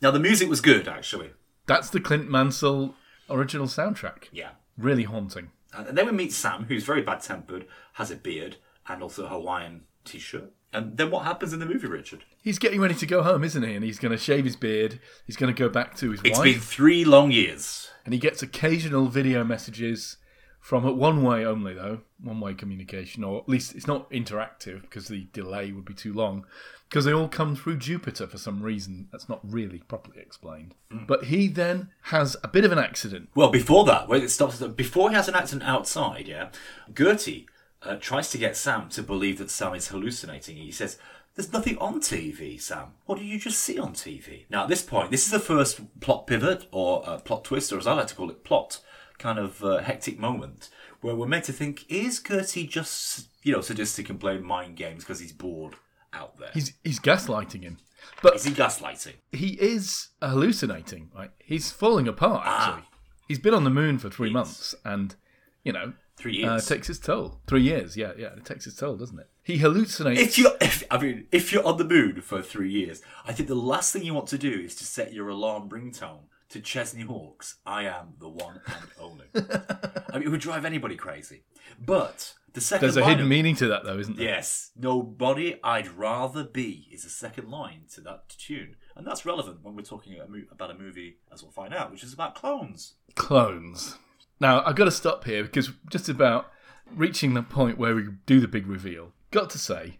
Now, 0.00 0.10
the 0.10 0.20
music 0.20 0.48
was 0.48 0.60
good, 0.60 0.86
actually. 0.86 1.30
That's 1.66 1.90
the 1.90 2.00
Clint 2.00 2.30
Mansell 2.30 2.94
original 3.30 3.66
soundtrack. 3.66 4.24
Yeah. 4.32 4.50
Really 4.76 5.04
haunting. 5.04 5.50
And 5.76 5.96
then 5.98 6.06
we 6.06 6.12
meet 6.12 6.32
Sam, 6.32 6.64
who's 6.64 6.84
very 6.84 7.02
bad 7.02 7.20
tempered, 7.20 7.66
has 7.94 8.10
a 8.10 8.16
beard, 8.16 8.56
and 8.88 9.02
also 9.02 9.24
a 9.24 9.28
Hawaiian 9.28 9.82
t 10.04 10.18
shirt. 10.18 10.52
And 10.72 10.96
then 10.96 11.10
what 11.10 11.24
happens 11.24 11.52
in 11.52 11.60
the 11.60 11.66
movie, 11.66 11.86
Richard? 11.86 12.24
He's 12.42 12.58
getting 12.58 12.80
ready 12.80 12.94
to 12.96 13.06
go 13.06 13.22
home, 13.22 13.44
isn't 13.44 13.62
he? 13.62 13.74
And 13.74 13.84
he's 13.84 13.98
going 14.00 14.10
to 14.12 14.18
shave 14.18 14.44
his 14.44 14.56
beard. 14.56 14.98
He's 15.24 15.36
going 15.36 15.54
to 15.54 15.58
go 15.58 15.68
back 15.68 15.94
to 15.98 16.10
his 16.10 16.20
It's 16.24 16.38
wife. 16.38 16.44
been 16.52 16.60
three 16.60 17.04
long 17.04 17.30
years. 17.30 17.90
and 18.04 18.12
he 18.12 18.18
gets 18.18 18.42
occasional 18.42 19.06
video 19.06 19.44
messages 19.44 20.16
from 20.64 20.86
it 20.86 20.96
one 20.96 21.22
way 21.22 21.44
only 21.44 21.74
though 21.74 22.00
one 22.22 22.40
way 22.40 22.54
communication 22.54 23.22
or 23.22 23.38
at 23.38 23.48
least 23.48 23.74
it's 23.74 23.86
not 23.86 24.10
interactive 24.10 24.80
because 24.80 25.08
the 25.08 25.26
delay 25.34 25.70
would 25.70 25.84
be 25.84 25.92
too 25.92 26.14
long 26.14 26.42
because 26.88 27.04
they 27.04 27.12
all 27.12 27.28
come 27.28 27.54
through 27.54 27.76
jupiter 27.76 28.26
for 28.26 28.38
some 28.38 28.62
reason 28.62 29.06
that's 29.12 29.28
not 29.28 29.40
really 29.44 29.80
properly 29.88 30.20
explained 30.20 30.74
but 31.06 31.24
he 31.24 31.48
then 31.48 31.90
has 32.04 32.34
a 32.42 32.48
bit 32.48 32.64
of 32.64 32.72
an 32.72 32.78
accident 32.78 33.28
Well, 33.34 33.50
before 33.50 33.84
that, 33.84 34.08
wait, 34.08 34.24
it 34.24 34.30
stops. 34.30 34.58
Before 34.58 35.10
he 35.10 35.16
has 35.16 35.28
an 35.28 35.34
accident 35.34 35.68
outside, 35.68 36.26
yeah, 36.28 36.48
Gertie 36.96 37.46
uh, 37.82 37.96
tries 37.96 38.30
to 38.30 38.38
get 38.38 38.56
Sam 38.56 38.88
to 38.90 39.02
believe 39.02 39.36
that 39.38 39.50
Sam 39.50 39.74
is 39.74 39.88
hallucinating. 39.88 40.56
He 40.56 40.70
says, 40.70 40.96
"There's 41.34 41.52
nothing 41.52 41.76
on 41.78 42.00
TV, 42.00 42.58
Sam. 42.60 42.94
What 43.04 43.18
did 43.18 43.26
you 43.26 43.38
just 43.38 43.58
see 43.60 43.78
on 43.78 43.92
TV?" 43.92 44.44
Now, 44.48 44.62
at 44.62 44.68
this 44.68 44.82
point, 44.82 45.10
this 45.10 45.26
is 45.26 45.32
the 45.32 45.40
first 45.40 46.00
plot 46.00 46.26
pivot 46.26 46.66
or 46.70 47.06
uh, 47.06 47.18
plot 47.18 47.44
twist, 47.44 47.72
or 47.72 47.78
as 47.78 47.86
I 47.86 47.92
like 47.94 48.06
to 48.06 48.14
call 48.14 48.30
it, 48.30 48.44
plot 48.44 48.80
kind 49.18 49.38
of 49.38 49.62
uh, 49.64 49.78
hectic 49.78 50.18
moment 50.18 50.70
where 51.00 51.14
we're 51.14 51.26
meant 51.26 51.44
to 51.44 51.52
think: 51.52 51.84
Is 51.90 52.20
Gertie 52.20 52.66
just, 52.66 53.28
you 53.42 53.52
know, 53.52 53.60
sadistic 53.60 54.10
and 54.10 54.18
playing 54.20 54.44
mind 54.44 54.76
games 54.76 55.04
because 55.04 55.20
he's 55.20 55.32
bored 55.32 55.74
out 56.12 56.38
there? 56.38 56.50
he's 56.54 56.74
he's 56.84 57.00
gaslighting 57.00 57.62
him. 57.62 57.78
But 58.22 58.36
is 58.36 58.44
he 58.44 58.52
gaslighting? 58.52 59.14
he 59.32 59.58
is 59.60 60.08
hallucinating 60.20 61.10
right? 61.14 61.30
He's 61.38 61.70
falling 61.70 62.06
apart 62.08 62.46
actually. 62.46 62.88
He's 63.28 63.38
been 63.38 63.54
on 63.54 63.64
the 63.64 63.70
moon 63.70 63.98
for 63.98 64.10
three 64.10 64.30
months 64.30 64.74
and 64.84 65.14
you 65.62 65.72
know 65.72 65.94
Three 66.16 66.44
uh, 66.44 66.52
years. 66.52 66.70
it 66.70 66.74
takes 66.74 66.90
its 66.90 66.98
toll. 66.98 67.40
Three 67.46 67.62
years 67.62 67.96
yeah 67.96 68.12
yeah. 68.18 68.34
It 68.36 68.44
takes 68.44 68.66
its 68.66 68.76
toll 68.76 68.96
doesn't 68.96 69.18
it? 69.18 69.28
He 69.42 69.58
hallucinates. 69.58 70.18
If 70.18 70.38
you're, 70.38 70.52
if, 70.60 70.84
I 70.90 70.98
mean, 70.98 71.26
if 71.32 71.52
you're 71.52 71.66
on 71.66 71.76
the 71.78 71.84
moon 71.84 72.20
for 72.20 72.40
three 72.42 72.70
years, 72.70 73.02
I 73.26 73.32
think 73.32 73.48
the 73.48 73.54
last 73.54 73.92
thing 73.92 74.02
you 74.04 74.14
want 74.14 74.28
to 74.28 74.38
do 74.38 74.50
is 74.52 74.74
to 74.76 74.84
set 74.84 75.12
your 75.12 75.28
alarm 75.28 75.68
ringtone 75.68 76.24
to 76.54 76.60
Chesney 76.60 77.02
Hawks. 77.02 77.56
I 77.66 77.84
am 77.84 78.14
the 78.18 78.28
one 78.28 78.60
and 78.66 78.90
only. 79.00 79.26
I 79.34 80.18
mean, 80.18 80.22
it 80.22 80.30
would 80.30 80.40
drive 80.40 80.64
anybody 80.64 80.96
crazy. 80.96 81.42
But 81.84 82.34
the 82.52 82.60
second 82.60 82.82
there's 82.86 82.96
a 82.96 83.00
line 83.00 83.10
hidden 83.10 83.24
of- 83.24 83.28
meaning 83.30 83.56
to 83.56 83.66
that 83.68 83.84
though 83.84 83.98
isn't 83.98 84.16
there 84.16 84.26
Yes, 84.26 84.70
nobody 84.76 85.58
I'd 85.64 85.88
rather 85.88 86.44
be 86.44 86.88
is 86.92 87.02
the 87.02 87.10
second 87.10 87.50
line 87.50 87.82
to 87.94 88.00
that 88.02 88.28
tune, 88.30 88.76
and 88.96 89.06
that's 89.06 89.26
relevant 89.26 89.58
when 89.62 89.74
we're 89.74 89.82
talking 89.82 90.14
about 90.14 90.28
a, 90.30 90.42
about 90.52 90.70
a 90.70 90.78
movie, 90.78 91.16
as 91.32 91.42
we'll 91.42 91.52
find 91.52 91.74
out, 91.74 91.90
which 91.90 92.04
is 92.04 92.12
about 92.12 92.34
clones. 92.34 92.94
clones. 93.16 93.98
Now 94.40 94.62
I've 94.64 94.76
got 94.76 94.84
to 94.84 94.90
stop 94.90 95.24
here 95.24 95.42
because 95.42 95.70
just 95.90 96.08
about 96.08 96.50
reaching 96.94 97.34
the 97.34 97.42
point 97.42 97.78
where 97.78 97.94
we 97.94 98.04
do 98.26 98.40
the 98.40 98.48
big 98.48 98.66
reveal. 98.66 99.12
Got 99.30 99.50
to 99.50 99.58
say 99.58 99.98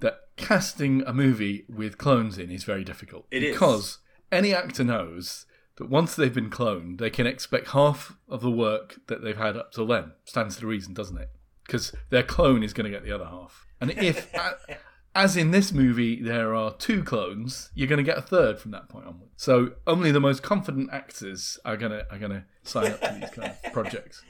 that 0.00 0.20
casting 0.36 1.02
a 1.06 1.12
movie 1.12 1.64
with 1.68 1.98
clones 1.98 2.38
in 2.38 2.50
is 2.50 2.64
very 2.64 2.84
difficult 2.84 3.26
It 3.30 3.42
is. 3.42 3.52
because 3.54 3.98
any 4.32 4.54
actor 4.54 4.84
knows 4.84 5.44
that 5.80 5.88
once 5.88 6.14
they've 6.14 6.34
been 6.34 6.50
cloned, 6.50 6.98
they 6.98 7.08
can 7.08 7.26
expect 7.26 7.68
half 7.68 8.14
of 8.28 8.42
the 8.42 8.50
work 8.50 9.00
that 9.06 9.24
they've 9.24 9.38
had 9.38 9.56
up 9.56 9.72
till 9.72 9.86
then. 9.86 10.12
Stands 10.24 10.56
to 10.58 10.66
reason, 10.66 10.92
doesn't 10.92 11.16
it? 11.16 11.30
Because 11.64 11.94
their 12.10 12.22
clone 12.22 12.62
is 12.62 12.74
going 12.74 12.84
to 12.84 12.90
get 12.90 13.02
the 13.02 13.12
other 13.12 13.24
half. 13.24 13.66
And 13.80 13.90
if, 13.92 14.30
as 15.14 15.38
in 15.38 15.52
this 15.52 15.72
movie, 15.72 16.22
there 16.22 16.54
are 16.54 16.74
two 16.74 17.02
clones, 17.02 17.70
you're 17.74 17.88
going 17.88 17.96
to 17.96 18.04
get 18.04 18.18
a 18.18 18.22
third 18.22 18.58
from 18.58 18.72
that 18.72 18.90
point 18.90 19.06
onward. 19.06 19.30
So 19.36 19.70
only 19.86 20.12
the 20.12 20.20
most 20.20 20.42
confident 20.42 20.90
actors 20.92 21.58
are 21.64 21.78
going 21.78 21.92
to 21.92 22.06
are 22.12 22.18
going 22.18 22.32
to 22.32 22.44
sign 22.62 22.92
up 22.92 23.00
to 23.00 23.18
these 23.18 23.30
kind 23.30 23.50
of 23.64 23.72
projects. 23.72 24.22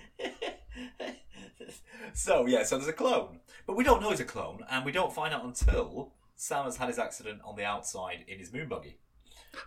So 2.14 2.46
yeah, 2.46 2.62
so 2.62 2.76
there's 2.76 2.88
a 2.88 2.92
clone, 2.92 3.40
but 3.66 3.76
we 3.76 3.82
don't 3.82 4.00
know 4.00 4.10
he's 4.10 4.20
a 4.20 4.24
clone, 4.24 4.60
and 4.70 4.84
we 4.84 4.92
don't 4.92 5.12
find 5.12 5.34
out 5.34 5.44
until 5.44 6.12
Sam 6.36 6.64
has 6.64 6.76
had 6.76 6.88
his 6.88 6.98
accident 6.98 7.40
on 7.44 7.56
the 7.56 7.64
outside 7.64 8.24
in 8.28 8.38
his 8.38 8.52
moon 8.52 8.68
buggy. 8.68 8.98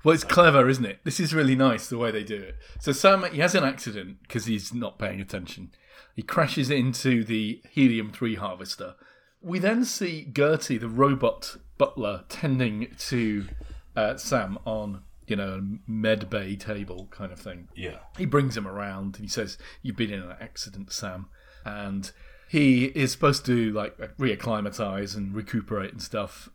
Well, 0.04 0.16
it's 0.16 0.24
clever, 0.24 0.70
isn't 0.70 0.86
it? 0.86 1.00
This 1.04 1.20
is 1.20 1.34
really 1.34 1.56
nice 1.56 1.88
the 1.88 1.98
way 1.98 2.12
they 2.12 2.24
do 2.24 2.36
it. 2.36 2.56
So 2.80 2.92
Sam, 2.92 3.24
he 3.32 3.40
has 3.40 3.56
an 3.56 3.64
accident 3.64 4.18
because 4.24 4.46
he's 4.46 4.74
not 4.74 5.00
paying 5.00 5.22
attention. 5.22 5.72
He 6.16 6.22
crashes 6.22 6.70
into 6.70 7.24
the 7.24 7.62
helium 7.70 8.12
three 8.12 8.36
harvester. 8.36 8.96
We 9.42 9.60
then 9.60 9.84
see 9.84 10.28
Gertie, 10.32 10.78
the 10.78 10.88
robot 10.88 11.58
butler, 11.78 12.24
tending 12.30 12.96
to 12.98 13.46
uh, 13.96 14.18
Sam 14.18 14.58
on 14.66 15.04
you 15.28 15.36
know 15.36 15.54
a 15.54 15.90
med 15.90 16.30
bay 16.30 16.56
table 16.56 17.08
kind 17.12 17.32
of 17.32 17.40
thing. 17.40 17.70
Yeah. 17.76 18.00
He 18.18 18.26
brings 18.26 18.56
him 18.56 18.68
around 18.68 19.16
and 19.16 19.26
he 19.26 19.30
says, 19.30 19.58
"You've 19.82 19.98
been 19.98 20.12
in 20.12 20.22
an 20.22 20.36
accident, 20.40 20.92
Sam," 20.92 21.28
and 21.66 22.12
he 22.48 22.86
is 22.86 23.12
supposed 23.12 23.46
to 23.48 23.72
like 23.72 23.98
reacclimatize 24.18 25.16
and 25.16 25.34
recuperate 25.34 25.92
and 25.92 26.02
stuff. 26.02 26.50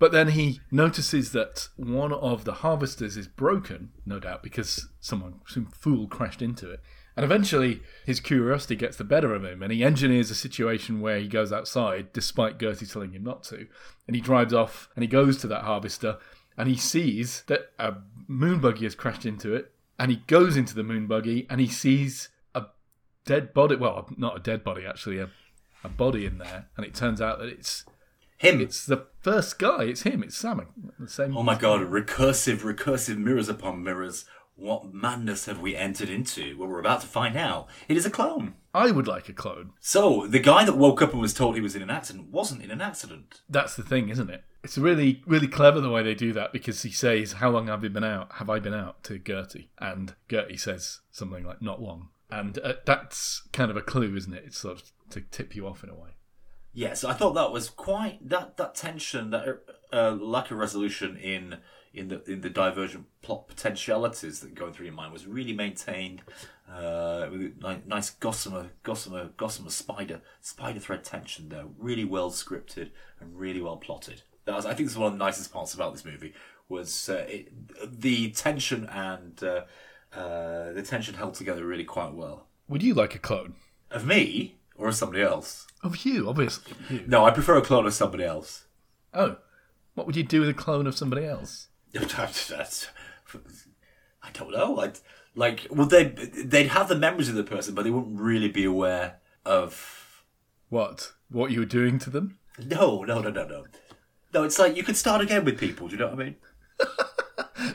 But 0.00 0.12
then 0.12 0.28
he 0.28 0.62
notices 0.70 1.32
that 1.32 1.68
one 1.76 2.10
of 2.10 2.44
the 2.44 2.54
harvesters 2.54 3.18
is 3.18 3.28
broken, 3.28 3.90
no 4.06 4.18
doubt 4.18 4.42
because 4.42 4.88
someone, 4.98 5.40
some 5.46 5.66
fool, 5.66 6.08
crashed 6.08 6.40
into 6.40 6.70
it. 6.70 6.80
And 7.16 7.24
eventually, 7.24 7.82
his 8.06 8.18
curiosity 8.18 8.76
gets 8.76 8.96
the 8.96 9.04
better 9.04 9.34
of 9.34 9.44
him, 9.44 9.62
and 9.62 9.70
he 9.70 9.84
engineers 9.84 10.30
a 10.30 10.34
situation 10.34 11.02
where 11.02 11.18
he 11.18 11.28
goes 11.28 11.52
outside, 11.52 12.14
despite 12.14 12.58
Gertie 12.58 12.86
telling 12.86 13.12
him 13.12 13.22
not 13.22 13.44
to. 13.44 13.66
And 14.06 14.16
he 14.16 14.22
drives 14.22 14.54
off, 14.54 14.88
and 14.96 15.02
he 15.02 15.06
goes 15.06 15.36
to 15.42 15.46
that 15.48 15.64
harvester, 15.64 16.16
and 16.56 16.66
he 16.66 16.76
sees 16.76 17.42
that 17.48 17.72
a 17.78 17.96
moon 18.26 18.58
buggy 18.58 18.84
has 18.84 18.94
crashed 18.94 19.26
into 19.26 19.54
it, 19.54 19.70
and 19.98 20.10
he 20.10 20.22
goes 20.28 20.56
into 20.56 20.74
the 20.74 20.82
moon 20.82 21.08
buggy, 21.08 21.46
and 21.50 21.60
he 21.60 21.68
sees 21.68 22.30
a 22.54 22.64
dead 23.26 23.52
body. 23.52 23.76
Well, 23.76 24.08
not 24.16 24.38
a 24.38 24.40
dead 24.40 24.64
body, 24.64 24.86
actually, 24.86 25.18
a, 25.18 25.28
a 25.84 25.90
body 25.90 26.24
in 26.24 26.38
there, 26.38 26.70
and 26.78 26.86
it 26.86 26.94
turns 26.94 27.20
out 27.20 27.38
that 27.38 27.48
it's 27.48 27.84
Him. 28.40 28.60
it's 28.62 28.86
the 28.86 29.06
first 29.20 29.58
guy. 29.58 29.84
It's 29.84 30.02
him. 30.02 30.22
It's 30.22 30.34
Sam. 30.34 30.66
The 30.98 31.08
same. 31.08 31.36
oh 31.36 31.42
my 31.42 31.56
god, 31.56 31.82
recursive, 31.82 32.60
recursive 32.60 33.18
mirrors 33.18 33.50
upon 33.50 33.84
mirrors. 33.84 34.24
What 34.56 34.94
madness 34.94 35.44
have 35.44 35.60
we 35.60 35.76
entered 35.76 36.08
into? 36.08 36.56
Well, 36.58 36.68
we're 36.68 36.80
about 36.80 37.02
to 37.02 37.06
find 37.06 37.36
out. 37.36 37.68
It 37.86 37.98
is 37.98 38.06
a 38.06 38.10
clone. 38.10 38.54
I 38.74 38.92
would 38.92 39.06
like 39.06 39.28
a 39.28 39.34
clone. 39.34 39.72
So 39.80 40.26
the 40.26 40.38
guy 40.38 40.64
that 40.64 40.78
woke 40.78 41.02
up 41.02 41.12
and 41.12 41.20
was 41.20 41.34
told 41.34 41.54
he 41.54 41.60
was 41.60 41.76
in 41.76 41.82
an 41.82 41.90
accident 41.90 42.28
wasn't 42.30 42.62
in 42.62 42.70
an 42.70 42.80
accident. 42.80 43.42
That's 43.48 43.76
the 43.76 43.82
thing, 43.82 44.08
isn't 44.08 44.30
it? 44.30 44.44
It's 44.64 44.78
really, 44.78 45.22
really 45.26 45.48
clever 45.48 45.80
the 45.82 45.90
way 45.90 46.02
they 46.02 46.14
do 46.14 46.32
that 46.32 46.52
because 46.52 46.82
he 46.82 46.90
says, 46.90 47.32
"How 47.34 47.50
long 47.50 47.66
have 47.66 47.84
you 47.84 47.90
been 47.90 48.04
out? 48.04 48.32
Have 48.36 48.48
I 48.48 48.58
been 48.58 48.74
out?" 48.74 49.04
to 49.04 49.18
Gertie, 49.18 49.70
and 49.78 50.14
Gertie 50.30 50.56
says 50.56 51.00
something 51.10 51.44
like, 51.44 51.60
"Not 51.60 51.82
long." 51.82 52.08
And 52.30 52.58
uh, 52.58 52.74
that's 52.86 53.42
kind 53.52 53.70
of 53.70 53.76
a 53.76 53.82
clue, 53.82 54.16
isn't 54.16 54.32
it? 54.32 54.44
It's 54.46 54.58
sort 54.58 54.80
of 54.80 54.92
to 55.10 55.20
tip 55.20 55.54
you 55.54 55.66
off 55.66 55.84
in 55.84 55.90
a 55.90 55.94
way. 55.94 56.10
Yes, 56.72 57.04
I 57.04 57.12
thought 57.14 57.34
that 57.34 57.52
was 57.52 57.68
quite 57.68 58.28
that 58.28 58.56
that 58.56 58.74
tension, 58.74 59.30
that 59.30 59.62
uh, 59.92 60.12
lack 60.12 60.50
of 60.50 60.58
resolution 60.58 61.16
in 61.16 61.58
in 61.92 62.08
the 62.08 62.22
in 62.30 62.40
the 62.40 62.50
divergent 62.50 63.06
plot 63.22 63.48
potentialities 63.48 64.40
that 64.40 64.54
go 64.54 64.70
through 64.70 64.86
your 64.86 64.94
mind 64.94 65.12
was 65.12 65.26
really 65.26 65.52
maintained 65.52 66.22
uh, 66.72 67.26
with 67.30 67.60
nice 67.86 68.10
gossamer 68.10 68.70
gossamer 68.82 69.30
gossamer 69.36 69.70
spider 69.70 70.20
spider 70.40 70.78
thread 70.78 71.02
tension 71.02 71.48
there, 71.48 71.64
really 71.78 72.04
well 72.04 72.30
scripted 72.30 72.90
and 73.20 73.36
really 73.38 73.60
well 73.60 73.76
plotted. 73.76 74.22
That 74.44 74.54
was, 74.56 74.64
I 74.64 74.74
think, 74.74 74.86
this 74.88 74.92
is 74.92 74.98
one 74.98 75.12
of 75.12 75.18
the 75.18 75.24
nicest 75.24 75.52
parts 75.52 75.74
about 75.74 75.92
this 75.92 76.04
movie 76.04 76.32
was 76.68 77.08
uh, 77.08 77.26
it, 77.28 77.52
the 78.00 78.30
tension 78.30 78.86
and 78.86 79.42
uh, 79.42 79.62
uh, 80.16 80.72
the 80.72 80.82
tension 80.82 81.14
held 81.14 81.34
together 81.34 81.66
really 81.66 81.84
quite 81.84 82.14
well. 82.14 82.46
Would 82.68 82.82
you 82.82 82.94
like 82.94 83.14
a 83.14 83.18
clone 83.18 83.54
Of 83.90 84.06
me 84.06 84.59
or 84.80 84.88
of 84.88 84.94
somebody 84.94 85.22
else? 85.22 85.66
of 85.82 86.04
you? 86.04 86.28
Obviously, 86.28 86.72
you. 86.88 87.04
No, 87.06 87.24
I 87.24 87.30
prefer 87.30 87.56
a 87.56 87.62
clone 87.62 87.86
of 87.86 87.94
somebody 87.94 88.24
else. 88.24 88.64
Oh, 89.14 89.36
what 89.94 90.06
would 90.06 90.16
you 90.16 90.22
do 90.22 90.40
with 90.40 90.48
a 90.48 90.54
clone 90.54 90.86
of 90.86 90.96
somebody 90.96 91.24
else? 91.26 91.68
That's- 91.92 92.88
I 94.22 94.30
don't 94.32 94.50
know. 94.52 94.78
I'd, 94.78 94.98
like, 95.34 95.66
well, 95.70 95.86
they 95.86 96.04
they'd 96.04 96.68
have 96.68 96.88
the 96.88 96.96
memories 96.96 97.28
of 97.28 97.34
the 97.36 97.44
person, 97.44 97.74
but 97.74 97.84
they 97.84 97.90
wouldn't 97.90 98.20
really 98.20 98.48
be 98.48 98.64
aware 98.64 99.20
of. 99.44 100.22
What? 100.68 101.12
What 101.30 101.50
you 101.52 101.60
were 101.60 101.64
doing 101.66 101.98
to 102.00 102.10
them? 102.10 102.38
No, 102.64 103.02
no, 103.04 103.20
no, 103.20 103.30
no, 103.30 103.46
no. 103.46 103.64
No, 104.34 104.42
it's 104.44 104.58
like 104.58 104.76
you 104.76 104.82
could 104.82 104.96
start 104.96 105.20
again 105.22 105.44
with 105.44 105.58
people. 105.58 105.88
Do 105.88 105.94
you 105.94 106.00
know 106.00 106.08
what 106.08 106.20
I 106.20 106.24
mean? 106.24 106.36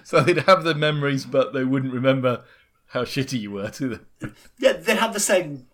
So 0.03 0.21
they'd 0.21 0.37
have 0.39 0.63
the 0.63 0.73
memories, 0.75 1.25
but 1.25 1.53
they 1.53 1.63
wouldn't 1.63 1.93
remember 1.93 2.43
how 2.87 3.03
shitty 3.03 3.39
you 3.39 3.51
were 3.51 3.69
to 3.71 3.87
them. 4.19 4.35
Yeah, 4.59 4.73
they'd 4.73 4.97
have 4.97 5.13
the 5.13 5.19
same 5.19 5.67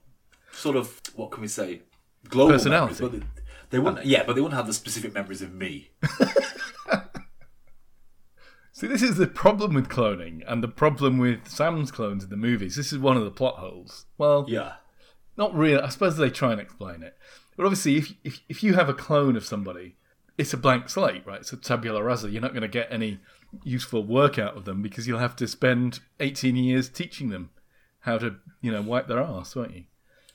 sort 0.51 0.75
of 0.75 1.01
what 1.15 1.31
can 1.31 1.41
we 1.41 1.47
say 1.47 1.81
global 2.29 2.53
Personality. 2.53 3.01
memories, 3.03 3.21
but 3.21 3.35
they, 3.35 3.41
they 3.71 3.79
wouldn't. 3.79 3.99
Uh, 3.99 4.03
yeah, 4.05 4.23
but 4.25 4.35
they 4.35 4.41
wouldn't 4.41 4.57
have 4.57 4.67
the 4.67 4.73
specific 4.73 5.13
memories 5.13 5.41
of 5.41 5.53
me. 5.53 5.91
See, 8.73 8.87
this 8.87 9.01
is 9.01 9.17
the 9.17 9.27
problem 9.27 9.73
with 9.73 9.89
cloning, 9.89 10.43
and 10.47 10.63
the 10.63 10.67
problem 10.67 11.17
with 11.17 11.47
Sam's 11.47 11.91
clones 11.91 12.23
in 12.23 12.29
the 12.29 12.37
movies. 12.37 12.75
This 12.75 12.91
is 12.93 12.99
one 12.99 13.17
of 13.17 13.23
the 13.25 13.31
plot 13.31 13.55
holes. 13.57 14.05
Well, 14.17 14.45
Yeah, 14.47 14.73
not 15.37 15.53
really. 15.53 15.81
I 15.81 15.89
suppose 15.89 16.17
they 16.17 16.29
try 16.29 16.51
and 16.51 16.61
explain 16.61 17.03
it. 17.03 17.15
But 17.57 17.65
obviously, 17.65 17.97
if, 17.97 18.13
if, 18.23 18.39
if 18.49 18.63
you 18.63 18.73
have 18.75 18.87
a 18.89 18.93
clone 18.93 19.35
of 19.35 19.45
somebody, 19.45 19.97
it's 20.37 20.53
a 20.53 20.57
blank 20.57 20.89
slate, 20.89 21.27
right? 21.27 21.41
It's 21.41 21.51
a 21.53 21.57
tabula 21.57 22.01
rasa. 22.01 22.31
You're 22.31 22.41
not 22.41 22.53
going 22.53 22.61
to 22.63 22.67
get 22.67 22.87
any 22.91 23.19
useful 23.63 24.03
work 24.05 24.39
out 24.39 24.55
of 24.55 24.63
them 24.65 24.81
because 24.81 25.05
you'll 25.07 25.19
have 25.19 25.35
to 25.35 25.47
spend 25.47 25.99
18 26.21 26.55
years 26.55 26.87
teaching 26.89 27.29
them 27.29 27.49
how 27.99 28.17
to, 28.17 28.37
you 28.61 28.71
know, 28.71 28.81
wipe 28.81 29.07
their 29.07 29.19
ass, 29.21 29.55
won't 29.55 29.75
you? 29.75 29.83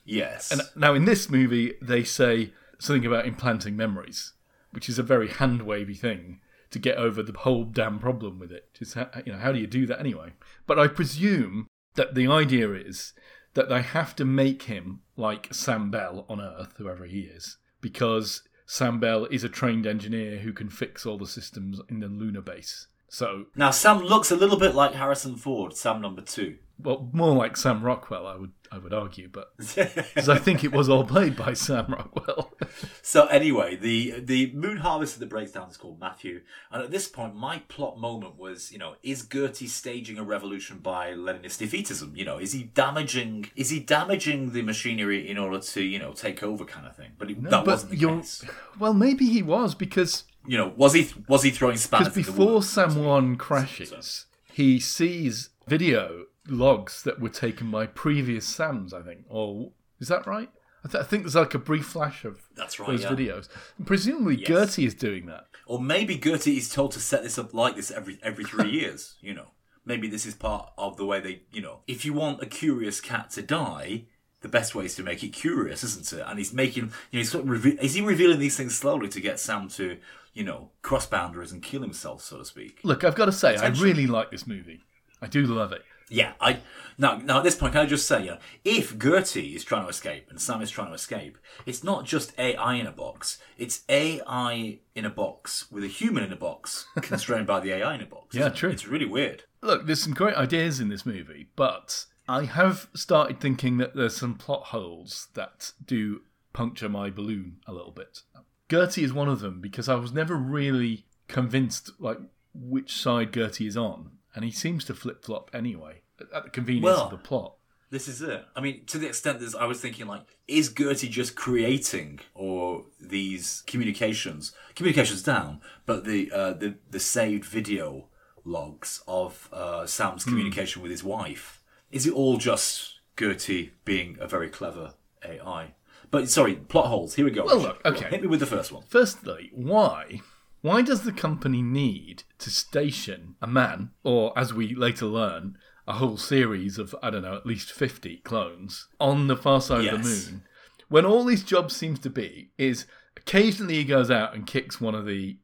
Yes, 0.06 0.50
And 0.50 0.62
now 0.74 0.94
in 0.94 1.04
this 1.04 1.28
movie, 1.28 1.74
they 1.82 2.04
say 2.04 2.52
something 2.78 3.06
about 3.06 3.26
implanting 3.26 3.76
memories, 3.76 4.32
which 4.70 4.88
is 4.88 4.98
a 4.98 5.02
very 5.02 5.28
hand 5.28 5.62
wavy 5.62 5.94
thing 5.94 6.40
to 6.70 6.78
get 6.78 6.96
over 6.96 7.22
the 7.22 7.36
whole 7.38 7.64
damn 7.64 7.98
problem 7.98 8.38
with 8.38 8.52
it. 8.52 8.68
Just 8.74 8.94
how, 8.94 9.08
you 9.24 9.32
know, 9.32 9.38
how 9.38 9.52
do 9.52 9.58
you 9.58 9.66
do 9.66 9.86
that 9.86 10.00
anyway? 10.00 10.32
But 10.66 10.78
I 10.78 10.88
presume 10.88 11.66
that 11.94 12.14
the 12.14 12.26
idea 12.26 12.72
is 12.72 13.12
that 13.54 13.68
they 13.68 13.82
have 13.82 14.14
to 14.16 14.24
make 14.24 14.64
him 14.64 15.00
like 15.16 15.52
Sam 15.52 15.90
Bell 15.90 16.26
on 16.28 16.40
Earth, 16.40 16.74
whoever 16.76 17.06
he 17.06 17.20
is, 17.20 17.56
because 17.80 18.42
Sam 18.66 19.00
Bell 19.00 19.24
is 19.26 19.44
a 19.44 19.48
trained 19.48 19.86
engineer 19.86 20.38
who 20.38 20.52
can 20.52 20.68
fix 20.68 21.06
all 21.06 21.18
the 21.18 21.26
systems 21.26 21.80
in 21.88 22.00
the 22.00 22.08
lunar 22.08 22.42
base. 22.42 22.88
So, 23.08 23.46
now 23.54 23.70
Sam 23.70 24.00
looks 24.00 24.30
a 24.30 24.36
little 24.36 24.58
bit 24.58 24.74
like 24.74 24.92
Harrison 24.92 25.36
Ford, 25.36 25.74
Sam 25.74 26.02
number 26.02 26.20
two. 26.20 26.56
Well, 26.78 27.08
more 27.12 27.34
like 27.34 27.56
Sam 27.56 27.82
Rockwell, 27.82 28.26
I 28.26 28.36
would 28.36 28.52
I 28.70 28.78
would 28.78 28.92
argue, 28.92 29.28
but 29.28 29.56
because 29.58 30.28
I 30.28 30.38
think 30.38 30.64
it 30.64 30.72
was 30.72 30.88
all 30.88 31.04
played 31.04 31.36
by 31.36 31.52
Sam 31.54 31.86
Rockwell. 31.88 32.52
So 33.00 33.26
anyway, 33.26 33.76
the 33.76 34.20
the 34.20 34.52
moon 34.52 34.78
Harvest 34.78 35.14
of 35.14 35.20
the 35.20 35.26
Breakdown 35.26 35.70
is 35.70 35.76
called 35.76 36.00
Matthew, 36.00 36.42
and 36.70 36.82
at 36.82 36.90
this 36.90 37.06
point, 37.08 37.34
my 37.36 37.62
plot 37.68 37.98
moment 37.98 38.36
was, 38.38 38.72
you 38.72 38.78
know, 38.78 38.94
is 39.02 39.22
Gertie 39.26 39.68
staging 39.68 40.18
a 40.18 40.24
revolution 40.24 40.78
by 40.78 41.12
Leninist 41.12 41.64
defeatism? 41.64 42.16
You 42.16 42.24
know, 42.24 42.38
is 42.38 42.52
he 42.52 42.64
damaging 42.64 43.50
is 43.56 43.70
he 43.70 43.78
damaging 43.80 44.52
the 44.52 44.62
machinery 44.62 45.28
in 45.30 45.38
order 45.38 45.60
to, 45.60 45.82
you 45.82 45.98
know, 45.98 46.12
take 46.12 46.42
over, 46.42 46.64
kind 46.64 46.86
of 46.86 46.96
thing? 46.96 47.12
But 47.18 47.30
it, 47.30 47.42
that 47.44 47.50
but 47.50 47.66
wasn't 47.66 47.92
the 47.92 47.96
you're- 47.98 48.16
case. 48.18 48.44
Well, 48.78 48.92
maybe 48.94 49.26
he 49.26 49.42
was 49.42 49.74
because 49.74 50.24
You 50.46 50.58
know, 50.58 50.72
was 50.76 50.92
he 50.92 51.08
was 51.28 51.42
he 51.44 51.50
throwing 51.50 51.76
spanners 51.76 52.08
because 52.12 52.26
before 52.34 52.54
works? 52.56 52.68
Sam 52.70 53.04
One 53.04 53.36
crashes, 53.36 54.26
he 54.52 54.78
sees 54.80 55.50
video 55.68 56.26
logs 56.48 57.02
that 57.02 57.20
were 57.20 57.28
taken 57.28 57.70
by 57.70 57.86
previous 57.86 58.46
Sams. 58.46 58.92
I 58.92 59.02
think, 59.02 59.24
or 59.28 59.72
is 60.00 60.08
that 60.08 60.26
right? 60.26 60.50
I, 60.84 60.88
th- 60.88 61.02
I 61.02 61.06
think 61.06 61.24
there's 61.24 61.34
like 61.34 61.54
a 61.54 61.58
brief 61.58 61.86
flash 61.86 62.24
of 62.24 62.40
That's 62.54 62.78
right, 62.78 62.86
those 62.88 63.02
yeah. 63.02 63.10
videos. 63.10 63.48
Presumably, 63.84 64.36
Yes. 64.36 64.46
Gertie 64.46 64.84
is 64.86 64.94
doing 64.94 65.26
that. 65.26 65.46
Or 65.66 65.80
maybe 65.80 66.16
Gertie 66.16 66.58
is 66.58 66.68
told 66.68 66.92
to 66.92 67.00
set 67.00 67.24
this 67.24 67.38
up 67.38 67.52
like 67.52 67.74
this 67.74 67.90
every 67.90 68.18
every 68.22 68.44
three 68.44 68.70
years. 68.80 69.16
You 69.20 69.34
know, 69.34 69.48
maybe 69.84 70.08
this 70.08 70.26
is 70.26 70.34
part 70.34 70.70
of 70.78 70.96
the 70.96 71.04
way 71.04 71.20
they. 71.20 71.42
You 71.52 71.62
know, 71.62 71.80
if 71.86 72.04
you 72.04 72.12
want 72.12 72.42
a 72.42 72.46
curious 72.46 73.00
cat 73.00 73.30
to 73.30 73.42
die, 73.42 74.04
the 74.42 74.48
best 74.48 74.74
way 74.76 74.84
is 74.84 74.94
to 74.96 75.02
make 75.02 75.24
it 75.24 75.30
curious, 75.32 75.82
isn't 75.82 76.12
it? 76.20 76.24
And 76.26 76.38
he's 76.38 76.52
making. 76.52 76.84
You 76.84 76.90
know, 76.90 77.18
he's 77.18 77.32
sort 77.32 77.44
of 77.44 77.50
reve- 77.50 77.80
is 77.80 77.94
he 77.94 78.00
revealing 78.00 78.38
these 78.38 78.56
things 78.56 78.76
slowly 78.78 79.08
to 79.08 79.20
get 79.20 79.40
Sam 79.40 79.66
to, 79.70 79.98
you 80.34 80.44
know, 80.44 80.70
cross 80.82 81.06
boundaries 81.06 81.50
and 81.50 81.62
kill 81.64 81.82
himself, 81.82 82.22
so 82.22 82.38
to 82.38 82.44
speak. 82.44 82.78
Look, 82.84 83.02
I've 83.02 83.16
got 83.16 83.26
to 83.26 83.32
say, 83.32 83.56
I 83.56 83.68
really 83.68 84.06
like 84.06 84.30
this 84.30 84.46
movie. 84.46 84.82
I 85.20 85.26
do 85.26 85.46
love 85.46 85.72
it. 85.72 85.82
Yeah, 86.08 86.34
I 86.40 86.60
now 86.98 87.16
now 87.16 87.38
at 87.38 87.44
this 87.44 87.56
point 87.56 87.72
can 87.72 87.82
I 87.82 87.86
just 87.86 88.06
say, 88.06 88.24
know, 88.26 88.38
if 88.64 88.96
Gertie 88.98 89.56
is 89.56 89.64
trying 89.64 89.82
to 89.82 89.88
escape 89.88 90.28
and 90.30 90.40
Sam 90.40 90.62
is 90.62 90.70
trying 90.70 90.88
to 90.88 90.94
escape, 90.94 91.36
it's 91.64 91.82
not 91.82 92.04
just 92.04 92.38
AI 92.38 92.74
in 92.74 92.86
a 92.86 92.92
box. 92.92 93.38
It's 93.58 93.82
AI 93.88 94.78
in 94.94 95.04
a 95.04 95.10
box 95.10 95.70
with 95.70 95.82
a 95.82 95.88
human 95.88 96.22
in 96.22 96.32
a 96.32 96.36
box, 96.36 96.86
constrained 97.02 97.46
by 97.46 97.60
the 97.60 97.72
AI 97.72 97.94
in 97.94 98.02
a 98.02 98.06
box. 98.06 98.36
Yeah, 98.36 98.46
it? 98.46 98.54
true. 98.54 98.70
It's 98.70 98.86
really 98.86 99.06
weird. 99.06 99.44
Look, 99.62 99.86
there's 99.86 100.02
some 100.02 100.14
great 100.14 100.36
ideas 100.36 100.78
in 100.78 100.88
this 100.88 101.04
movie, 101.04 101.48
but 101.56 102.06
I 102.28 102.44
have 102.44 102.88
started 102.94 103.40
thinking 103.40 103.78
that 103.78 103.96
there's 103.96 104.16
some 104.16 104.34
plot 104.34 104.66
holes 104.66 105.28
that 105.34 105.72
do 105.84 106.22
puncture 106.52 106.88
my 106.88 107.10
balloon 107.10 107.56
a 107.66 107.72
little 107.72 107.90
bit. 107.92 108.22
Gertie 108.70 109.04
is 109.04 109.12
one 109.12 109.28
of 109.28 109.40
them 109.40 109.60
because 109.60 109.88
I 109.88 109.94
was 109.96 110.12
never 110.12 110.36
really 110.36 111.06
convinced 111.28 111.90
like 111.98 112.18
which 112.54 113.00
side 113.00 113.32
Gertie 113.32 113.66
is 113.66 113.76
on, 113.76 114.12
and 114.36 114.44
he 114.44 114.52
seems 114.52 114.84
to 114.84 114.94
flip 114.94 115.24
flop 115.24 115.50
anyway 115.52 116.02
at 116.32 116.44
the 116.44 116.50
convenience 116.50 116.84
Well- 116.84 117.04
of 117.06 117.10
the 117.10 117.16
plot. 117.18 117.54
This 117.88 118.08
is 118.08 118.20
it. 118.20 118.44
I 118.56 118.60
mean, 118.60 118.84
to 118.86 118.98
the 118.98 119.06
extent 119.06 119.38
that 119.40 119.54
I 119.54 119.64
was 119.66 119.80
thinking, 119.80 120.06
like, 120.08 120.22
is 120.48 120.72
Gertie 120.72 121.08
just 121.08 121.36
creating 121.36 122.18
or 122.34 122.84
these 123.00 123.62
communications, 123.68 124.52
communications 124.74 125.22
down, 125.22 125.60
but 125.86 126.04
the 126.04 126.30
uh, 126.32 126.52
the 126.54 126.74
the 126.90 126.98
saved 126.98 127.44
video 127.44 128.08
logs 128.44 129.02
of 129.06 129.48
uh, 129.52 129.86
Sam's 129.86 130.24
Hmm. 130.24 130.30
communication 130.30 130.82
with 130.82 130.90
his 130.90 131.04
wife? 131.04 131.62
Is 131.92 132.06
it 132.08 132.12
all 132.12 132.38
just 132.38 132.98
Gertie 133.16 133.72
being 133.84 134.18
a 134.20 134.26
very 134.26 134.48
clever 134.48 134.94
AI? 135.24 135.74
But 136.10 136.28
sorry, 136.28 136.56
plot 136.56 136.86
holes. 136.86 137.14
Here 137.14 137.24
we 137.24 137.30
go. 137.30 137.44
Well, 137.44 137.58
look, 137.58 137.80
okay. 137.84 138.08
hit 138.10 138.20
me 138.22 138.26
with 138.26 138.40
the 138.40 138.46
first 138.46 138.72
one. 138.72 138.82
Firstly, 138.88 139.50
why? 139.54 140.22
Why 140.66 140.82
does 140.82 141.02
the 141.02 141.12
company 141.12 141.62
need 141.62 142.24
to 142.40 142.50
station 142.50 143.36
a 143.40 143.46
man, 143.46 143.90
or 144.02 144.36
as 144.36 144.52
we 144.52 144.74
later 144.74 145.06
learn, 145.06 145.56
a 145.86 145.92
whole 145.92 146.16
series 146.16 146.76
of, 146.76 146.92
I 147.00 147.10
don't 147.10 147.22
know, 147.22 147.36
at 147.36 147.46
least 147.46 147.70
50 147.70 148.16
clones 148.24 148.88
on 148.98 149.28
the 149.28 149.36
far 149.36 149.60
side 149.60 149.86
of 149.86 150.02
the 150.02 150.08
moon? 150.08 150.42
When 150.88 151.06
all 151.06 151.28
his 151.28 151.44
job 151.44 151.70
seems 151.70 152.00
to 152.00 152.10
be 152.10 152.50
is 152.58 152.84
occasionally 153.16 153.74
he 153.74 153.84
goes 153.84 154.10
out 154.10 154.34
and 154.34 154.44
kicks 154.44 154.80
one 154.80 154.96
of 154.96 155.06
the 155.06 155.36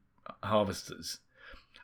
harvesters. 0.42 1.18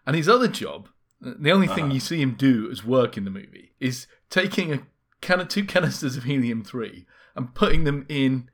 And 0.04 0.16
his 0.16 0.28
other 0.28 0.48
job, 0.48 0.88
the 1.20 1.52
only 1.52 1.68
thing 1.68 1.84
uh-huh. 1.84 1.94
you 1.94 2.00
see 2.00 2.20
him 2.20 2.34
do 2.34 2.68
as 2.72 2.84
work 2.84 3.16
in 3.16 3.24
the 3.24 3.30
movie, 3.30 3.70
is 3.78 4.08
taking 4.30 4.72
a 4.72 4.82
can 5.20 5.38
of 5.38 5.46
two 5.46 5.64
canisters 5.64 6.16
of 6.16 6.24
helium 6.24 6.64
3 6.64 7.06
and 7.36 7.54
putting 7.54 7.84
them 7.84 8.04
in 8.08 8.50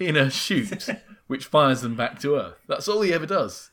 in 0.00 0.16
a 0.16 0.28
chute 0.28 0.88
which 1.28 1.44
fires 1.44 1.82
them 1.82 1.94
back 1.94 2.18
to 2.18 2.34
Earth. 2.34 2.58
That's 2.66 2.88
all 2.88 3.02
he 3.02 3.12
ever 3.12 3.26
does. 3.26 3.70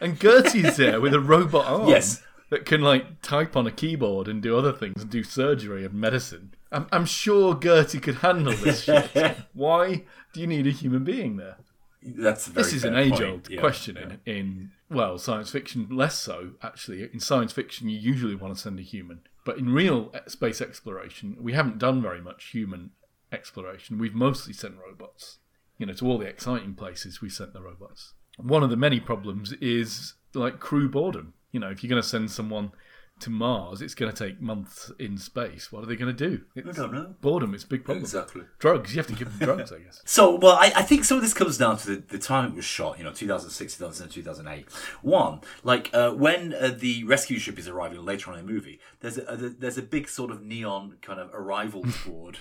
And 0.00 0.18
Gertie's 0.18 0.76
there 0.76 1.00
with 1.00 1.14
a 1.14 1.20
robot 1.20 1.66
arm 1.66 1.88
Yes. 1.88 2.22
that 2.50 2.64
can 2.64 2.80
like 2.82 3.20
type 3.22 3.56
on 3.56 3.66
a 3.66 3.72
keyboard 3.72 4.28
and 4.28 4.42
do 4.42 4.56
other 4.56 4.72
things 4.72 5.02
and 5.02 5.10
do 5.10 5.22
surgery 5.22 5.84
and 5.84 5.94
medicine. 5.94 6.54
I'm, 6.70 6.86
I'm 6.92 7.04
sure 7.06 7.54
Gertie 7.54 8.00
could 8.00 8.16
handle 8.16 8.52
this 8.54 8.82
shit. 8.84 9.10
Why 9.54 10.04
do 10.32 10.40
you 10.40 10.46
need 10.46 10.66
a 10.66 10.70
human 10.70 11.04
being 11.04 11.36
there? 11.36 11.56
That's 12.02 12.46
a 12.46 12.50
very 12.50 12.62
This 12.64 12.72
is 12.74 12.84
an 12.84 12.94
age 12.96 13.12
point. 13.14 13.24
old 13.24 13.50
Yeah. 13.50 13.60
question 13.60 13.96
in, 13.96 14.20
in, 14.24 14.70
well, 14.88 15.18
science 15.18 15.50
fiction, 15.50 15.88
less 15.90 16.18
so, 16.18 16.52
actually. 16.62 17.02
In 17.12 17.18
science 17.20 17.52
fiction, 17.52 17.88
you 17.88 17.98
usually 17.98 18.34
want 18.36 18.54
to 18.54 18.60
send 18.60 18.78
a 18.78 18.82
human. 18.82 19.20
But 19.44 19.58
in 19.58 19.72
real 19.72 20.12
space 20.26 20.60
exploration, 20.60 21.36
we 21.40 21.54
haven't 21.54 21.78
done 21.78 22.00
very 22.00 22.20
much 22.20 22.50
human 22.50 22.90
exploration. 23.32 23.98
We've 23.98 24.14
mostly 24.14 24.52
sent 24.52 24.74
robots. 24.78 25.38
You 25.76 25.86
know, 25.86 25.92
to 25.94 26.06
all 26.06 26.18
the 26.18 26.26
exciting 26.26 26.74
places, 26.74 27.20
we 27.20 27.28
sent 27.30 27.52
the 27.52 27.62
robots. 27.62 28.14
One 28.38 28.62
of 28.62 28.70
the 28.70 28.76
many 28.76 29.00
problems 29.00 29.52
is 29.60 30.14
like 30.34 30.60
crew 30.60 30.88
boredom. 30.88 31.34
You 31.52 31.60
know, 31.60 31.68
if 31.68 31.82
you're 31.82 31.90
going 31.90 32.00
to 32.02 32.08
send 32.08 32.30
someone 32.30 32.72
to 33.20 33.30
Mars, 33.30 33.82
it's 33.82 33.94
going 33.94 34.12
to 34.12 34.24
take 34.26 34.40
months 34.40 34.92
in 34.98 35.18
space. 35.18 35.72
What 35.72 35.82
are 35.82 35.86
they 35.86 35.96
going 35.96 36.14
to 36.14 36.28
do? 36.28 36.42
It's 36.54 36.78
I 36.78 36.82
don't 36.82 36.92
know. 36.92 37.14
boredom. 37.20 37.52
It's 37.54 37.64
a 37.64 37.66
big 37.66 37.84
problem. 37.84 38.04
Exactly. 38.04 38.42
Drugs. 38.58 38.94
You 38.94 38.98
have 39.00 39.08
to 39.08 39.14
give 39.14 39.36
them 39.38 39.44
drugs, 39.56 39.72
I 39.72 39.78
guess. 39.78 40.02
So, 40.06 40.36
well, 40.36 40.56
I, 40.56 40.72
I 40.76 40.82
think 40.82 41.04
some 41.04 41.16
of 41.16 41.22
this 41.22 41.34
comes 41.34 41.58
down 41.58 41.78
to 41.78 41.96
the, 41.96 41.96
the 41.96 42.18
time 42.18 42.50
it 42.50 42.54
was 42.54 42.64
shot, 42.64 42.98
you 42.98 43.04
know, 43.04 43.12
2006, 43.12 43.76
2007, 43.76 44.12
2008. 44.12 44.70
One, 45.02 45.40
like 45.64 45.90
uh, 45.92 46.12
when 46.12 46.54
uh, 46.54 46.74
the 46.76 47.04
rescue 47.04 47.38
ship 47.38 47.58
is 47.58 47.66
arriving 47.66 48.04
later 48.04 48.30
on 48.30 48.38
in 48.38 48.46
the 48.46 48.52
movie, 48.52 48.78
there's 49.00 49.18
a, 49.18 49.22
a 49.24 49.36
there's 49.36 49.78
a 49.78 49.82
big 49.82 50.08
sort 50.08 50.30
of 50.30 50.42
neon 50.42 50.96
kind 51.02 51.18
of 51.18 51.30
arrival 51.34 51.84
board, 52.06 52.38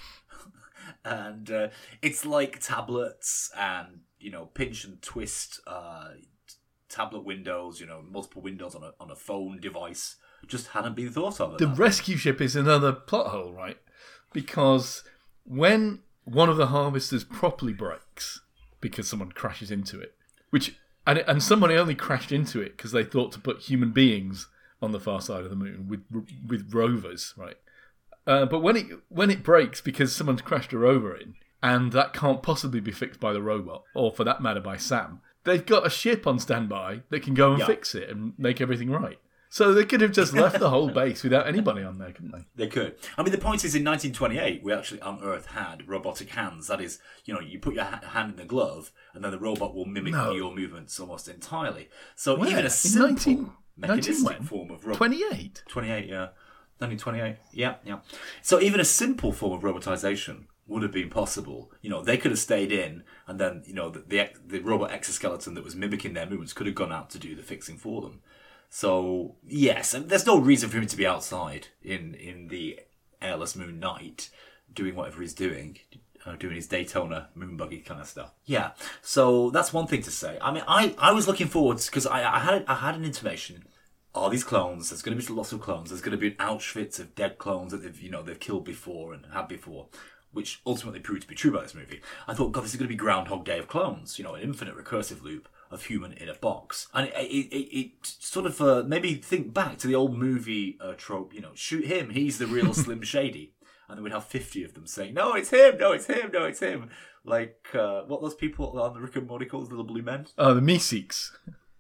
and 1.06 1.50
uh, 1.50 1.68
it's 2.02 2.26
like 2.26 2.60
tablets 2.60 3.52
and 3.58 4.02
you 4.20 4.32
know 4.32 4.46
pinch 4.46 4.84
and 4.84 5.02
twist 5.02 5.60
uh, 5.68 6.10
tablet 6.90 7.24
windows, 7.24 7.80
you 7.80 7.86
know, 7.86 8.02
multiple 8.02 8.42
windows 8.42 8.76
on 8.76 8.84
a 8.84 8.94
on 9.00 9.12
a 9.12 9.16
phone 9.16 9.60
device. 9.60 10.16
Just 10.46 10.68
hadn't 10.68 10.96
been 10.96 11.10
thought 11.10 11.40
of. 11.42 11.58
The 11.58 11.68
rescue 11.68 12.16
ship 12.16 12.40
is 12.42 12.56
another 12.56 12.94
plot 12.94 13.28
hole, 13.28 13.52
right? 13.52 13.78
Because 14.34 15.04
when 15.46 16.00
one 16.26 16.50
of 16.50 16.58
the 16.58 16.68
harvesters 16.68 17.24
properly 17.24 17.74
breaks 17.74 18.42
because 18.82 19.08
someone 19.08 19.32
crashes 19.32 19.72
into 19.72 20.00
it, 20.00 20.14
which 20.50 20.76
and 21.06 21.20
and 21.20 21.42
somebody 21.42 21.76
only 21.76 21.96
crashed 21.96 22.32
into 22.32 22.62
it 22.62 22.78
because 22.78 22.92
they 22.92 23.04
thought 23.04 23.32
to 23.34 23.40
put 23.40 23.62
human 23.62 23.92
beings 23.92 24.48
on 24.82 24.92
the 24.92 25.00
far 25.00 25.22
side 25.22 25.44
of 25.44 25.50
the 25.50 25.56
moon 25.56 25.88
with 25.88 26.02
with 26.48 26.74
rovers, 26.74 27.34
right? 27.38 27.58
Uh, 28.26 28.46
but 28.46 28.60
when 28.60 28.76
it 28.76 28.86
when 29.10 29.32
it 29.32 29.44
breaks 29.44 29.82
because 29.82 30.16
someone's 30.16 30.42
crashed 30.42 30.74
a 30.74 30.78
rover 30.78 31.16
in, 31.16 31.36
and 31.64 31.92
that 31.92 32.14
can't 32.14 32.44
possibly 32.44 32.80
be 32.80 32.92
fixed 32.92 33.20
by 33.20 33.34
the 33.34 33.42
robot, 33.42 33.84
or 33.96 34.12
for 34.12 34.24
that 34.24 34.42
matter 34.42 34.62
by 34.62 34.78
Sam, 34.78 35.22
they've 35.44 35.66
got 35.66 35.86
a 35.86 35.90
ship 35.90 36.28
on 36.28 36.40
standby 36.40 37.02
that 37.10 37.24
can 37.24 37.34
go 37.34 37.52
and 37.52 37.60
Yeah. 37.60 37.66
fix 37.68 37.96
it 37.96 38.10
and 38.10 38.34
make 38.38 38.62
everything 38.62 38.90
right. 38.92 39.20
So 39.50 39.74
they 39.74 39.86
could 39.86 40.02
have 40.02 40.12
just 40.12 40.34
left 40.34 40.60
the 40.60 40.70
whole 40.70 40.90
base 40.90 41.24
without 41.24 41.48
anybody 41.48 41.82
on 41.82 42.00
there, 42.00 42.12
couldn't 42.12 42.32
they? 42.34 42.46
They 42.56 42.68
could. 42.68 42.96
I 43.18 43.24
mean, 43.24 43.32
the 43.32 43.38
point 43.38 43.64
is, 43.64 43.74
in 43.76 43.84
1928, 43.86 44.62
we 44.62 44.74
actually 44.74 45.00
on 45.02 45.24
Earth 45.24 45.48
had 45.48 45.88
robotic 45.88 46.30
hands. 46.32 46.68
That 46.68 46.82
is, 46.82 47.00
you 47.24 47.34
know, 47.34 47.40
you 47.40 47.58
put 47.58 47.74
your 47.76 47.86
ha- 47.86 48.02
hand 48.10 48.32
in 48.32 48.36
the 48.36 48.44
glove, 48.46 48.92
and 49.14 49.24
then 49.24 49.32
the 49.32 49.40
robot 49.40 49.74
will 49.74 49.86
mimic 49.86 50.12
No. 50.14 50.34
your 50.34 50.54
movements 50.54 51.00
almost 51.00 51.30
entirely. 51.30 51.88
So 52.16 52.36
Where? 52.38 52.50
even 52.50 52.66
a 52.66 52.70
simple 52.70 53.08
19 53.10 53.52
mechanistic 53.78 54.24
19 54.26 54.44
form 54.48 54.70
of 54.72 54.86
robot. 54.86 54.98
28. 54.98 55.64
28, 55.70 56.10
yeah. 56.10 56.28
1928, 56.80 57.38
yeah, 57.54 57.76
yeah. 57.86 58.00
So 58.42 58.60
even 58.60 58.80
a 58.82 58.86
simple 58.86 59.32
form 59.32 59.54
of 59.54 59.62
robotization 59.64 60.44
would 60.68 60.84
have 60.84 60.92
been 60.92 61.10
possible. 61.10 61.72
You 61.82 61.90
know, 61.90 62.04
they 62.04 62.18
could 62.18 62.32
have 62.32 62.40
stayed 62.40 62.72
in, 62.72 63.04
and 63.26 63.40
then 63.40 63.64
you 63.66 63.74
know 63.74 63.90
the 63.90 64.00
the, 64.00 64.30
the 64.46 64.60
robot 64.60 64.92
exoskeleton 64.92 65.54
that 65.56 65.64
was 65.64 65.76
mimicking 65.76 66.14
their 66.14 66.26
movements 66.26 66.54
could 66.54 66.68
have 66.68 66.76
gone 66.76 66.92
out 66.92 67.10
to 67.12 67.20
do 67.20 67.36
the 67.36 67.44
fixing 67.44 67.78
for 67.78 68.02
them. 68.02 68.22
So 68.70 69.36
yes, 69.48 69.94
and 69.94 70.10
there's 70.10 70.26
no 70.26 70.38
reason 70.38 70.70
for 70.70 70.78
him 70.78 70.88
to 70.88 70.98
be 70.98 71.08
outside 71.08 71.68
in 71.82 72.16
in 72.16 72.50
the 72.50 72.80
airless 73.22 73.56
moon 73.56 73.80
night 73.80 74.30
doing 74.74 74.96
whatever 74.96 75.22
he's 75.22 75.34
doing. 75.34 75.80
Uh, 76.26 76.36
doing 76.36 76.56
his 76.56 76.68
Daytona 76.68 77.30
moon 77.36 77.56
buggy 77.56 77.80
kind 77.80 78.02
of 78.02 78.08
stuff. 78.08 78.34
Yeah, 78.44 78.72
so 79.02 79.50
that's 79.50 79.72
one 79.72 79.88
thing 79.88 80.02
to 80.02 80.12
say. 80.12 80.38
I 80.42 80.52
mean, 80.52 80.64
I, 80.68 80.94
I 80.98 81.14
was 81.14 81.26
looking 81.26 81.48
forward 81.48 81.78
because 81.86 82.06
I, 82.06 82.20
I 82.20 82.40
had 82.40 82.66
I 82.68 82.76
had 82.76 82.96
an 82.96 83.06
intimation 83.06 83.64
are 84.18 84.30
these 84.30 84.44
clones? 84.44 84.90
There's 84.90 85.02
going 85.02 85.18
to 85.18 85.26
be 85.26 85.34
lots 85.34 85.52
of 85.52 85.62
clones. 85.62 85.90
There's 85.90 86.02
going 86.02 86.12
to 86.12 86.18
be 86.18 86.30
an 86.30 86.36
Auschwitz 86.36 87.00
of 87.00 87.16
dead 87.16 87.38
clones 87.38 87.72
that 87.72 87.84
they've 87.84 88.02
you 88.02 88.10
know 88.10 88.24
they've 88.24 88.40
killed 88.40 88.66
before 88.66 89.14
and 89.14 89.26
had 89.32 89.48
before, 89.48 89.88
which 90.32 90.62
ultimately 90.66 91.00
proved 91.00 91.24
to 91.24 91.28
be 91.28 91.36
true 91.36 91.52
about 91.52 91.64
this 91.64 91.76
movie. 91.76 92.02
I 92.28 92.34
thought, 92.34 92.52
God, 92.52 92.64
this 92.64 92.72
is 92.72 92.78
going 92.78 92.88
to 92.88 92.94
be 92.94 92.96
Groundhog 92.96 93.46
Day 93.46 93.60
of 93.60 93.68
clones. 93.68 94.18
You 94.18 94.26
know, 94.26 94.36
an 94.36 94.44
infinite 94.44 94.78
recursive 94.78 95.24
loop 95.24 95.50
of 95.70 95.86
human 95.86 96.14
in 96.14 96.30
a 96.30 96.34
box, 96.34 96.88
and 96.94 97.08
it 97.08 97.14
it, 97.16 97.56
it, 97.56 97.78
it 97.78 97.92
sort 98.04 98.46
of 98.46 98.62
uh, 98.62 98.84
made 98.86 99.04
me 99.04 99.16
think 99.16 99.54
back 99.54 99.78
to 99.80 99.88
the 99.88 99.96
old 99.96 100.18
movie 100.18 100.78
uh, 100.82 100.94
trope. 100.94 101.34
You 101.34 101.42
know, 101.42 101.52
shoot 101.56 101.86
him. 101.86 102.12
He's 102.12 102.38
the 102.38 102.48
real 102.48 102.74
Slim 102.76 103.02
Shady. 103.02 103.54
And 103.90 103.98
then 103.98 104.04
we'd 104.04 104.12
have 104.12 104.26
50 104.26 104.66
of 104.66 104.74
them 104.74 104.86
saying, 104.86 105.14
no, 105.14 105.34
it's 105.34 105.50
him, 105.50 105.78
no, 105.78 105.94
it's 105.94 106.08
him, 106.08 106.30
no, 106.34 106.44
it's 106.44 106.60
him. 106.60 106.90
Like, 107.24 107.68
uh, 107.74 108.02
what 108.02 108.22
those 108.22 108.36
people 108.36 108.78
on 108.78 108.94
the 108.94 109.00
Rick 109.00 109.16
and 109.16 109.28
Morty 109.28 109.46
calls 109.46 109.70
the 109.70 109.76
little 109.76 109.86
blue 109.86 110.02
men? 110.02 110.28
Oh, 110.38 110.54
the 110.54 110.60
Meeseeks. 110.60 111.32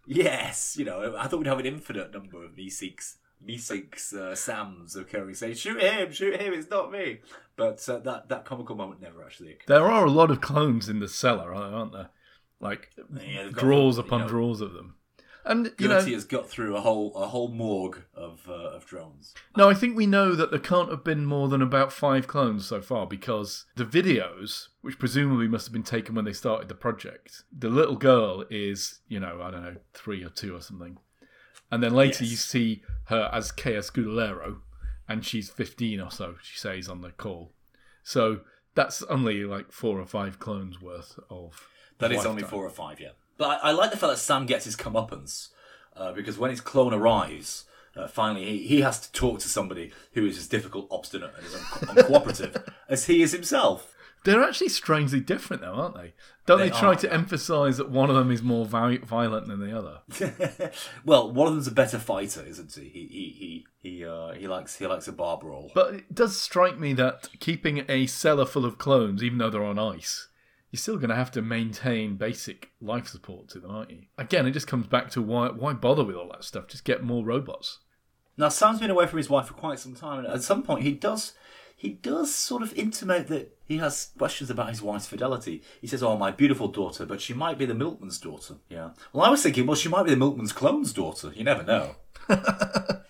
Yes, 0.05 0.77
you 0.79 0.85
know, 0.85 1.15
I 1.17 1.27
thought 1.27 1.39
we'd 1.39 1.47
have 1.47 1.59
an 1.59 1.65
infinite 1.65 2.13
number 2.13 2.43
of 2.43 2.51
Meeseeks, 2.51 3.15
Meeseeks, 3.45 4.13
uh, 4.13 4.35
Sams 4.35 4.95
occurring, 4.95 5.35
saying, 5.35 5.55
"Shoot 5.55 5.81
him! 5.81 6.11
Shoot 6.11 6.39
him! 6.39 6.53
It's 6.53 6.69
not 6.69 6.91
me." 6.91 7.19
But 7.55 7.87
uh, 7.89 7.99
that 7.99 8.29
that 8.29 8.45
comical 8.45 8.75
moment 8.75 9.01
never 9.01 9.23
actually 9.23 9.51
occurred. 9.51 9.67
There 9.67 9.87
are 9.89 10.05
a 10.05 10.11
lot 10.11 10.31
of 10.31 10.41
clones 10.41 10.89
in 10.89 10.99
the 10.99 11.07
cellar, 11.07 11.53
aren't 11.53 11.93
there? 11.93 12.09
Like 12.59 12.91
Yeah, 13.21 13.49
drawers 13.51 13.97
upon 13.97 14.19
you 14.21 14.25
know. 14.25 14.29
drawers 14.31 14.61
of 14.61 14.73
them. 14.73 14.95
And 15.45 15.71
you 15.79 15.87
know, 15.87 16.01
has 16.01 16.25
got 16.25 16.49
through 16.49 16.75
a 16.75 16.81
whole 16.81 17.15
a 17.15 17.27
whole 17.27 17.47
morgue 17.47 18.03
of 18.13 18.41
uh, 18.49 18.51
of 18.75 18.85
drones. 18.85 19.33
no, 19.55 19.69
I 19.69 19.73
think 19.75 19.95
we 19.95 20.05
know 20.05 20.35
that 20.35 20.51
there 20.51 20.59
can't 20.59 20.91
have 20.91 21.05
been 21.05 21.25
more 21.25 21.47
than 21.47 21.61
about 21.61 21.93
five 21.93 22.27
clones 22.27 22.65
so 22.65 22.81
far 22.81 23.07
because 23.07 23.65
the 23.77 23.85
videos, 23.85 24.67
which 24.81 24.99
presumably 24.99 25.47
must 25.47 25.65
have 25.67 25.71
been 25.71 25.83
taken 25.83 26.15
when 26.15 26.25
they 26.25 26.33
started 26.33 26.67
the 26.67 26.75
project, 26.75 27.43
the 27.57 27.69
little 27.69 27.95
girl 27.95 28.43
is, 28.49 28.99
you 29.07 29.21
know, 29.21 29.39
I 29.41 29.51
don't 29.51 29.63
know, 29.63 29.75
three 29.93 30.21
or 30.21 30.29
two 30.29 30.53
or 30.53 30.59
something, 30.59 30.97
and 31.71 31.81
then 31.83 31.93
later 31.93 32.23
Yes. 32.23 32.31
you 32.31 32.37
see 32.37 32.83
her 33.05 33.29
as 33.33 33.51
Kaya 33.51 33.79
Scodelario, 33.79 34.57
and 35.07 35.25
she's 35.25 35.49
fifteen 35.49 35.99
or 35.99 36.11
so. 36.11 36.35
She 36.41 36.57
says 36.57 36.87
on 36.89 37.01
the 37.01 37.11
call, 37.11 37.51
so 38.03 38.41
that's 38.75 39.01
only 39.03 39.43
like 39.45 39.71
four 39.71 39.99
or 39.99 40.05
five 40.05 40.39
clones 40.39 40.81
worth 40.81 41.19
of. 41.29 41.67
That 41.99 42.11
is 42.11 42.25
only 42.25 42.43
four 42.43 42.63
or 42.65 42.69
five, 42.69 42.99
yeah. 42.99 43.09
But 43.37 43.59
I, 43.63 43.69
I 43.69 43.71
like 43.71 43.91
the 43.91 43.97
fact 43.97 44.11
that 44.11 44.17
Sam 44.19 44.45
gets 44.45 44.65
his 44.65 44.75
comeuppance 44.75 45.49
uh, 45.95 46.11
because 46.11 46.37
when 46.37 46.51
his 46.51 46.61
clone 46.61 46.93
arrives, 46.93 47.65
uh, 47.95 48.07
finally 48.07 48.45
he, 48.45 48.67
he 48.67 48.81
has 48.81 48.99
to 48.99 49.11
talk 49.11 49.39
to 49.39 49.47
somebody 49.49 49.91
who 50.13 50.25
is 50.25 50.37
as 50.37 50.47
difficult, 50.47 50.87
obstinate, 50.91 51.31
and 51.37 51.45
as 51.45 51.55
un- 51.55 51.95
uncooperative 51.95 52.71
as 52.89 53.05
he 53.07 53.21
is 53.23 53.31
himself. 53.31 53.93
They're 54.23 54.43
actually 54.43 54.69
strangely 54.69 55.19
different, 55.19 55.61
though, 55.61 55.73
aren't 55.73 55.95
they? 55.95 56.13
Don't 56.45 56.59
they, 56.59 56.69
They 56.69 56.77
try 56.77 56.89
are, 56.89 56.95
to 56.95 57.07
yeah. 57.07 57.13
emphasise 57.13 57.77
that 57.77 57.89
one 57.89 58.09
of 58.09 58.15
them 58.15 58.31
is 58.31 58.41
more 58.41 58.65
vi- 58.65 58.97
violent 58.97 59.47
than 59.47 59.59
the 59.59 59.77
other? 59.77 60.71
well, 61.05 61.31
one 61.31 61.47
of 61.47 61.53
them's 61.53 61.67
a 61.67 61.71
better 61.71 61.99
fighter, 61.99 62.43
isn't 62.45 62.73
he? 62.73 62.89
He 62.89 63.07
he 63.07 63.65
he 63.81 63.89
he, 63.89 64.05
uh, 64.05 64.33
he 64.33 64.47
likes 64.47 64.77
he 64.77 64.87
likes 64.87 65.07
a 65.07 65.13
bar 65.13 65.37
brawl. 65.37 65.71
But 65.73 65.93
it 65.93 66.15
does 66.15 66.39
strike 66.39 66.79
me 66.79 66.93
that 66.93 67.29
keeping 67.39 67.85
a 67.89 68.05
cellar 68.07 68.45
full 68.45 68.65
of 68.65 68.77
clones, 68.77 69.23
even 69.23 69.37
though 69.37 69.49
they're 69.49 69.63
on 69.63 69.79
ice, 69.79 70.27
you're 70.71 70.79
still 70.79 70.97
going 70.97 71.09
to 71.09 71.15
have 71.15 71.31
to 71.31 71.41
maintain 71.41 72.17
basic 72.17 72.71
life 72.81 73.07
support 73.07 73.49
to 73.49 73.59
them, 73.59 73.71
aren't 73.71 73.91
you? 73.91 74.01
Again, 74.17 74.45
it 74.45 74.51
just 74.51 74.67
comes 74.67 74.87
back 74.87 75.09
to 75.11 75.21
why 75.21 75.49
why 75.49 75.73
bother 75.73 76.03
with 76.03 76.15
all 76.15 76.29
that 76.29 76.43
stuff? 76.43 76.67
Just 76.67 76.83
get 76.85 77.03
more 77.03 77.25
robots. 77.25 77.79
Now 78.37 78.49
Sam's 78.49 78.79
been 78.79 78.91
away 78.91 79.07
from 79.07 79.17
his 79.17 79.29
wife 79.29 79.47
for 79.47 79.53
quite 79.53 79.79
some 79.79 79.95
time, 79.95 80.19
and 80.19 80.27
at 80.27 80.43
some 80.43 80.63
point 80.63 80.83
he 80.83 80.91
does 80.91 81.33
he 81.77 81.89
does 81.89 82.33
sort 82.33 82.63
of 82.63 82.73
intimate 82.73 83.27
that 83.27 83.55
he 83.63 83.77
has 83.77 84.09
questions 84.17 84.49
about 84.49 84.69
his 84.69 84.81
wife's 84.81 85.05
fidelity. 85.05 85.61
He 85.79 85.87
says, 85.87 86.03
"Oh, 86.03 86.17
my 86.17 86.31
beautiful 86.31 86.67
daughter, 86.67 87.05
but 87.05 87.21
she 87.21 87.33
might 87.33 87.57
be 87.57 87.65
the 87.65 87.75
milkman's 87.75 88.17
daughter." 88.17 88.55
Yeah. 88.67 88.89
Well, 89.13 89.23
I 89.23 89.29
was 89.29 89.43
thinking, 89.43 89.67
well, 89.67 89.75
she 89.75 89.87
might 89.87 90.03
be 90.03 90.09
the 90.09 90.17
milkman's 90.17 90.51
clone's 90.51 90.91
daughter. 90.91 91.31
You 91.33 91.43
never 91.43 91.63
know. 91.63 91.95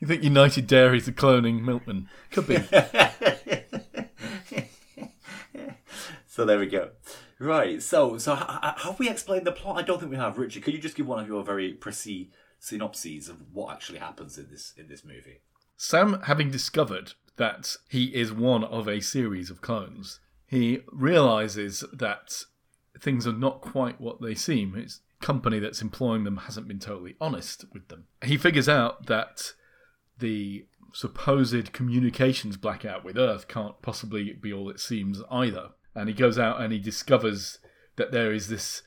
You 0.00 0.08
think 0.08 0.24
United 0.24 0.66
Dairies 0.66 1.06
are 1.06 1.12
cloning 1.12 1.62
milkman? 1.62 2.08
Could 2.32 2.48
be. 2.48 2.56
So 6.32 6.46
there 6.46 6.58
we 6.58 6.64
go. 6.64 6.92
Right. 7.38 7.82
So 7.82 8.16
so 8.16 8.34
have 8.34 8.96
we 8.98 9.10
explained 9.10 9.46
the 9.46 9.52
plot? 9.52 9.76
I 9.76 9.82
don't 9.82 9.98
think 9.98 10.10
we 10.10 10.16
have. 10.16 10.38
Richard, 10.38 10.62
could 10.62 10.72
you 10.72 10.80
just 10.80 10.96
give 10.96 11.06
one 11.06 11.20
of 11.20 11.28
your 11.28 11.44
very 11.44 11.74
précis 11.74 12.30
synopses 12.58 13.28
of 13.28 13.42
what 13.52 13.74
actually 13.74 13.98
happens 13.98 14.38
in 14.38 14.48
this 14.50 14.72
in 14.78 14.88
this 14.88 15.04
movie? 15.04 15.42
Sam, 15.76 16.22
having 16.22 16.50
discovered 16.50 17.12
that 17.36 17.76
he 17.88 18.06
is 18.14 18.32
one 18.32 18.64
of 18.64 18.88
a 18.88 19.00
series 19.00 19.50
of 19.50 19.60
clones, 19.60 20.20
he 20.46 20.80
realizes 20.92 21.84
that 21.92 22.44
things 22.98 23.26
are 23.26 23.32
not 23.32 23.60
quite 23.60 24.00
what 24.00 24.20
they 24.20 24.34
seem. 24.34 24.74
His 24.74 25.00
company 25.20 25.58
that's 25.58 25.82
employing 25.82 26.24
them 26.24 26.36
hasn't 26.38 26.68
been 26.68 26.78
totally 26.78 27.16
honest 27.20 27.64
with 27.72 27.88
them. 27.88 28.06
He 28.22 28.36
figures 28.36 28.68
out 28.68 29.06
that 29.06 29.52
the 30.18 30.66
supposed 30.92 31.72
communications 31.72 32.56
blackout 32.56 33.04
with 33.04 33.16
Earth 33.16 33.48
can't 33.48 33.80
possibly 33.80 34.32
be 34.34 34.52
all 34.52 34.68
it 34.68 34.80
seems 34.80 35.22
either. 35.30 35.70
And 35.94 36.08
he 36.08 36.14
goes 36.14 36.38
out 36.38 36.60
and 36.60 36.72
he 36.72 36.78
discovers 36.78 37.58
that 37.96 38.12
there 38.12 38.32
is 38.32 38.48
this 38.48 38.82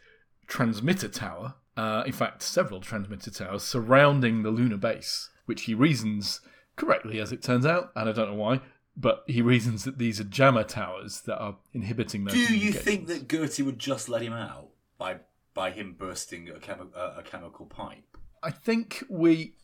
transmitter 0.47 1.08
tower, 1.08 1.55
uh, 1.75 2.03
in 2.05 2.13
fact, 2.13 2.41
several 2.41 2.79
transmitter 2.79 3.31
towers 3.31 3.63
surrounding 3.63 4.43
the 4.43 4.51
lunar 4.51 4.77
base, 4.77 5.29
which 5.45 5.63
he 5.63 5.73
reasons 5.73 6.41
correctly, 6.75 7.19
as 7.19 7.31
it 7.31 7.41
turns 7.41 7.65
out, 7.65 7.91
and 7.95 8.09
I 8.09 8.11
don't 8.11 8.29
know 8.29 8.35
why, 8.35 8.61
but 8.97 9.23
he 9.27 9.41
reasons 9.41 9.83
that 9.83 9.97
these 9.97 10.19
are 10.19 10.25
jammer 10.25 10.63
towers 10.63 11.21
that 11.21 11.38
are 11.38 11.57
inhibiting 11.73 12.23
their 12.23 12.35
Do 12.35 12.57
you 12.57 12.71
think 12.71 13.07
that 13.07 13.27
Gertie 13.27 13.63
would 13.63 13.79
just 13.79 14.09
let 14.09 14.21
him 14.21 14.33
out 14.33 14.69
by 14.97 15.17
by 15.53 15.71
him 15.71 15.95
bursting 15.97 16.49
a, 16.49 16.53
chemi- 16.53 16.95
uh, 16.95 17.13
a 17.17 17.23
chemical 17.23 17.65
pipe? 17.65 18.17
I 18.43 18.51
think 18.51 19.03
we. 19.09 19.55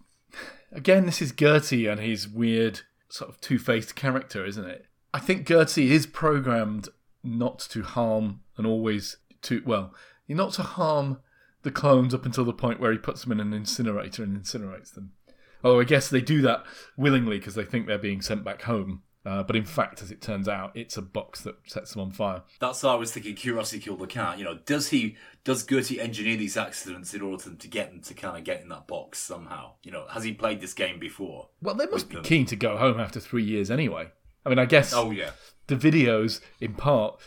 Again, 0.72 1.06
this 1.06 1.22
is 1.22 1.34
Gertie 1.34 1.88
and 1.88 2.00
his 2.00 2.28
weird, 2.28 2.82
sort 3.10 3.30
of 3.30 3.42
two 3.42 3.60
faced 3.60 3.96
character, 3.96 4.46
isn't 4.46 4.66
it? 4.66 4.86
I 5.14 5.20
think 5.20 5.46
Gertie 5.46 5.92
is 5.92 6.06
programmed 6.06 6.88
not 7.24 7.60
to 7.60 7.84
harm 7.84 8.42
and 8.58 8.66
always 8.66 9.18
to. 9.44 9.62
Well, 9.66 9.94
not 10.28 10.54
to 10.54 10.64
harm 10.64 11.20
the 11.64 11.72
clones 11.72 12.14
up 12.14 12.26
until 12.26 12.46
the 12.46 12.54
point 12.54 12.80
where 12.80 12.92
he 12.92 12.98
puts 12.98 13.22
them 13.22 13.32
in 13.34 13.40
an 13.40 13.54
incinerator 13.54 14.24
and 14.24 14.38
incinerates 14.38 14.94
them. 14.94 15.12
Oh, 15.64 15.80
I 15.80 15.84
guess 15.84 16.10
they 16.10 16.22
do 16.22 16.42
that 16.42 16.64
willingly 16.98 17.38
because 17.40 17.56
they 17.56 17.66
think 17.66 17.88
they're 17.88 17.98
being 17.98 18.22
sent 18.22 18.44
back 18.44 18.64
home. 18.64 19.04
Uh, 19.24 19.44
but 19.44 19.56
in 19.56 19.66
fact, 19.66 20.02
as 20.02 20.10
it 20.10 20.20
turns 20.20 20.48
out, 20.48 20.72
it's 20.76 20.98
a 20.98 21.02
box 21.02 21.42
that 21.42 21.54
sets 21.68 21.92
them 21.94 22.02
on 22.02 22.10
fire. 22.12 22.42
That's 22.60 22.82
why 22.82 22.94
I 22.94 22.96
was 22.96 23.12
thinking. 23.14 23.36
Curiosity 23.36 23.80
killed 23.80 24.00
the 24.00 24.08
cat. 24.08 24.40
You 24.40 24.46
know, 24.46 24.58
does 24.66 24.90
he 24.90 25.16
does 25.44 25.64
Gertie 25.64 26.02
engineer 26.02 26.38
these 26.38 26.58
accidents 26.58 27.14
in 27.14 27.22
order 27.22 27.44
to, 27.44 27.56
to 27.56 27.68
get 27.68 27.92
them 27.92 28.02
to 28.02 28.16
kind 28.16 28.36
of 28.36 28.44
get 28.44 28.62
in 28.64 28.70
that 28.70 28.88
box 28.88 29.20
somehow? 29.20 29.74
You 29.84 29.92
know, 29.92 30.06
has 30.10 30.24
he 30.24 30.34
played 30.34 30.60
this 30.60 30.74
game 30.74 30.98
before? 30.98 31.50
Well, 31.62 31.76
they 31.76 31.86
must 31.86 32.10
be 32.10 32.16
them. 32.16 32.24
keen 32.24 32.48
to 32.48 32.56
go 32.56 32.78
home 32.78 33.00
after 33.00 33.20
three 33.20 33.44
years 33.44 33.70
anyway. 33.70 34.08
I 34.44 34.50
mean, 34.50 34.58
I 34.58 34.66
guess 34.66 34.92
Oh 34.92 35.12
yeah. 35.12 35.32
the 35.68 35.76
videos, 35.76 36.42
in 36.60 36.74
part. 36.74 37.20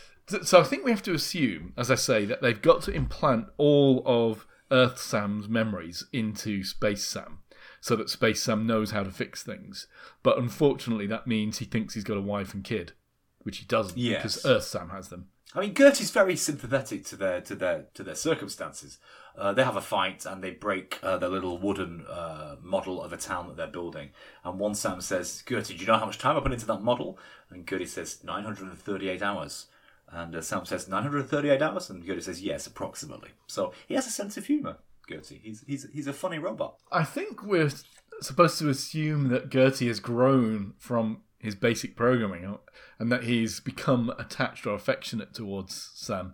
So 0.43 0.59
I 0.59 0.63
think 0.63 0.83
we 0.83 0.91
have 0.91 1.03
to 1.03 1.13
assume, 1.13 1.71
as 1.77 1.89
I 1.89 1.95
say, 1.95 2.25
that 2.25 2.41
they've 2.41 2.61
got 2.61 2.81
to 2.83 2.91
implant 2.91 3.45
all 3.57 4.03
of 4.05 4.45
Earth 4.69 4.99
Sam's 4.99 5.47
memories 5.47 6.03
into 6.11 6.61
Space 6.65 7.05
Sam 7.05 7.39
so 7.85 7.95
that 7.95 8.09
Space 8.09 8.41
Sam 8.41 8.65
knows 8.65 8.89
how 8.89 9.03
to 9.03 9.11
fix 9.11 9.43
things. 9.43 9.85
But 10.23 10.39
unfortunately, 10.39 11.05
that 11.05 11.27
means 11.27 11.59
he 11.59 11.65
thinks 11.65 11.93
he's 11.93 12.03
got 12.03 12.17
a 12.17 12.21
wife 12.21 12.51
and 12.55 12.63
kid, 12.63 12.93
which 13.43 13.59
he 13.59 13.65
doesn't 13.65 13.95
Yes. 13.95 14.23
because 14.23 14.43
Earth 14.43 14.63
Sam 14.63 14.89
has 14.89 15.09
them. 15.09 15.27
I 15.53 15.59
mean, 15.59 15.75
Gertie's 15.75 16.09
very 16.09 16.35
sympathetic 16.35 17.05
to 17.05 17.15
their 17.15 17.41
to 17.41 17.53
their 17.53 17.85
to 17.93 18.01
their 18.01 18.15
circumstances. 18.15 18.97
Uh, 19.37 19.53
they 19.53 19.63
have 19.63 19.75
a 19.75 19.81
fight 19.81 20.25
and 20.25 20.43
they 20.43 20.49
break 20.49 20.97
uh, 21.03 21.17
their 21.17 21.29
little 21.29 21.59
wooden 21.59 22.07
uh, 22.09 22.55
model 22.59 23.03
of 23.03 23.13
a 23.13 23.17
town 23.17 23.49
that 23.49 23.55
they're 23.55 23.67
building. 23.67 24.09
And 24.43 24.57
one 24.57 24.73
Sam 24.73 24.99
says, 24.99 25.43
"Gertie, 25.47 25.75
do 25.75 25.81
you 25.81 25.85
know 25.85 25.99
how 25.99 26.07
much 26.07 26.17
time 26.17 26.35
I 26.35 26.39
put 26.39 26.53
into 26.53 26.65
that 26.65 26.81
model?" 26.81 27.19
And 27.51 27.69
Gertie 27.69 27.85
says, 27.85 28.23
"938 28.23 29.21
hours." 29.21 29.67
And 30.09 30.35
uh, 30.35 30.41
Sam 30.41 30.65
says, 30.65 30.87
"938 30.89 31.61
hours," 31.61 31.91
and 31.91 32.03
Gertie 32.03 32.21
says, 32.21 32.41
"Yes, 32.41 32.65
approximately." 32.65 33.29
So 33.45 33.73
he 33.87 33.93
has 33.93 34.07
a 34.07 34.11
sense 34.11 34.37
of 34.37 34.47
humour. 34.47 34.77
Gertie, 35.09 35.41
he's 35.43 35.63
he's 35.67 35.87
he's 35.93 36.07
a 36.07 36.13
funny 36.13 36.39
robot. 36.39 36.77
I 36.91 37.03
think 37.03 37.43
we're 37.43 37.71
supposed 38.21 38.59
to 38.59 38.69
assume 38.69 39.29
that 39.29 39.49
Gertie 39.49 39.87
has 39.87 39.99
grown 39.99 40.73
from 40.77 41.21
his 41.39 41.55
basic 41.55 41.95
programming 41.95 42.57
and 42.97 43.11
that 43.11 43.23
he's 43.23 43.59
become 43.59 44.11
attached 44.17 44.65
or 44.65 44.73
affectionate 44.73 45.33
towards 45.33 45.91
Sam. 45.93 46.33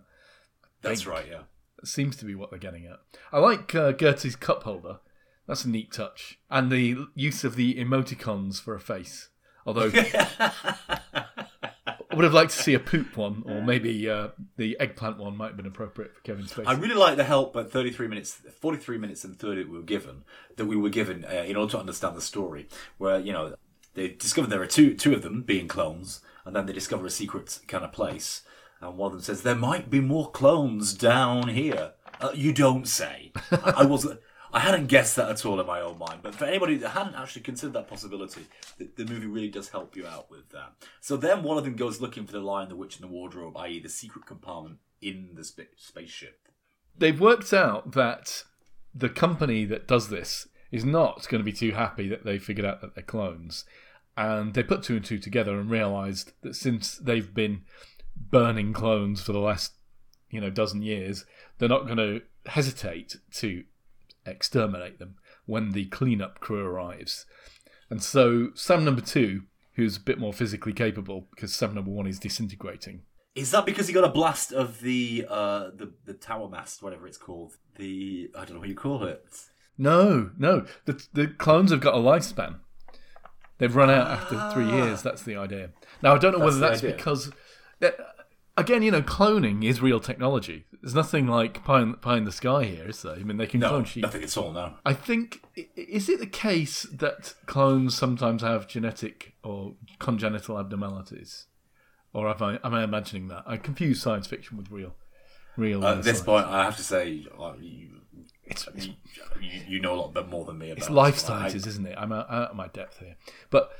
That's 0.80 1.06
right. 1.06 1.26
Yeah. 1.30 1.42
seems 1.84 2.16
to 2.16 2.24
be 2.24 2.34
what 2.34 2.50
they're 2.50 2.58
getting 2.58 2.86
at. 2.86 3.00
I 3.32 3.38
like 3.38 3.74
uh, 3.74 3.92
Gertie's 3.92 4.36
cup 4.36 4.62
holder. 4.62 5.00
That's 5.46 5.64
a 5.64 5.68
neat 5.68 5.92
touch. 5.92 6.38
And 6.50 6.70
the 6.70 7.06
use 7.14 7.44
of 7.44 7.56
the 7.56 7.74
emoticons 7.74 8.60
for 8.60 8.74
a 8.74 8.80
face. 8.80 9.28
Although 9.66 9.90
I 12.12 12.14
would 12.14 12.24
have 12.24 12.34
liked 12.34 12.50
to 12.52 12.62
see 12.62 12.74
a 12.74 12.78
poop 12.78 13.16
one, 13.16 13.42
or 13.46 13.62
maybe 13.62 14.08
uh, 14.08 14.28
the 14.58 14.78
eggplant 14.78 15.16
one 15.16 15.34
might 15.34 15.48
have 15.48 15.56
been 15.56 15.66
appropriate 15.66 16.14
for 16.14 16.20
Kevin's 16.20 16.52
face. 16.52 16.66
I 16.66 16.74
really 16.74 16.94
like 16.94 17.16
the 17.16 17.24
help 17.24 17.56
at 17.56 17.70
33 17.70 18.06
minutes, 18.06 18.42
43 18.60 18.98
minutes 18.98 19.24
and 19.24 19.38
30 19.38 19.64
we 19.64 19.78
were 19.78 19.82
given, 19.82 20.24
that 20.56 20.66
we 20.66 20.76
were 20.76 20.90
given 20.90 21.24
uh, 21.24 21.44
in 21.46 21.56
order 21.56 21.70
to 21.72 21.78
understand 21.78 22.14
the 22.14 22.20
story, 22.20 22.68
where, 22.98 23.18
you 23.18 23.32
know, 23.32 23.54
they 23.94 24.08
discovered 24.08 24.50
there 24.50 24.60
are 24.60 24.66
two, 24.66 24.94
two 24.94 25.14
of 25.14 25.22
them 25.22 25.42
being 25.42 25.68
clones, 25.68 26.20
and 26.44 26.54
then 26.54 26.66
they 26.66 26.74
discover 26.74 27.06
a 27.06 27.10
secret 27.10 27.60
kind 27.66 27.82
of 27.82 27.92
place, 27.92 28.42
and 28.82 28.98
one 28.98 29.06
of 29.06 29.12
them 29.12 29.22
says, 29.22 29.42
there 29.42 29.54
might 29.54 29.88
be 29.88 30.00
more 30.00 30.30
clones 30.30 30.92
down 30.92 31.48
here. 31.48 31.92
Uh, 32.20 32.32
you 32.34 32.52
don't 32.52 32.86
say. 32.86 33.32
I, 33.50 33.74
I 33.78 33.84
wasn't... 33.84 34.20
I 34.54 34.60
hadn't 34.60 34.88
guessed 34.88 35.16
that 35.16 35.30
at 35.30 35.46
all 35.46 35.58
in 35.60 35.66
my 35.66 35.80
own 35.80 35.98
mind, 35.98 36.20
but 36.22 36.34
for 36.34 36.44
anybody 36.44 36.76
that 36.76 36.90
hadn't 36.90 37.14
actually 37.14 37.42
considered 37.42 37.72
that 37.72 37.88
possibility, 37.88 38.46
the, 38.76 38.88
the 38.96 39.10
movie 39.10 39.26
really 39.26 39.48
does 39.48 39.70
help 39.70 39.96
you 39.96 40.06
out 40.06 40.30
with 40.30 40.50
that. 40.50 40.72
So 41.00 41.16
then 41.16 41.42
one 41.42 41.56
of 41.56 41.64
them 41.64 41.74
goes 41.74 42.02
looking 42.02 42.26
for 42.26 42.32
the 42.32 42.40
Lion, 42.40 42.68
the 42.68 42.76
Witch, 42.76 42.96
and 42.96 43.04
the 43.04 43.12
Wardrobe, 43.12 43.56
i.e., 43.56 43.80
the 43.80 43.88
secret 43.88 44.26
compartment 44.26 44.78
in 45.00 45.30
the 45.34 45.44
spa- 45.44 45.62
spaceship. 45.76 46.48
They've 46.98 47.18
worked 47.18 47.54
out 47.54 47.92
that 47.92 48.44
the 48.94 49.08
company 49.08 49.64
that 49.64 49.88
does 49.88 50.10
this 50.10 50.48
is 50.70 50.84
not 50.84 51.26
going 51.28 51.40
to 51.40 51.44
be 51.44 51.52
too 51.52 51.72
happy 51.72 52.08
that 52.08 52.24
they 52.24 52.38
figured 52.38 52.66
out 52.66 52.82
that 52.82 52.94
they're 52.94 53.02
clones. 53.02 53.64
And 54.16 54.52
they 54.52 54.62
put 54.62 54.82
two 54.82 54.96
and 54.96 55.04
two 55.04 55.18
together 55.18 55.58
and 55.58 55.70
realised 55.70 56.32
that 56.42 56.56
since 56.56 56.96
they've 56.96 57.32
been 57.32 57.62
burning 58.14 58.74
clones 58.74 59.22
for 59.22 59.32
the 59.32 59.38
last, 59.38 59.72
you 60.30 60.40
know, 60.40 60.50
dozen 60.50 60.82
years, 60.82 61.24
they're 61.56 61.68
not 61.70 61.86
going 61.86 61.96
to 61.96 62.20
hesitate 62.46 63.16
to 63.34 63.64
exterminate 64.26 64.98
them 64.98 65.16
when 65.46 65.72
the 65.72 65.86
cleanup 65.86 66.40
crew 66.40 66.64
arrives. 66.64 67.26
And 67.90 68.02
so 68.02 68.50
Sam 68.54 68.84
number 68.84 69.02
two, 69.02 69.42
who's 69.74 69.96
a 69.96 70.00
bit 70.00 70.18
more 70.18 70.32
physically 70.32 70.72
capable 70.72 71.26
because 71.30 71.54
Sam 71.54 71.74
number 71.74 71.90
one 71.90 72.06
is 72.06 72.18
disintegrating, 72.18 73.02
Is 73.34 73.50
that 73.50 73.66
because 73.66 73.88
he 73.88 73.94
got 73.94 74.04
a 74.04 74.08
blast 74.08 74.52
of 74.52 74.80
the 74.80 75.26
uh 75.28 75.70
the 75.76 75.92
the 76.04 76.14
tower 76.14 76.48
mast, 76.48 76.82
whatever 76.82 77.06
it's 77.06 77.18
called? 77.18 77.56
The 77.76 78.30
I 78.36 78.44
don't 78.44 78.54
know 78.54 78.60
what 78.60 78.68
you 78.68 78.74
call 78.74 79.04
it. 79.04 79.24
No, 79.78 80.30
no. 80.38 80.66
The 80.84 81.04
the 81.12 81.26
clones 81.28 81.70
have 81.70 81.80
got 81.80 81.94
a 81.94 81.98
lifespan. 81.98 82.56
They've 83.58 83.74
run 83.74 83.90
out 83.90 84.08
after 84.08 84.50
three 84.52 84.68
years. 84.70 85.02
That's 85.02 85.22
the 85.22 85.36
idea. 85.36 85.70
Now 86.02 86.14
I 86.14 86.18
don't 86.18 86.32
know 86.32 86.38
That's 86.38 86.54
whether 86.54 86.60
that's 86.60 86.82
idea. 86.82 86.96
because, 86.96 87.30
that, 87.80 87.96
again, 88.56 88.82
you 88.82 88.90
know, 88.90 89.02
cloning 89.02 89.64
is 89.64 89.80
real 89.80 90.00
technology. 90.00 90.64
There's 90.80 90.94
nothing 90.94 91.26
like 91.26 91.64
pie 91.64 91.82
in, 91.82 91.94
pie 91.94 92.16
in 92.16 92.24
the 92.24 92.32
sky 92.32 92.64
here, 92.64 92.88
is 92.88 93.02
there? 93.02 93.14
I 93.14 93.18
mean, 93.18 93.36
they 93.36 93.46
can 93.46 93.60
No, 93.60 93.68
clone 93.68 93.84
sheep. 93.84 94.02
No, 94.02 94.08
nothing 94.08 94.24
at 94.24 94.36
all. 94.36 94.52
No. 94.52 94.74
I 94.84 94.94
think 94.94 95.42
is 95.76 96.08
it 96.08 96.18
the 96.18 96.26
case 96.26 96.82
that 96.92 97.34
clones 97.46 97.96
sometimes 97.96 98.42
have 98.42 98.66
genetic 98.66 99.34
or 99.44 99.74
congenital 99.98 100.58
abnormalities, 100.58 101.46
or 102.12 102.28
am 102.28 102.42
I 102.42 102.58
am 102.64 102.74
I 102.74 102.84
imagining 102.84 103.28
that? 103.28 103.44
I 103.46 103.56
confuse 103.56 104.02
science 104.02 104.26
fiction 104.26 104.56
with 104.56 104.70
real, 104.70 104.94
real. 105.56 105.84
At 105.84 105.86
uh, 105.86 105.94
this 105.96 106.04
science. 106.04 106.22
point, 106.22 106.46
I 106.46 106.64
have 106.64 106.76
to 106.76 106.82
say, 106.82 107.26
uh, 107.38 107.52
you, 107.60 108.00
it's, 108.44 108.66
it's 108.74 108.86
you, 108.86 108.94
you, 109.68 109.80
know 109.80 109.94
a 109.94 109.96
lot 109.96 110.14
bit 110.14 110.28
more 110.28 110.44
than 110.44 110.58
me 110.58 110.70
about 110.70 110.78
It's 110.78 110.90
life 110.90 111.18
sciences, 111.18 111.66
isn't 111.66 111.86
it? 111.86 111.94
I'm 111.96 112.12
out, 112.12 112.30
out 112.30 112.50
of 112.50 112.56
my 112.56 112.68
depth 112.68 112.98
here. 112.98 113.16
But 113.50 113.70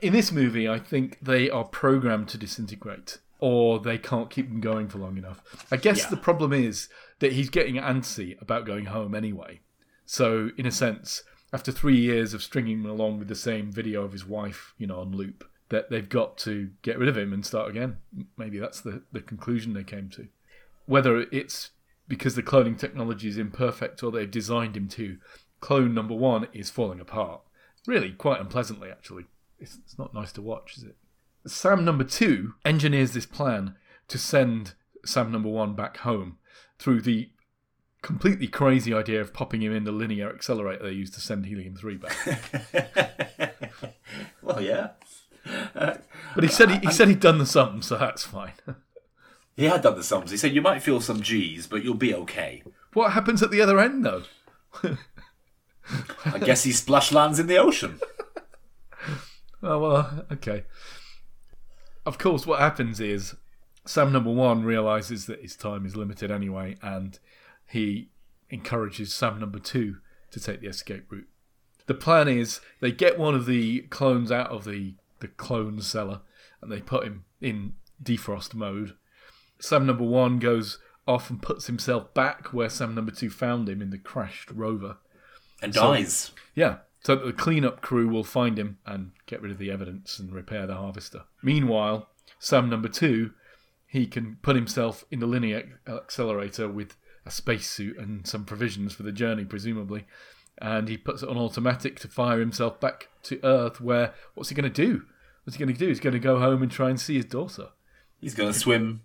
in 0.00 0.12
this 0.12 0.32
movie, 0.32 0.68
I 0.68 0.78
think 0.78 1.18
they 1.20 1.50
are 1.50 1.64
programmed 1.64 2.28
to 2.28 2.38
disintegrate, 2.38 3.18
or 3.38 3.78
they 3.78 3.98
can't 3.98 4.30
keep 4.30 4.48
them 4.48 4.60
going 4.60 4.88
for 4.88 4.98
long 4.98 5.16
enough. 5.18 5.42
I 5.70 5.76
guess 5.76 5.98
Yeah. 6.04 6.10
the 6.10 6.16
problem 6.16 6.52
is 6.52 6.88
that 7.18 7.32
he's 7.32 7.50
getting 7.50 7.74
antsy 7.76 8.40
about 8.40 8.66
going 8.66 8.86
home 8.86 9.14
anyway. 9.14 9.60
So, 10.04 10.50
in 10.56 10.66
a 10.66 10.70
sense, 10.70 11.22
after 11.52 11.72
three 11.72 11.96
years 11.96 12.32
of 12.34 12.42
stringing 12.42 12.80
him 12.80 12.86
along 12.90 13.18
with 13.18 13.28
the 13.28 13.34
same 13.34 13.70
video 13.72 14.04
of 14.04 14.12
his 14.12 14.26
wife, 14.26 14.74
you 14.78 14.86
know, 14.86 15.00
on 15.00 15.12
loop, 15.12 15.48
that 15.68 15.90
they've 15.90 16.08
got 16.08 16.38
to 16.38 16.70
get 16.82 16.98
rid 16.98 17.08
of 17.08 17.18
him 17.18 17.32
and 17.32 17.44
start 17.44 17.68
again. 17.70 17.96
Maybe 18.36 18.58
that's 18.58 18.80
the, 18.80 19.02
the 19.12 19.20
conclusion 19.20 19.72
they 19.72 19.82
came 19.82 20.08
to. 20.10 20.28
Whether 20.86 21.22
it's 21.32 21.70
because 22.08 22.36
the 22.36 22.42
cloning 22.42 22.78
technology 22.78 23.28
is 23.28 23.36
imperfect 23.36 24.02
or 24.02 24.12
they've 24.12 24.30
designed 24.30 24.76
him 24.76 24.86
to, 24.88 25.18
clone 25.60 25.92
number 25.92 26.14
one 26.14 26.46
is 26.52 26.70
falling 26.70 27.00
apart. 27.00 27.40
Really, 27.86 28.12
quite 28.12 28.40
unpleasantly, 28.40 28.90
actually. 28.90 29.24
It's, 29.58 29.76
it's 29.76 29.98
not 29.98 30.14
nice 30.14 30.30
to 30.32 30.42
watch, 30.42 30.76
is 30.76 30.84
it? 30.84 30.96
Sam 31.46 31.84
number 31.84 32.04
two 32.04 32.54
engineers 32.64 33.12
this 33.12 33.26
plan 33.26 33.76
to 34.08 34.18
send 34.18 34.74
Sam 35.04 35.30
number 35.32 35.48
one 35.48 35.74
back 35.74 35.98
home 35.98 36.38
through 36.78 37.02
the 37.02 37.30
completely 38.02 38.46
crazy 38.46 38.94
idea 38.94 39.20
of 39.20 39.32
popping 39.32 39.62
him 39.62 39.74
in 39.74 39.84
the 39.84 39.92
linear 39.92 40.32
accelerator 40.32 40.84
they 40.84 40.92
used 40.92 41.14
to 41.14 41.20
send 41.20 41.46
helium 41.46 41.74
3 41.74 41.96
back. 41.96 42.16
well, 44.42 44.60
yeah. 44.60 44.90
But 45.74 46.44
he 46.44 46.48
said 46.48 46.70
he, 46.70 46.78
he 46.78 46.92
said 46.92 47.08
he'd 47.08 47.20
done 47.20 47.38
the 47.38 47.46
sums, 47.46 47.86
so 47.86 47.96
that's 47.96 48.24
fine. 48.24 48.52
He 49.56 49.64
had 49.64 49.80
done 49.80 49.96
the 49.96 50.02
sums. 50.02 50.30
He 50.30 50.36
said 50.36 50.52
you 50.52 50.60
might 50.60 50.82
feel 50.82 51.00
some 51.00 51.22
G's, 51.22 51.66
but 51.66 51.82
you'll 51.82 51.94
be 51.94 52.14
okay. 52.14 52.62
what 52.92 53.12
happens 53.12 53.42
at 53.42 53.50
the 53.50 53.62
other 53.62 53.80
end, 53.80 54.04
though? 54.04 54.24
I 56.26 56.38
guess 56.38 56.64
he 56.64 56.72
splash 56.72 57.10
lands 57.10 57.38
in 57.38 57.46
the 57.46 57.56
ocean. 57.56 57.98
Oh 59.62 59.78
well, 59.80 60.26
okay. 60.30 60.64
Of 62.06 62.18
course, 62.18 62.46
what 62.46 62.60
happens 62.60 63.00
is 63.00 63.34
Sam 63.84 64.12
number 64.12 64.30
one 64.30 64.62
realizes 64.62 65.26
that 65.26 65.42
his 65.42 65.56
time 65.56 65.84
is 65.84 65.96
limited 65.96 66.30
anyway, 66.30 66.76
and 66.80 67.18
he 67.66 68.10
encourages 68.48 69.12
Sam 69.12 69.40
number 69.40 69.58
two 69.58 69.96
to 70.30 70.40
take 70.40 70.60
the 70.60 70.68
escape 70.68 71.10
route. 71.10 71.28
The 71.86 71.94
plan 71.94 72.28
is 72.28 72.60
they 72.80 72.92
get 72.92 73.18
one 73.18 73.34
of 73.34 73.46
the 73.46 73.80
clones 73.82 74.30
out 74.30 74.50
of 74.50 74.64
the 74.64 74.94
the 75.18 75.28
clone 75.28 75.80
cellar, 75.80 76.20
and 76.62 76.70
they 76.70 76.80
put 76.80 77.04
him 77.04 77.24
in 77.40 77.74
defrost 78.02 78.54
mode. 78.54 78.94
Sam 79.58 79.84
number 79.86 80.04
one 80.04 80.38
goes 80.38 80.78
off 81.08 81.30
and 81.30 81.42
puts 81.42 81.66
himself 81.66 82.12
back 82.14 82.52
where 82.52 82.68
Sam 82.68 82.94
number 82.94 83.12
two 83.12 83.30
found 83.30 83.68
him 83.68 83.82
in 83.82 83.90
the 83.90 83.98
crashed 83.98 84.50
rover. 84.50 84.98
And 85.62 85.72
dies. 85.72 86.32
Yeah. 86.54 86.78
So 87.02 87.16
that 87.16 87.24
the 87.24 87.32
cleanup 87.32 87.80
crew 87.80 88.08
will 88.08 88.24
find 88.24 88.58
him 88.58 88.78
and 88.84 89.12
get 89.26 89.42
rid 89.42 89.52
of 89.52 89.58
the 89.58 89.70
evidence 89.70 90.18
and 90.18 90.32
repair 90.32 90.66
the 90.66 90.74
harvester. 90.74 91.24
Meanwhile, 91.42 92.08
Sam 92.38 92.70
number 92.70 92.88
two, 92.88 93.32
he 93.86 94.06
can 94.06 94.38
put 94.42 94.56
himself 94.56 95.04
in 95.10 95.20
the 95.20 95.26
linear 95.26 95.80
accelerator 95.86 96.68
with 96.68 96.96
a 97.24 97.30
spacesuit 97.30 97.98
and 97.98 98.26
some 98.26 98.44
provisions 98.44 98.92
for 98.94 99.02
the 99.02 99.12
journey, 99.12 99.44
presumably. 99.44 100.06
And 100.58 100.88
he 100.88 100.96
puts 100.96 101.22
it 101.22 101.28
on 101.28 101.36
automatic 101.36 101.98
to 102.00 102.08
fire 102.08 102.40
himself 102.40 102.80
back 102.80 103.08
to 103.24 103.44
Earth, 103.44 103.80
where 103.80 104.14
what's 104.34 104.48
he 104.48 104.54
going 104.54 104.70
to 104.70 104.86
do? 104.86 105.02
What's 105.44 105.56
he 105.56 105.64
going 105.64 105.74
to 105.74 105.78
do? 105.78 105.88
He's 105.88 106.00
going 106.00 106.14
to 106.14 106.18
go 106.18 106.38
home 106.38 106.62
and 106.62 106.70
try 106.70 106.88
and 106.88 107.00
see 107.00 107.16
his 107.16 107.24
daughter. 107.24 107.68
He's 108.20 108.34
going 108.34 108.52
to 108.52 108.58
swim, 108.58 109.02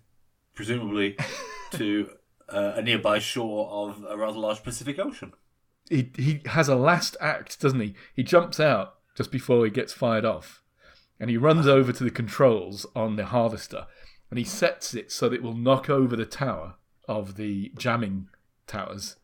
presumably, 0.54 1.16
to 1.72 2.10
uh, 2.48 2.72
a 2.76 2.82
nearby 2.82 3.18
shore 3.18 3.68
of 3.70 4.04
a 4.08 4.16
rather 4.16 4.38
large 4.38 4.62
Pacific 4.62 4.98
Ocean. 4.98 5.34
he 5.90 6.10
he 6.16 6.40
has 6.46 6.68
a 6.68 6.74
last 6.74 7.16
act, 7.20 7.60
doesn't 7.60 7.80
he? 7.80 7.94
He 8.14 8.22
jumps 8.22 8.58
out 8.58 8.94
just 9.14 9.30
before 9.30 9.64
he 9.64 9.70
gets 9.70 9.92
fired 9.92 10.24
off, 10.24 10.62
and 11.20 11.30
he 11.30 11.36
runs 11.36 11.66
over 11.66 11.92
to 11.92 12.04
the 12.04 12.10
controls 12.10 12.86
on 12.96 13.16
the 13.16 13.26
harvester, 13.26 13.86
and 14.30 14.38
he 14.38 14.44
sets 14.44 14.94
it 14.94 15.12
so 15.12 15.28
that 15.28 15.36
it 15.36 15.42
will 15.42 15.56
knock 15.56 15.90
over 15.90 16.16
the 16.16 16.26
tower 16.26 16.74
of 17.06 17.36
the 17.36 17.70
jamming 17.76 18.28
towers, 18.66 19.16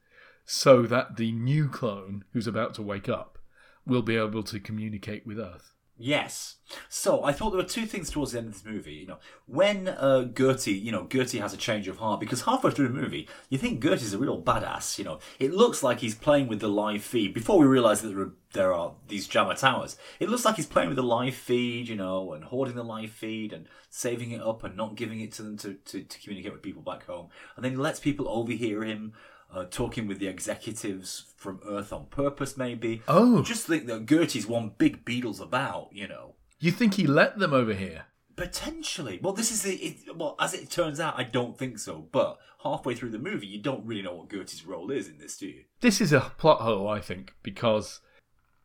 so 0.45 0.83
that 0.83 1.17
the 1.17 1.33
new 1.33 1.69
clone 1.69 2.25
who's 2.33 2.47
about 2.47 2.75
to 2.75 2.83
wake 2.83 3.09
up 3.09 3.39
will 3.87 4.03
be 4.03 4.17
able 4.17 4.43
to 4.43 4.61
communicate 4.61 5.27
with 5.27 5.39
Earth. 5.39 5.73
Yes. 6.01 6.57
So 6.89 7.25
I 7.25 7.33
thought 7.33 7.51
there 7.51 7.61
were 7.61 7.69
two 7.69 7.87
things 7.87 8.09
towards 8.09 8.33
the 8.33 8.39
end 8.39 8.49
of 8.49 8.53
this 8.55 8.65
movie. 8.65 8.95
You 8.95 9.07
know, 9.09 9.19
when 9.47 9.89
uh, 9.89 10.25
Gertie, 10.25 10.73
you 10.73 10.93
know, 10.93 11.09
Gertie 11.11 11.39
has 11.39 11.53
a 11.53 11.57
change 11.57 11.89
of 11.89 11.99
heart 11.99 12.21
because 12.21 12.43
halfway 12.43 12.71
through 12.71 12.89
the 12.89 12.95
movie, 12.95 13.29
you 13.49 13.59
think 13.59 13.81
Gertie's 13.81 14.15
a 14.15 14.19
real 14.19 14.41
badass. 14.41 14.97
You 14.99 15.05
know, 15.05 15.19
it 15.41 15.53
looks 15.53 15.83
like 15.83 15.99
he's 15.99 16.15
playing 16.15 16.47
with 16.47 16.61
the 16.61 16.69
live 16.69 17.03
feed. 17.03 17.35
Before 17.35 17.59
we 17.59 17.67
realise 17.67 18.01
that 18.03 18.09
there 18.09 18.21
are, 18.21 18.33
there 18.53 18.73
are 18.73 18.93
these 19.09 19.27
Jammer 19.27 19.55
towers, 19.55 19.97
it 20.21 20.29
looks 20.29 20.45
like 20.45 20.55
he's 20.55 20.67
playing 20.67 20.89
with 20.89 20.97
the 20.97 21.03
live 21.03 21.35
feed. 21.35 21.89
You 21.89 21.97
know, 21.97 22.33
and 22.33 22.45
hoarding 22.45 22.77
the 22.77 22.85
live 22.85 23.11
feed 23.11 23.53
and 23.53 23.67
saving 23.91 24.31
it 24.31 24.41
up 24.41 24.63
and 24.63 24.77
not 24.77 24.95
giving 24.95 25.21
it 25.21 25.33
to 25.33 25.43
them 25.43 25.57
to, 25.59 25.75
to, 25.75 26.03
to 26.03 26.21
communicate 26.21 26.53
with 26.53 26.63
people 26.63 26.83
back 26.83 27.07
home. 27.07 27.29
And 27.57 27.65
then 27.65 27.73
he 27.73 27.79
lets 27.79 27.99
people 27.99 28.29
overhear 28.29 28.85
him 28.85 29.15
uh, 29.55 29.65
talking 29.71 30.07
with 30.07 30.19
the 30.19 30.27
executives 30.27 31.33
from 31.37 31.61
Earth 31.67 31.93
on 31.93 32.07
purpose, 32.07 32.57
maybe. 32.57 33.03
Oh. 33.09 33.43
Just 33.43 33.67
think 33.67 33.87
that 33.87 34.07
Gertie's 34.07 34.47
one 34.47 34.73
big 34.79 35.05
Beatles 35.05 35.41
about, 35.41 35.89
you 35.93 36.09
know. 36.09 36.35
You 36.61 36.71
think 36.71 36.95
he 36.95 37.07
let 37.07 37.39
them 37.39 37.53
over 37.53 37.73
here? 37.73 38.07
Potentially. 38.37 39.19
Well, 39.23 39.33
this 39.33 39.51
is 39.51 39.63
the. 39.63 39.75
It, 39.75 40.17
well, 40.17 40.37
as 40.39 40.55
it 40.55 40.71
turns 40.71 41.01
out, 41.01 41.19
I 41.19 41.25
don't 41.25 41.59
think 41.59 41.79
so. 41.79 42.09
But 42.13 42.39
halfway 42.63 42.95
through 42.95 43.11
the 43.11 43.19
movie, 43.19 43.47
you 43.47 43.61
don't 43.61 43.85
really 43.85 44.03
know 44.03 44.15
what 44.15 44.29
Gertie's 44.29 44.65
role 44.65 44.91
is 44.91 45.09
in 45.09 45.19
this, 45.19 45.37
do 45.37 45.47
you? 45.47 45.65
This 45.81 46.01
is 46.01 46.13
a 46.13 46.33
plot 46.39 46.61
hole, 46.61 46.89
I 46.89 47.01
think, 47.01 47.35
because 47.43 48.01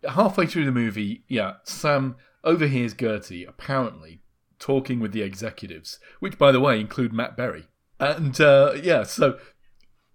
halfway 0.08 0.46
through 0.46 0.66
the 0.66 0.72
movie, 0.72 1.24
yeah, 1.28 1.54
Sam 1.64 2.18
overhears 2.44 2.94
Gertie 2.94 3.46
apparently 3.46 4.22
talking 4.60 5.00
with 5.00 5.12
the 5.12 5.22
executives, 5.22 6.00
which, 6.20 6.38
by 6.38 6.52
the 6.52 6.60
way, 6.60 6.80
include 6.80 7.14
Matt 7.14 7.36
Berry. 7.36 7.68
And 8.00 8.40
uh, 8.42 8.74
yeah, 8.82 9.04
so 9.04 9.38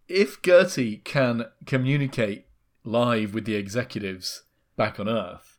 if 0.08 0.40
Gertie 0.42 0.98
can 0.98 1.46
communicate 1.66 2.46
live 2.84 3.34
with 3.34 3.44
the 3.44 3.54
executives 3.54 4.42
back 4.76 4.98
on 4.98 5.08
Earth, 5.08 5.58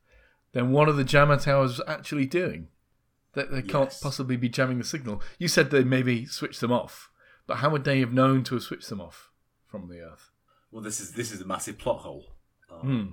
then 0.53 0.71
what 0.71 0.89
are 0.89 0.93
the 0.93 1.03
jammer 1.03 1.37
towers 1.37 1.79
actually 1.87 2.25
doing? 2.25 2.67
That 3.33 3.51
they 3.51 3.61
can't 3.61 3.89
Yes. 3.91 3.99
possibly 4.01 4.35
be 4.37 4.49
jamming 4.49 4.79
the 4.79 4.83
signal. 4.83 5.21
You 5.37 5.47
said 5.47 5.69
they 5.69 5.83
maybe 5.83 6.25
switched 6.25 6.61
them 6.61 6.71
off, 6.71 7.11
but 7.45 7.57
how 7.57 7.69
would 7.69 7.83
they 7.83 7.99
have 7.99 8.11
known 8.11 8.43
to 8.45 8.55
have 8.55 8.63
switched 8.63 8.89
them 8.89 8.99
off 8.99 9.29
from 9.67 9.87
the 9.87 9.99
Earth? 9.99 10.31
Well, 10.71 10.81
this 10.81 10.99
is 10.99 11.11
this 11.13 11.31
is 11.31 11.41
a 11.41 11.45
massive 11.45 11.77
plot 11.77 11.99
hole. 12.01 12.33
Hmm. 12.69 13.07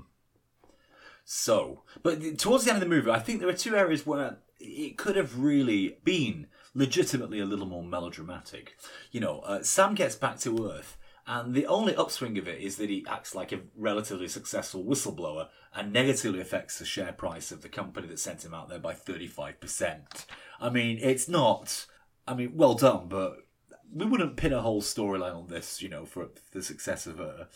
So, 1.25 1.83
but 2.03 2.39
towards 2.39 2.65
the 2.65 2.71
end 2.73 2.83
of 2.83 2.89
the 2.89 2.95
movie, 2.95 3.11
I 3.11 3.19
think 3.19 3.41
there 3.41 3.49
are 3.49 3.53
two 3.55 3.77
areas 3.77 4.07
where 4.07 4.39
it 4.61 4.97
could 4.97 5.17
have 5.17 5.39
really 5.41 5.99
been 6.05 6.47
legitimately 6.75 7.41
a 7.41 7.45
little 7.45 7.67
more 7.67 7.83
melodramatic. 7.83 8.77
You 9.11 9.21
know, 9.21 9.41
uh, 9.41 9.63
Sam 9.63 9.95
gets 9.95 10.15
back 10.15 10.39
to 10.41 10.71
Earth, 10.71 10.97
and 11.27 11.55
the 11.55 11.67
only 11.67 11.95
upswing 11.95 12.39
of 12.39 12.47
it 12.47 12.61
is 12.61 12.77
that 12.77 12.89
he 12.89 13.05
acts 13.09 13.35
like 13.35 13.51
a 13.51 13.61
relatively 13.77 14.29
successful 14.29 14.85
whistleblower 14.85 15.49
and 15.75 15.93
negatively 15.93 16.41
affects 16.41 16.79
the 16.79 16.85
share 16.85 17.13
price 17.13 17.51
of 17.51 17.63
the 17.63 17.69
company 17.69 18.07
that 18.07 18.21
sent 18.21 18.45
him 18.45 18.55
out 18.55 18.69
there 18.69 18.79
by 18.79 18.95
35%. 18.95 20.25
I 20.61 20.71
mean, 20.71 20.99
it's 21.03 21.29
not, 21.29 21.87
I 22.29 22.35
mean, 22.35 22.53
well 22.55 22.75
done, 22.75 23.09
but 23.09 23.39
we 23.93 24.07
wouldn't 24.07 24.37
pin 24.37 24.53
a 24.53 24.63
whole 24.63 24.83
storyline 24.83 25.37
on 25.37 25.49
this, 25.49 25.83
you 25.83 25.89
know, 25.89 26.05
for 26.07 26.29
the 26.53 26.63
success 26.63 27.07
of 27.07 27.19
a, 27.19 27.49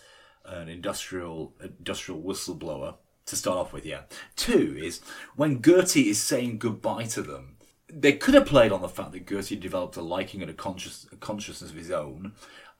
an 0.44 0.68
industrial 0.68 1.54
industrial 1.60 2.20
whistleblower 2.20 2.96
to 3.26 3.36
start 3.36 3.58
off 3.58 3.72
with. 3.72 3.86
Yeah. 3.86 4.02
Two 4.36 4.76
is 4.80 5.00
when 5.36 5.62
Gertie 5.62 6.08
is 6.08 6.20
saying 6.20 6.58
goodbye 6.58 7.04
to 7.04 7.22
them. 7.22 7.56
They 7.92 8.12
could 8.12 8.34
have 8.34 8.46
played 8.46 8.70
on 8.70 8.82
the 8.82 8.88
fact 8.88 9.12
that 9.12 9.26
Gertie 9.26 9.56
developed 9.56 9.96
a 9.96 10.02
liking 10.02 10.42
and 10.42 10.50
a, 10.50 10.54
conscious, 10.54 11.06
a 11.10 11.16
consciousness 11.16 11.70
of 11.70 11.76
his 11.76 11.90
own, 11.90 12.32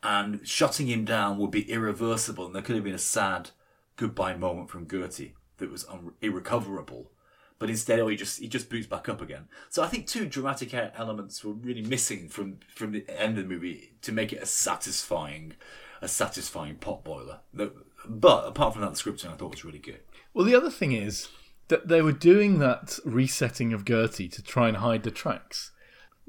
and 0.02 0.40
shutting 0.46 0.86
him 0.86 1.04
down 1.04 1.38
would 1.38 1.50
be 1.50 1.70
irreversible, 1.70 2.46
and 2.46 2.54
there 2.54 2.62
could 2.62 2.74
have 2.74 2.84
been 2.84 2.94
a 2.94 2.98
sad 2.98 3.50
goodbye 3.96 4.34
moment 4.34 4.70
from 4.70 4.88
Gertie 4.88 5.34
that 5.58 5.70
was 5.70 5.86
un- 5.86 6.12
irrecoverable. 6.20 7.10
But 7.58 7.68
instead, 7.68 8.00
oh, 8.00 8.08
he 8.08 8.16
just 8.16 8.40
he 8.40 8.48
just 8.48 8.70
boots 8.70 8.86
back 8.86 9.08
up 9.08 9.20
again. 9.20 9.46
So 9.68 9.82
I 9.82 9.86
think 9.86 10.06
two 10.06 10.24
dramatic 10.24 10.72
elements 10.72 11.44
were 11.44 11.52
really 11.52 11.82
missing 11.82 12.28
from 12.28 12.58
from 12.74 12.92
the 12.92 13.04
end 13.08 13.36
of 13.36 13.44
the 13.44 13.54
movie 13.54 13.92
to 14.02 14.12
make 14.12 14.32
it 14.32 14.42
a 14.42 14.46
satisfying, 14.46 15.52
a 16.00 16.08
satisfying 16.08 16.76
pot 16.76 17.04
boiler. 17.04 17.40
But 17.52 18.46
apart 18.46 18.72
from 18.72 18.82
that, 18.82 18.94
the 18.94 18.96
scripting 18.96 19.30
I 19.30 19.36
thought 19.36 19.50
was 19.50 19.64
really 19.64 19.78
good. 19.78 20.00
Well, 20.32 20.46
the 20.46 20.54
other 20.54 20.70
thing 20.70 20.92
is 20.92 21.28
that 21.68 21.88
they 21.88 22.00
were 22.00 22.12
doing 22.12 22.58
that 22.60 22.98
resetting 23.04 23.74
of 23.74 23.84
Gertie 23.84 24.28
to 24.28 24.42
try 24.42 24.68
and 24.68 24.78
hide 24.78 25.02
the 25.02 25.10
tracks. 25.10 25.72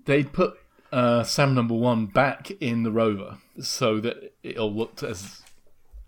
They'd 0.03 0.33
put 0.33 0.57
uh, 0.91 1.23
Sam 1.23 1.53
Number 1.53 1.73
One 1.73 2.05
back 2.05 2.51
in 2.59 2.83
the 2.83 2.91
rover 2.91 3.37
so 3.61 3.99
that 3.99 4.33
it 4.43 4.57
all 4.57 4.73
looked 4.73 5.03
as, 5.03 5.41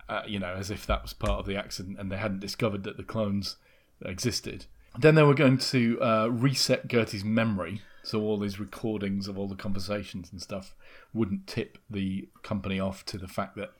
uh, 0.09 0.23
you 0.27 0.39
know, 0.39 0.53
as 0.53 0.69
if 0.71 0.85
that 0.87 1.01
was 1.01 1.13
part 1.13 1.39
of 1.39 1.45
the 1.45 1.55
accident, 1.55 1.97
and 1.99 2.11
they 2.11 2.17
hadn't 2.17 2.39
discovered 2.39 2.83
that 2.83 2.97
the 2.97 3.03
clones 3.03 3.57
existed. 4.03 4.65
Then 4.99 5.15
they 5.15 5.23
were 5.23 5.33
going 5.33 5.57
to 5.57 6.01
uh, 6.01 6.27
reset 6.27 6.87
Gertie's 6.87 7.23
memory, 7.23 7.81
so 8.03 8.21
all 8.21 8.37
these 8.37 8.59
recordings 8.59 9.27
of 9.27 9.37
all 9.37 9.47
the 9.47 9.55
conversations 9.55 10.29
and 10.31 10.41
stuff 10.41 10.75
wouldn't 11.13 11.47
tip 11.47 11.77
the 11.89 12.27
company 12.43 12.79
off 12.79 13.05
to 13.05 13.17
the 13.17 13.27
fact 13.27 13.55
that 13.55 13.71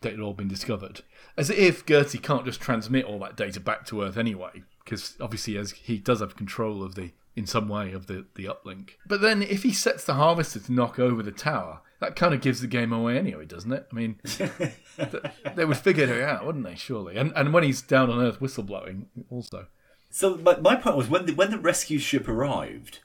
that 0.00 0.12
had 0.12 0.20
all 0.20 0.34
been 0.34 0.48
discovered. 0.48 1.02
As 1.36 1.50
if 1.50 1.84
Gertie 1.84 2.18
can't 2.18 2.44
just 2.44 2.60
transmit 2.60 3.04
all 3.04 3.18
that 3.20 3.36
data 3.36 3.60
back 3.60 3.86
to 3.86 4.02
Earth 4.02 4.16
anyway, 4.16 4.62
because 4.84 5.14
obviously 5.20 5.56
as 5.56 5.72
he 5.72 5.98
does 5.98 6.20
have 6.20 6.36
control 6.36 6.82
of 6.82 6.94
the 6.94 7.12
in 7.36 7.46
some 7.46 7.68
way 7.68 7.92
of 7.92 8.06
the, 8.06 8.26
the 8.34 8.44
uplink. 8.44 8.90
But 9.06 9.20
then 9.20 9.42
if 9.42 9.62
he 9.62 9.72
sets 9.72 10.04
the 10.04 10.14
harvester 10.14 10.58
to 10.60 10.72
knock 10.72 10.98
over 10.98 11.22
the 11.22 11.32
tower, 11.32 11.80
that 12.00 12.16
kind 12.16 12.34
of 12.34 12.40
gives 12.40 12.60
the 12.60 12.66
game 12.66 12.92
away 12.92 13.18
anyway, 13.18 13.44
doesn't 13.44 13.72
it? 13.72 13.86
I 13.90 13.94
mean, 13.94 14.18
they 15.54 15.64
would 15.64 15.76
figure 15.76 16.04
it 16.04 16.22
out, 16.22 16.46
wouldn't 16.46 16.64
they? 16.64 16.74
Surely. 16.74 17.16
And 17.16 17.32
and 17.36 17.52
when 17.52 17.62
he's 17.62 17.82
down 17.82 18.10
on 18.10 18.20
Earth 18.20 18.40
whistleblowing, 18.40 19.06
also. 19.30 19.66
So 20.10 20.36
my, 20.38 20.56
my 20.56 20.76
point 20.76 20.96
was 20.96 21.08
when 21.08 21.26
the, 21.26 21.34
when 21.34 21.50
the 21.50 21.58
rescue 21.58 21.98
ship 21.98 22.26
arrived, 22.26 23.00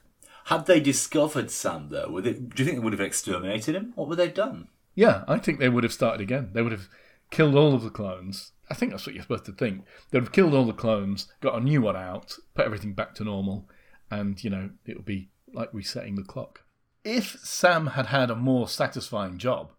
had 0.46 0.66
they 0.66 0.80
discovered 0.80 1.50
Sam 1.50 1.88
there? 1.90 2.08
Would 2.08 2.26
it, 2.26 2.54
do 2.54 2.62
you 2.62 2.66
think 2.66 2.78
they 2.78 2.84
would 2.84 2.92
have 2.92 3.00
exterminated 3.00 3.74
him? 3.74 3.92
What 3.94 4.08
would 4.08 4.18
they 4.18 4.26
have 4.26 4.34
done? 4.34 4.68
Yeah, 4.94 5.24
I 5.28 5.38
think 5.38 5.58
they 5.58 5.68
would 5.68 5.84
have 5.84 5.92
started 5.92 6.20
again. 6.20 6.50
They 6.52 6.62
would 6.62 6.72
have 6.72 6.88
killed 7.30 7.54
all 7.54 7.74
of 7.74 7.82
the 7.82 7.90
clones. 7.90 8.52
I 8.70 8.74
think 8.74 8.90
that's 8.90 9.06
what 9.06 9.14
you're 9.14 9.22
supposed 9.22 9.44
to 9.46 9.52
think. 9.52 9.84
They'd 10.10 10.22
have 10.22 10.32
killed 10.32 10.54
all 10.54 10.64
the 10.64 10.72
clones, 10.72 11.28
got 11.40 11.56
a 11.56 11.60
new 11.60 11.82
one 11.82 11.96
out, 11.96 12.36
put 12.54 12.64
everything 12.64 12.94
back 12.94 13.14
to 13.16 13.24
normal, 13.24 13.68
and, 14.10 14.42
you 14.42 14.50
know, 14.50 14.70
it 14.84 14.96
would 14.96 15.04
be 15.06 15.30
like 15.52 15.68
resetting 15.72 16.14
the 16.16 16.22
clock. 16.22 16.62
If 17.04 17.38
Sam 17.42 17.88
had 17.88 18.06
had 18.06 18.30
a 18.30 18.36
more 18.36 18.68
satisfying 18.68 19.38
job, 19.38 19.72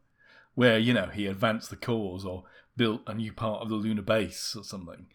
where, 0.55 0.78
you 0.80 0.93
know, 0.93 1.07
he 1.07 1.28
advanced 1.28 1.69
the 1.69 1.75
cause 1.75 2.25
or 2.25 2.43
built 2.75 3.01
a 3.05 3.13
new 3.13 3.32
part 3.34 3.61
of 3.61 3.69
the 3.69 3.75
lunar 3.75 4.01
base 4.01 4.55
or 4.55 4.63
something, 4.63 5.07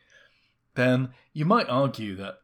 then 0.74 1.10
you 1.32 1.44
might 1.44 1.68
argue 1.68 2.14
that, 2.16 2.38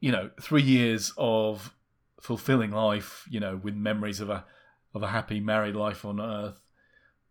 you 0.00 0.10
know, 0.10 0.30
three 0.40 0.62
years 0.62 1.12
of 1.16 1.74
fulfilling 2.20 2.70
life, 2.70 3.26
you 3.30 3.40
know, 3.40 3.56
with 3.62 3.74
memories 3.74 4.20
of 4.20 4.30
a 4.30 4.44
of 4.92 5.02
a 5.02 5.08
happy 5.08 5.38
married 5.38 5.76
life 5.76 6.04
on 6.04 6.20
Earth, 6.20 6.60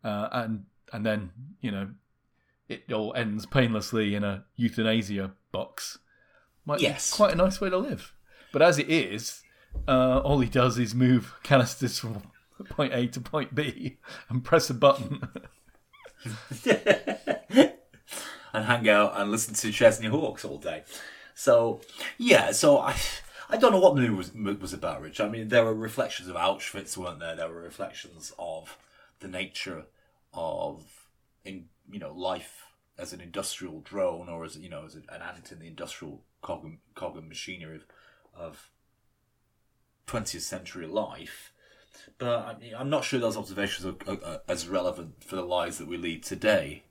uh, 0.04 0.30
and 0.32 0.66
and 0.94 1.06
then 1.06 1.32
you 1.60 1.70
know 1.72 1.90
it 2.70 2.92
all 2.94 3.14
ends 3.16 3.46
painlessly 3.46 4.16
in 4.16 4.24
a 4.24 4.46
euthanasia 4.56 5.32
box. 5.52 5.98
Might 6.66 6.80
Yes. 6.80 7.12
be 7.12 7.16
quite 7.18 7.34
a 7.34 7.36
nice 7.36 7.60
way 7.60 7.70
to 7.70 7.78
live. 7.78 8.14
But 8.52 8.62
as 8.62 8.80
it 8.80 8.90
is, 8.90 9.44
uh, 9.88 10.20
all 10.20 10.40
he 10.40 10.50
does 10.50 10.78
is 10.78 10.96
move 10.96 11.34
canisters 11.44 12.00
from 12.00 12.24
point 12.70 12.94
A 12.94 13.08
to 13.08 13.22
point 13.22 13.56
B 13.56 13.98
and 14.30 14.44
press 14.44 14.70
a 14.70 14.74
button. 14.74 15.22
and 16.66 18.66
hang 18.66 18.90
out 18.90 19.20
and 19.20 19.32
listen 19.32 19.54
to 19.56 19.72
Chesney 19.72 20.08
Hawks 20.08 20.44
all 20.44 20.58
day. 20.58 20.84
So, 21.36 21.82
yeah, 22.18 22.52
so 22.52 22.80
I, 22.80 22.96
I 23.50 23.58
don't 23.58 23.72
know 23.72 23.80
what 23.80 23.96
the 23.96 24.02
movie 24.02 24.14
was, 24.14 24.34
was 24.60 24.74
about, 24.74 25.02
Rich. 25.02 25.22
I 25.22 25.30
mean, 25.30 25.48
there 25.48 25.64
were 25.64 25.74
reflections 25.74 26.28
of 26.28 26.36
Auschwitz, 26.36 26.98
weren't 26.98 27.20
there? 27.20 27.36
There 27.36 27.48
were 27.48 27.62
reflections 27.62 28.34
of 28.38 28.78
the 29.20 29.28
nature 29.28 29.86
of, 30.34 30.84
in 31.46 31.66
you 31.90 32.00
know, 32.00 32.14
life 32.14 32.66
as 32.98 33.14
an 33.14 33.22
industrial 33.22 33.80
drone 33.80 34.28
or 34.28 34.44
as 34.44 34.58
you 34.58 34.70
know, 34.70 34.86
as 34.86 34.96
an 34.96 35.06
ant 35.10 35.52
in 35.52 35.60
the 35.60 35.68
industrial 35.68 36.22
cog 36.42 36.70
cog 36.96 37.18
and 37.18 37.30
machinery 37.30 37.78
of, 37.78 37.86
of 38.40 38.72
20th 40.08 40.42
century 40.42 40.88
life. 40.88 41.54
But 42.18 42.62
I'm 42.78 42.90
not 42.90 43.04
sure 43.04 43.20
those 43.20 43.38
observations 43.38 43.86
are, 43.86 44.12
are, 44.12 44.20
are 44.24 44.42
as 44.48 44.68
relevant 44.68 45.24
for 45.24 45.36
the 45.36 45.44
lives 45.44 45.78
that 45.78 45.88
we 45.88 45.98
lead 45.98 46.24
today 46.24 46.84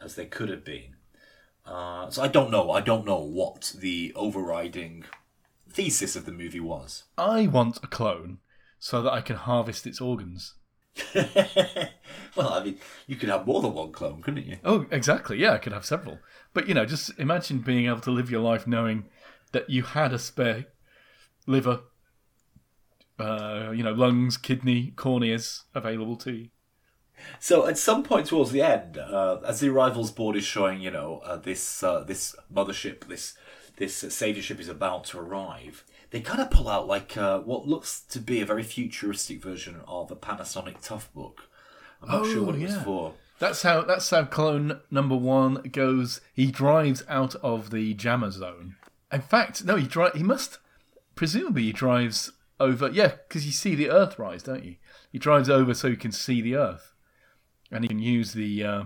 as 0.00 0.14
they 0.14 0.26
could 0.26 0.48
have 0.48 0.64
been. 0.64 0.96
Uh, 1.64 2.10
so 2.10 2.22
I 2.22 2.28
don't 2.28 2.50
know. 2.50 2.70
I 2.70 2.80
don't 2.80 3.06
know 3.06 3.20
what 3.20 3.74
the 3.78 4.12
overriding 4.14 5.04
thesis 5.70 6.16
of 6.16 6.26
the 6.26 6.32
movie 6.32 6.60
was. 6.60 7.04
I 7.16 7.46
want 7.46 7.78
a 7.82 7.86
clone 7.86 8.38
so 8.78 9.00
that 9.02 9.12
I 9.12 9.20
can 9.20 9.36
harvest 9.36 9.86
its 9.86 10.00
organs. 10.00 10.54
well, 11.14 12.48
I 12.52 12.64
mean, 12.64 12.78
you 13.06 13.16
could 13.16 13.30
have 13.30 13.46
more 13.46 13.62
than 13.62 13.72
one 13.72 13.92
clone, 13.92 14.20
couldn't 14.22 14.44
you? 14.44 14.58
Oh, 14.64 14.86
exactly. 14.90 15.38
Yeah, 15.38 15.52
I 15.52 15.58
could 15.58 15.72
have 15.72 15.86
several. 15.86 16.18
But 16.52 16.68
you 16.68 16.74
know, 16.74 16.84
just 16.84 17.18
imagine 17.18 17.60
being 17.60 17.86
able 17.86 18.00
to 18.00 18.10
live 18.10 18.30
your 18.30 18.42
life 18.42 18.66
knowing 18.66 19.04
that 19.52 19.70
you 19.70 19.82
had 19.82 20.12
a 20.12 20.18
spare 20.18 20.66
liver, 21.46 21.80
uh, 23.18 23.72
you 23.74 23.82
know, 23.82 23.92
lungs, 23.92 24.36
kidney, 24.36 24.92
corneas 24.96 25.62
available 25.74 26.16
to 26.16 26.32
you. 26.32 26.48
So 27.38 27.66
at 27.68 27.78
some 27.78 28.02
point 28.02 28.26
towards 28.26 28.50
the 28.50 28.62
end, 28.62 28.98
uh, 28.98 29.38
as 29.46 29.60
the 29.60 29.68
arrivals 29.68 30.10
board 30.10 30.34
is 30.36 30.44
showing, 30.44 30.80
you 30.80 30.90
know, 30.90 31.20
uh, 31.24 31.36
this 31.36 31.82
uh, 31.82 32.00
this 32.00 32.34
mothership, 32.52 33.06
this 33.06 33.34
this 33.76 34.02
uh, 34.02 34.10
savior 34.10 34.42
ship 34.42 34.58
is 34.58 34.68
about 34.68 35.04
to 35.04 35.18
arrive. 35.18 35.84
They 36.10 36.20
kind 36.20 36.40
of 36.40 36.50
pull 36.50 36.68
out 36.68 36.86
like 36.88 37.16
uh, 37.16 37.38
what 37.40 37.66
looks 37.66 38.00
to 38.10 38.18
be 38.18 38.40
a 38.40 38.46
very 38.46 38.62
futuristic 38.64 39.42
version 39.42 39.80
of 39.86 40.10
a 40.10 40.16
Panasonic 40.16 40.84
Toughbook. 40.84 41.38
I'm 42.02 42.08
not 42.08 42.26
sure 42.26 42.40
Oh, 42.40 42.44
what 42.46 42.56
it 42.56 42.62
was 42.62 42.76
for. 42.76 43.14
That's 43.38 43.62
how 43.62 43.82
that's 43.82 44.10
how 44.10 44.24
clone 44.24 44.80
number 44.90 45.16
one 45.16 45.62
goes. 45.70 46.20
He 46.34 46.50
drives 46.50 47.04
out 47.08 47.34
of 47.36 47.70
the 47.70 47.94
jammer 47.94 48.30
zone. 48.32 48.74
In 49.12 49.20
fact, 49.20 49.64
no, 49.64 49.76
he 49.76 49.86
dri- 49.86 50.10
He 50.14 50.22
must 50.24 50.58
presumably 51.14 51.62
he 51.62 51.72
drives 51.72 52.32
over. 52.58 52.90
Yeah, 52.90 53.12
because 53.28 53.46
you 53.46 53.52
see 53.52 53.74
the 53.74 53.90
Earth 53.90 54.18
rise, 54.18 54.42
don't 54.42 54.64
you? 54.64 54.76
He 55.10 55.18
drives 55.18 55.50
over 55.50 55.74
so 55.74 55.90
he 55.90 55.96
can 55.96 56.12
see 56.12 56.40
the 56.40 56.56
Earth, 56.56 56.92
and 57.70 57.84
he 57.84 57.88
can 57.88 57.98
use 57.98 58.32
the 58.32 58.64
uh, 58.64 58.82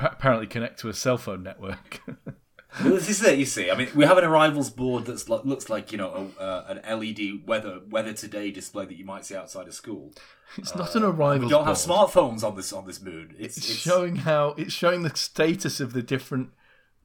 apparently 0.00 0.46
connect 0.46 0.80
to 0.80 0.88
a 0.88 0.94
cell 0.94 1.18
phone 1.18 1.42
network. 1.42 2.00
Well, 2.80 2.94
this 2.94 3.10
is 3.10 3.22
it. 3.22 3.38
You 3.38 3.44
see, 3.44 3.70
I 3.70 3.76
mean, 3.76 3.88
we 3.94 4.06
have 4.06 4.16
an 4.16 4.24
arrivals 4.24 4.70
board 4.70 5.04
that 5.04 5.28
like, 5.28 5.44
looks 5.44 5.68
like 5.68 5.92
you 5.92 5.98
know 5.98 6.32
a, 6.38 6.42
uh, 6.42 6.80
an 6.84 7.00
LED 7.00 7.46
weather 7.46 7.80
weather 7.88 8.14
today 8.14 8.50
display 8.50 8.86
that 8.86 8.96
you 8.96 9.04
might 9.04 9.26
see 9.26 9.36
outside 9.36 9.68
of 9.68 9.74
school. 9.74 10.12
it's 10.56 10.74
not 10.74 10.94
an 10.96 11.02
arrivals. 11.02 11.44
We 11.44 11.50
don't 11.50 11.66
have 11.66 11.76
smartphones 11.76 12.42
on 12.42 12.56
this 12.56 12.72
on 12.72 12.86
this 12.86 13.02
moon. 13.02 13.34
It's, 13.38 13.58
It's 13.58 13.70
it's 13.70 13.78
showing 13.78 14.16
how 14.16 14.54
it's 14.56 14.72
showing 14.72 15.02
the 15.02 15.14
status 15.14 15.80
of 15.80 15.92
the 15.92 16.02
different 16.02 16.50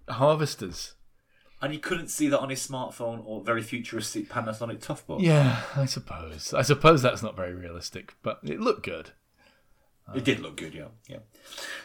harvesters. 0.07 0.93
And 1.61 1.73
you 1.73 1.79
couldn't 1.79 2.09
see 2.09 2.27
that 2.27 2.39
on 2.39 2.49
his 2.49 2.65
smartphone 2.65 3.21
or 3.25 3.43
very 3.43 3.61
futuristic 3.61 4.29
Panasonic 4.29 4.79
Toughbook. 4.79 5.21
Yeah, 5.21 5.61
I 5.75 5.85
suppose. 5.85 6.53
I 6.53 6.61
suppose 6.61 7.01
that's 7.01 7.23
not 7.23 7.35
very 7.35 7.53
realistic, 7.53 8.15
but 8.21 8.39
it 8.43 8.59
looked 8.59 8.83
good. 8.83 9.11
It 10.15 10.23
did 10.23 10.39
look 10.39 10.55
good, 10.55 10.73
yeah, 10.73 10.87
yeah. 11.07 11.17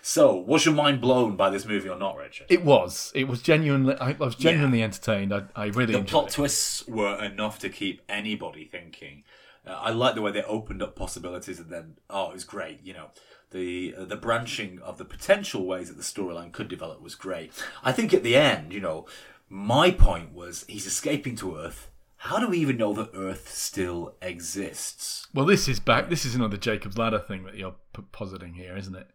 So, 0.00 0.36
was 0.36 0.64
your 0.64 0.74
mind 0.74 1.00
blown 1.00 1.34
by 1.34 1.50
this 1.50 1.64
movie 1.64 1.88
or 1.88 1.98
not, 1.98 2.16
Richard? 2.16 2.46
It 2.48 2.64
was. 2.64 3.10
It 3.16 3.26
was 3.26 3.42
genuinely. 3.42 3.96
I, 4.00 4.10
I 4.10 4.16
was 4.16 4.36
genuinely 4.36 4.80
entertained. 4.80 5.34
I, 5.34 5.42
I 5.56 5.66
really 5.66 5.94
the 5.94 6.04
plot 6.04 6.28
it. 6.28 6.34
twists 6.34 6.86
were 6.86 7.20
enough 7.22 7.58
to 7.60 7.68
keep 7.68 8.00
anybody 8.08 8.64
thinking. 8.64 9.24
Uh, 9.66 9.72
I 9.72 9.90
like 9.90 10.14
the 10.14 10.22
way 10.22 10.30
they 10.30 10.44
opened 10.44 10.82
up 10.82 10.94
possibilities, 10.94 11.58
and 11.58 11.70
then 11.70 11.94
oh, 12.10 12.30
it 12.30 12.34
was 12.34 12.44
great. 12.44 12.78
You 12.84 12.94
know, 12.94 13.06
the 13.50 13.94
uh, 13.98 14.04
the 14.04 14.16
branching 14.16 14.78
of 14.82 14.98
the 14.98 15.04
potential 15.04 15.66
ways 15.66 15.88
that 15.88 15.96
the 15.96 16.04
storyline 16.04 16.52
could 16.52 16.68
develop 16.68 17.02
was 17.02 17.16
great. 17.16 17.52
I 17.82 17.90
think 17.90 18.14
at 18.14 18.22
the 18.22 18.36
end, 18.36 18.72
you 18.72 18.80
know, 18.80 19.06
my 19.52 19.90
point 19.90 20.32
was 20.32 20.64
he's 20.66 20.86
escaping 20.86 21.36
to 21.36 21.56
Earth. 21.56 21.90
How 22.16 22.38
do 22.38 22.48
we 22.48 22.58
even 22.58 22.78
know 22.78 22.94
that 22.94 23.10
Earth 23.14 23.50
still 23.50 24.14
exists? 24.22 25.26
Well, 25.34 25.44
this 25.44 25.68
is 25.68 25.78
back. 25.78 26.08
This 26.08 26.24
is 26.24 26.34
another 26.34 26.56
Jacob's 26.56 26.96
Ladder 26.96 27.18
thing 27.18 27.44
that 27.44 27.56
you're 27.56 27.74
p- 27.92 28.02
positing 28.12 28.54
here, 28.54 28.76
isn't 28.78 28.96
it? 28.96 29.08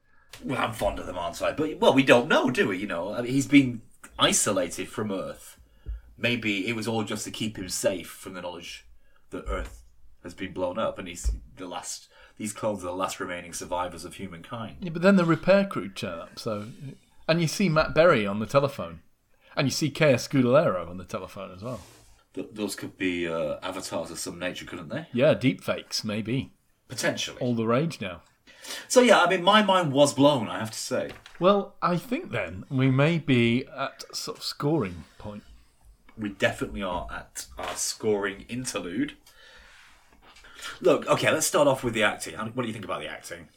Well, 0.44 0.60
I'm 0.60 0.74
fond 0.74 1.00
of 1.00 1.08
them, 1.08 1.18
aren't 1.18 1.42
I? 1.42 1.54
But 1.54 1.80
well, 1.80 1.94
we 1.94 2.04
don't 2.04 2.28
know, 2.28 2.52
do 2.52 2.68
we? 2.68 2.78
You 2.78 2.86
know, 2.86 3.16
I 3.16 3.22
mean, 3.22 3.32
he's 3.32 3.48
been 3.48 3.82
isolated 4.20 4.90
from 4.90 5.12
Earth. 5.12 5.58
Maybe 6.20 6.68
it 6.68 6.76
was 6.76 6.88
all 6.88 7.04
just 7.04 7.24
to 7.26 7.32
keep 7.32 7.58
him 7.58 7.70
safe 7.70 8.08
from 8.08 8.36
the 8.36 8.42
knowledge 8.42 8.86
that 9.32 9.46
Earth 9.48 9.82
has 10.22 10.36
been 10.36 10.54
blown 10.54 10.78
up, 10.78 11.00
and 11.00 11.08
he's 11.08 11.32
the 11.56 11.66
last. 11.66 12.10
These 12.38 12.54
clones 12.54 12.84
are 12.84 12.88
the 12.88 12.92
last 12.94 13.20
remaining 13.20 13.54
survivors 13.54 14.06
of 14.06 14.16
humankind. 14.16 14.78
Yeah, 14.82 14.92
but 14.92 15.02
then 15.02 15.16
the 15.16 15.26
repair 15.26 15.66
crew 15.66 15.90
turn 15.90 16.20
up. 16.20 16.38
So, 16.38 16.68
and 17.28 17.42
you 17.42 17.48
see 17.48 17.70
Matt 17.70 17.96
Berry 17.96 18.28
on 18.28 18.38
the 18.38 18.46
telephone, 18.46 19.00
and 19.58 19.68
you 19.68 19.72
see 19.72 19.90
Kaya 19.90 20.16
Scodelario 20.16 20.88
on 20.90 20.98
the 20.98 21.04
telephone 21.04 21.52
as 21.54 21.62
well. 21.64 21.82
Th- 22.34 22.48
those 22.54 22.76
could 22.76 22.98
be 22.98 23.28
uh, 23.28 23.58
avatars 23.62 24.12
of 24.12 24.20
some 24.20 24.40
nature, 24.40 24.64
couldn't 24.66 24.90
they? 24.90 25.08
Yeah, 25.12 25.34
deep 25.34 25.62
fakes 25.64 26.04
maybe 26.06 26.54
Potentially. 26.88 27.38
all 27.42 27.56
the 27.56 27.66
rage 27.68 28.00
now. 28.00 28.22
So 28.88 29.02
yeah, 29.02 29.22
I 29.24 29.30
mean, 29.30 29.44
my 29.44 29.62
mind 29.64 29.92
was 29.92 30.14
blown. 30.14 30.48
I 30.48 30.60
have 30.60 30.72
to 30.72 30.78
say. 30.78 31.12
Well, 31.40 31.76
I 31.82 31.98
think 31.98 32.32
then 32.32 32.64
we 32.70 32.90
may 32.92 33.18
be 33.18 33.66
at 33.76 34.04
sort 34.16 34.38
of 34.38 34.44
scoring 34.44 35.04
point. 35.18 35.44
we 36.18 36.30
definitely 36.30 36.82
are 36.84 37.08
at 37.12 37.46
our 37.58 37.76
scoring 37.76 38.46
interlude. 38.50 39.14
Look, 40.82 41.08
okay, 41.08 41.32
let's 41.32 41.46
start 41.48 41.68
off 41.68 41.84
with 41.84 41.94
the 41.94 42.04
acting. 42.04 42.36
What 42.36 42.62
do 42.64 42.68
you 42.68 42.74
think 42.74 42.86
about 42.86 43.00
the 43.02 43.08
acting? 43.08 43.48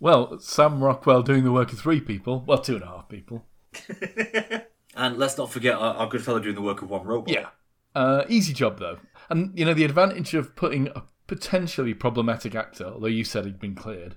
Well, 0.00 0.38
Sam 0.40 0.82
Rockwell 0.82 1.22
doing 1.22 1.44
the 1.44 1.52
work 1.52 1.72
of 1.72 1.78
three 1.78 2.00
people, 2.00 2.42
well, 2.46 2.58
two 2.58 2.74
and 2.74 2.82
a 2.82 2.86
half 2.86 3.08
people. 3.08 3.44
And 4.96 5.18
let's 5.18 5.38
not 5.38 5.50
forget 5.50 5.74
our, 5.74 5.94
our 5.94 6.08
good 6.08 6.24
fellow 6.24 6.40
doing 6.40 6.54
the 6.54 6.62
work 6.62 6.82
of 6.82 6.90
one 6.90 7.06
robot. 7.06 7.32
Yeah. 7.32 7.48
Uh, 7.94 8.24
easy 8.28 8.52
job 8.52 8.78
though, 8.78 8.98
and 9.28 9.56
you 9.58 9.64
know 9.64 9.74
the 9.74 9.84
advantage 9.84 10.32
of 10.34 10.54
putting 10.54 10.88
a 10.88 11.02
potentially 11.26 11.92
problematic 11.92 12.54
actor, 12.54 12.84
although 12.84 13.08
you 13.08 13.24
said 13.24 13.44
he'd 13.44 13.58
been 13.58 13.74
cleared, 13.74 14.14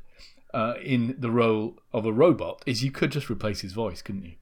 uh, 0.54 0.76
in 0.84 1.16
the 1.18 1.32
role 1.32 1.80
of 1.92 2.06
a 2.06 2.14
robot 2.14 2.62
is 2.68 2.84
you 2.84 2.92
could 2.92 3.12
just 3.12 3.30
replace 3.30 3.62
his 3.62 3.74
voice, 3.74 4.02
couldn't 4.02 4.26
you? 4.26 4.34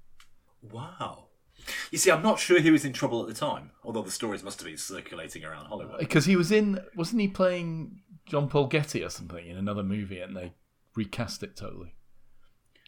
Wow. 0.62 1.28
You 1.92 1.98
see, 1.98 2.12
I'm 2.12 2.24
not 2.24 2.40
sure 2.40 2.60
he 2.60 2.72
was 2.72 2.84
in 2.84 2.92
trouble 2.92 3.22
at 3.22 3.28
the 3.28 3.34
time, 3.34 3.72
although 3.84 4.02
the 4.02 4.12
stories 4.12 4.44
must 4.44 4.60
have 4.60 4.68
been 4.68 4.78
circulating 4.78 5.46
around 5.46 5.68
Hollywood. 5.68 6.00
Because 6.00 6.26
he 6.26 6.36
was 6.36 6.52
in, 6.52 6.80
wasn't 6.96 7.22
he 7.22 7.28
playing 7.28 8.02
John 8.26 8.50
Paul 8.50 8.68
Getty 8.68 9.04
or 9.04 9.10
something 9.10 9.48
in 9.48 9.58
another 9.58 9.84
movie, 9.84 10.20
and 10.20 10.36
they 10.36 10.54
recast 10.96 11.44
it 11.44 11.56
totally. 11.56 11.94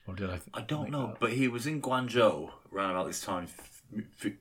Or 0.08 0.14
did 0.16 0.30
I? 0.30 0.34
Th- 0.38 0.50
I 0.54 0.62
don't 0.62 0.90
know, 0.92 1.08
that 1.08 1.20
but 1.20 1.34
he 1.34 1.48
was 1.48 1.66
in 1.68 1.82
Guangzhou 1.82 2.50
around 2.74 2.92
about 2.92 3.08
this 3.08 3.22
time, 3.22 3.46
f- 3.46 3.82
f- 4.26 4.32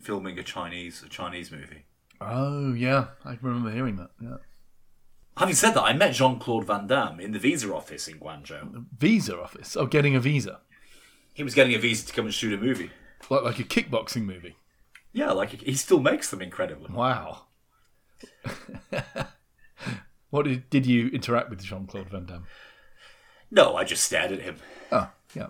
filming 0.00 0.38
a 0.38 0.42
Chinese 0.42 1.02
a 1.02 1.08
Chinese 1.08 1.50
movie. 1.50 1.84
Oh 2.20 2.72
yeah, 2.74 3.06
I 3.24 3.38
remember 3.40 3.70
hearing 3.70 3.96
that. 3.96 4.10
Yeah. 4.20 4.36
Having 5.38 5.54
said 5.54 5.70
that, 5.72 5.82
I 5.82 5.92
met 5.92 6.14
Jean 6.14 6.38
Claude 6.38 6.66
Van 6.66 6.86
Damme 6.86 7.20
in 7.20 7.32
the 7.32 7.38
visa 7.38 7.72
office 7.74 8.08
in 8.08 8.18
Guangzhou. 8.18 8.72
The 8.72 8.84
Visa 8.98 9.38
office. 9.38 9.76
Oh, 9.76 9.84
getting 9.86 10.16
a 10.16 10.20
visa, 10.20 10.60
He 11.34 11.42
was 11.42 11.54
getting 11.54 11.74
a 11.74 11.78
visa 11.78 12.06
to 12.06 12.12
come 12.12 12.24
and 12.26 12.32
shoot 12.34 12.52
a 12.54 12.56
movie. 12.62 12.90
like 13.30 13.42
like 13.42 13.58
a 13.58 13.64
kickboxing 13.64 14.24
movie. 14.24 14.56
Yeah, 15.12 15.32
like 15.32 15.50
he 15.62 15.74
still 15.74 16.00
makes 16.00 16.30
them 16.30 16.42
incredibly. 16.42 16.92
Wow. 16.92 17.44
what 20.30 20.44
did 20.44 20.68
did 20.70 20.86
you 20.86 21.08
interact 21.08 21.50
with 21.50 21.62
Jean 21.62 21.86
Claude 21.86 22.08
Van 22.10 22.26
Damme? 22.26 22.46
No, 23.50 23.76
I 23.76 23.84
just 23.84 24.04
stared 24.04 24.32
at 24.32 24.42
him. 24.42 24.56
Oh, 24.90 25.10
yeah. 25.34 25.48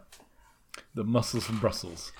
The 0.94 1.04
muscles 1.04 1.44
from 1.44 1.58
Brussels. 1.58 2.12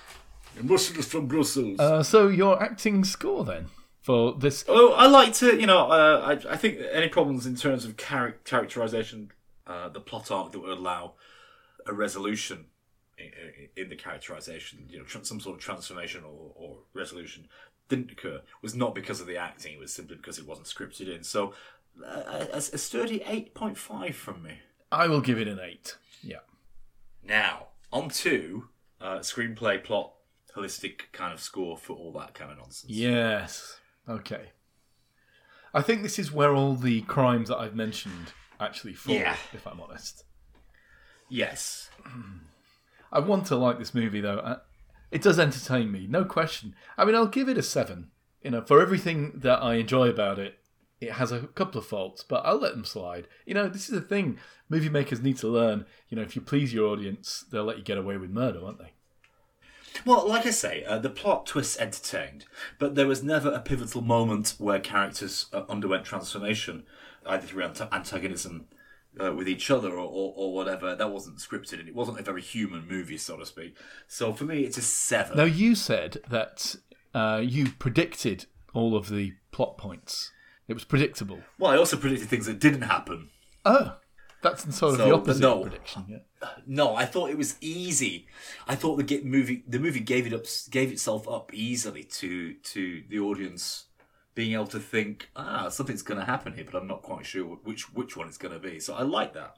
The 0.55 0.63
muscles 0.63 1.05
from 1.05 1.27
Brussels. 1.27 1.79
Uh, 1.79 2.03
so 2.03 2.27
your 2.27 2.61
acting 2.61 3.03
score 3.03 3.43
then 3.43 3.67
for 4.01 4.33
this? 4.33 4.63
Oh, 4.67 4.93
I 4.93 5.07
like 5.07 5.33
to, 5.35 5.59
you 5.59 5.67
know, 5.67 5.89
uh, 5.89 6.37
I, 6.47 6.53
I 6.53 6.55
think 6.57 6.79
any 6.91 7.09
problems 7.09 7.45
in 7.45 7.55
terms 7.55 7.85
of 7.85 7.97
char- 7.97 8.37
characterization, 8.45 9.31
uh, 9.67 9.89
the 9.89 9.99
plot 9.99 10.31
arc 10.31 10.51
that 10.53 10.59
would 10.59 10.77
allow 10.77 11.13
a 11.85 11.93
resolution 11.93 12.65
in, 13.17 13.31
in 13.75 13.89
the 13.89 13.95
characterization, 13.95 14.87
you 14.89 14.99
know, 14.99 15.03
tr- 15.03 15.23
some 15.23 15.39
sort 15.39 15.57
of 15.57 15.61
transformation 15.61 16.23
or, 16.23 16.51
or 16.55 16.77
resolution 16.93 17.47
didn't 17.89 18.11
occur 18.11 18.41
was 18.61 18.75
not 18.75 18.95
because 18.95 19.19
of 19.21 19.27
the 19.27 19.37
acting, 19.37 19.73
it 19.73 19.79
was 19.79 19.93
simply 19.93 20.15
because 20.15 20.37
it 20.39 20.47
wasn't 20.47 20.67
scripted 20.67 21.13
in. 21.13 21.23
So, 21.23 21.53
uh, 22.05 22.45
a, 22.53 22.57
a 22.57 22.61
sturdy 22.61 23.19
8.5 23.19 24.13
from 24.13 24.43
me. 24.43 24.59
I 24.91 25.07
will 25.07 25.21
give 25.21 25.37
it 25.37 25.47
an 25.47 25.59
eight. 25.59 25.97
Yeah. 26.21 26.37
Now, 27.23 27.67
on 27.91 28.09
to 28.09 28.69
uh, 29.01 29.19
screenplay, 29.19 29.83
plot, 29.83 30.13
holistic 30.55 31.11
kind 31.11 31.33
of 31.33 31.39
score 31.39 31.77
for 31.77 31.93
all 31.93 32.11
that 32.13 32.33
kind 32.33 32.51
of 32.51 32.57
nonsense. 32.57 32.85
Yes. 32.91 33.79
Okay. 34.07 34.51
I 35.73 35.81
think 35.81 36.01
this 36.01 36.17
is 36.17 36.31
where 36.31 36.53
all 36.55 36.75
the 36.75 37.01
crimes 37.01 37.49
that 37.49 37.57
I've 37.57 37.75
mentioned 37.75 38.31
actually 38.59 38.93
fall. 38.93 39.15
Yeah. 39.15 39.35
If 39.53 39.67
I'm 39.67 39.79
honest. 39.81 40.23
Yes. 41.29 41.89
I 43.11 43.19
want 43.19 43.45
to 43.47 43.55
like 43.55 43.77
this 43.79 43.93
movie 43.93 44.21
though. 44.21 44.39
Uh, 44.39 44.59
It 45.11 45.21
does 45.21 45.39
entertain 45.39 45.91
me, 45.91 46.07
no 46.07 46.25
question. 46.25 46.75
I 46.97 47.05
mean, 47.05 47.15
I'll 47.15 47.27
give 47.27 47.47
it 47.49 47.57
a 47.57 47.63
seven. 47.63 48.11
You 48.41 48.51
know, 48.51 48.61
for 48.61 48.81
everything 48.81 49.33
that 49.35 49.61
I 49.61 49.75
enjoy 49.75 50.07
about 50.09 50.39
it, 50.39 50.59
it 50.99 51.13
has 51.13 51.31
a 51.31 51.41
couple 51.41 51.79
of 51.79 51.85
faults, 51.85 52.23
but 52.23 52.45
I'll 52.45 52.59
let 52.59 52.73
them 52.73 52.85
slide. 52.85 53.27
You 53.45 53.53
know, 53.53 53.67
this 53.67 53.89
is 53.89 53.95
the 53.95 54.01
thing 54.01 54.39
movie 54.69 54.89
makers 54.89 55.21
need 55.21 55.37
to 55.37 55.47
learn. 55.47 55.85
You 56.09 56.17
know, 56.17 56.23
if 56.23 56.35
you 56.35 56.41
please 56.41 56.73
your 56.73 56.87
audience, 56.87 57.45
they'll 57.51 57.63
let 57.63 57.77
you 57.77 57.83
get 57.83 57.97
away 57.97 58.17
with 58.17 58.31
murder, 58.31 58.61
won't 58.61 58.79
they? 58.79 58.93
Well, 60.05 60.27
like 60.27 60.45
I 60.45 60.51
say, 60.51 60.83
uh, 60.83 60.99
the 60.99 61.09
plot 61.09 61.45
twists 61.45 61.77
entertained, 61.77 62.45
but 62.77 62.95
there 62.95 63.07
was 63.07 63.23
never 63.23 63.51
a 63.51 63.59
pivotal 63.59 64.01
moment 64.01 64.55
where 64.57 64.79
characters 64.79 65.47
uh, 65.53 65.63
underwent 65.69 66.05
transformation, 66.05 66.83
either 67.25 67.47
through 67.47 67.63
ant- 67.63 67.81
antagonism 67.91 68.67
uh, 69.19 69.33
with 69.33 69.47
each 69.47 69.71
other 69.71 69.91
or, 69.91 70.07
or, 70.07 70.33
or 70.35 70.53
whatever. 70.53 70.95
That 70.95 71.11
wasn't 71.11 71.37
scripted, 71.37 71.79
and 71.79 71.87
it 71.87 71.95
wasn't 71.95 72.19
a 72.19 72.23
very 72.23 72.41
human 72.41 72.87
movie, 72.87 73.17
so 73.17 73.37
to 73.37 73.45
speak. 73.45 73.75
So 74.07 74.33
for 74.33 74.43
me, 74.43 74.61
it's 74.61 74.77
a 74.77 74.83
seven. 74.83 75.37
Now, 75.37 75.45
you 75.45 75.73
said 75.73 76.17
that 76.29 76.75
uh, 77.13 77.41
you 77.43 77.71
predicted 77.79 78.45
all 78.73 78.95
of 78.95 79.09
the 79.09 79.33
plot 79.51 79.77
points. 79.77 80.31
It 80.67 80.73
was 80.73 80.83
predictable. 80.83 81.39
Well, 81.57 81.71
I 81.71 81.77
also 81.77 81.97
predicted 81.97 82.27
things 82.29 82.45
that 82.45 82.59
didn't 82.59 82.81
happen. 82.81 83.29
Oh, 83.65 83.95
That's 84.41 84.63
sort 84.75 84.93
of 84.93 84.99
So, 84.99 85.05
the 85.05 85.13
opposite 85.13 85.41
no. 85.41 85.61
prediction. 85.61 86.05
Yeah. 86.09 86.49
No, 86.65 86.95
I 86.95 87.05
thought 87.05 87.29
it 87.29 87.37
was 87.37 87.55
easy. 87.61 88.27
I 88.67 88.75
thought 88.75 88.97
the 88.97 89.21
movie 89.23 89.63
the 89.67 89.79
movie 89.79 89.99
gave 89.99 90.27
it 90.27 90.33
up 90.33 90.45
gave 90.69 90.91
itself 90.91 91.27
up 91.27 91.53
easily 91.53 92.03
to 92.03 92.53
to 92.53 93.03
the 93.09 93.19
audience 93.19 93.85
being 94.35 94.53
able 94.53 94.67
to 94.67 94.79
think, 94.79 95.29
ah, 95.35 95.67
something's 95.69 96.03
going 96.03 96.19
to 96.19 96.25
happen 96.25 96.53
here, 96.53 96.63
but 96.69 96.75
I'm 96.79 96.87
not 96.87 97.01
quite 97.01 97.25
sure 97.25 97.45
which 97.63 97.91
which 97.93 98.15
one 98.15 98.27
it's 98.27 98.37
going 98.37 98.53
to 98.53 98.59
be. 98.59 98.79
So 98.79 98.93
I 98.93 99.01
like 99.01 99.33
that. 99.33 99.55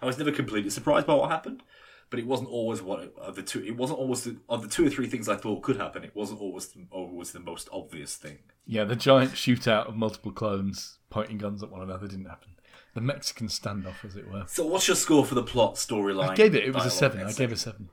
I 0.00 0.06
was 0.06 0.16
never 0.18 0.30
completely 0.32 0.70
surprised 0.70 1.06
by 1.06 1.14
what 1.14 1.30
happened, 1.30 1.62
but 2.10 2.18
it 2.18 2.26
wasn't 2.26 2.50
always 2.50 2.82
what 2.82 3.12
of 3.18 3.34
the 3.36 3.42
two. 3.42 3.62
It 3.64 3.76
wasn't 3.76 3.98
always 3.98 4.24
the, 4.24 4.36
of 4.48 4.62
the 4.62 4.68
two 4.68 4.86
or 4.86 4.90
three 4.90 5.06
things 5.08 5.28
I 5.28 5.36
thought 5.36 5.62
could 5.62 5.76
happen. 5.76 6.04
It 6.04 6.14
wasn't 6.14 6.40
always 6.40 6.68
the, 6.68 6.86
always 6.90 7.32
the 7.32 7.40
most 7.40 7.68
obvious 7.72 8.16
thing. 8.16 8.38
Yeah, 8.66 8.84
the 8.84 8.96
giant 8.96 9.32
shootout 9.32 9.88
of 9.88 9.96
multiple 9.96 10.32
clones 10.32 10.98
pointing 11.10 11.38
guns 11.38 11.62
at 11.62 11.70
one 11.70 11.82
another 11.82 12.06
didn't 12.08 12.26
happen. 12.26 12.50
The 12.94 13.00
Mexican 13.02 13.48
standoff, 13.48 14.04
as 14.04 14.16
it 14.16 14.30
were. 14.30 14.44
So 14.46 14.66
what's 14.66 14.88
your 14.88 14.96
score 14.96 15.24
for 15.24 15.34
the 15.34 15.42
plot 15.42 15.74
storyline? 15.74 16.30
I 16.30 16.34
gave 16.34 16.54
it. 16.54 16.64
It 16.64 16.74
was 16.74 16.86
a 16.86 16.90
seven. 16.90 17.22
I 17.26 17.32
gave 17.32 17.52
a 17.52 17.56
seven. 17.56 17.90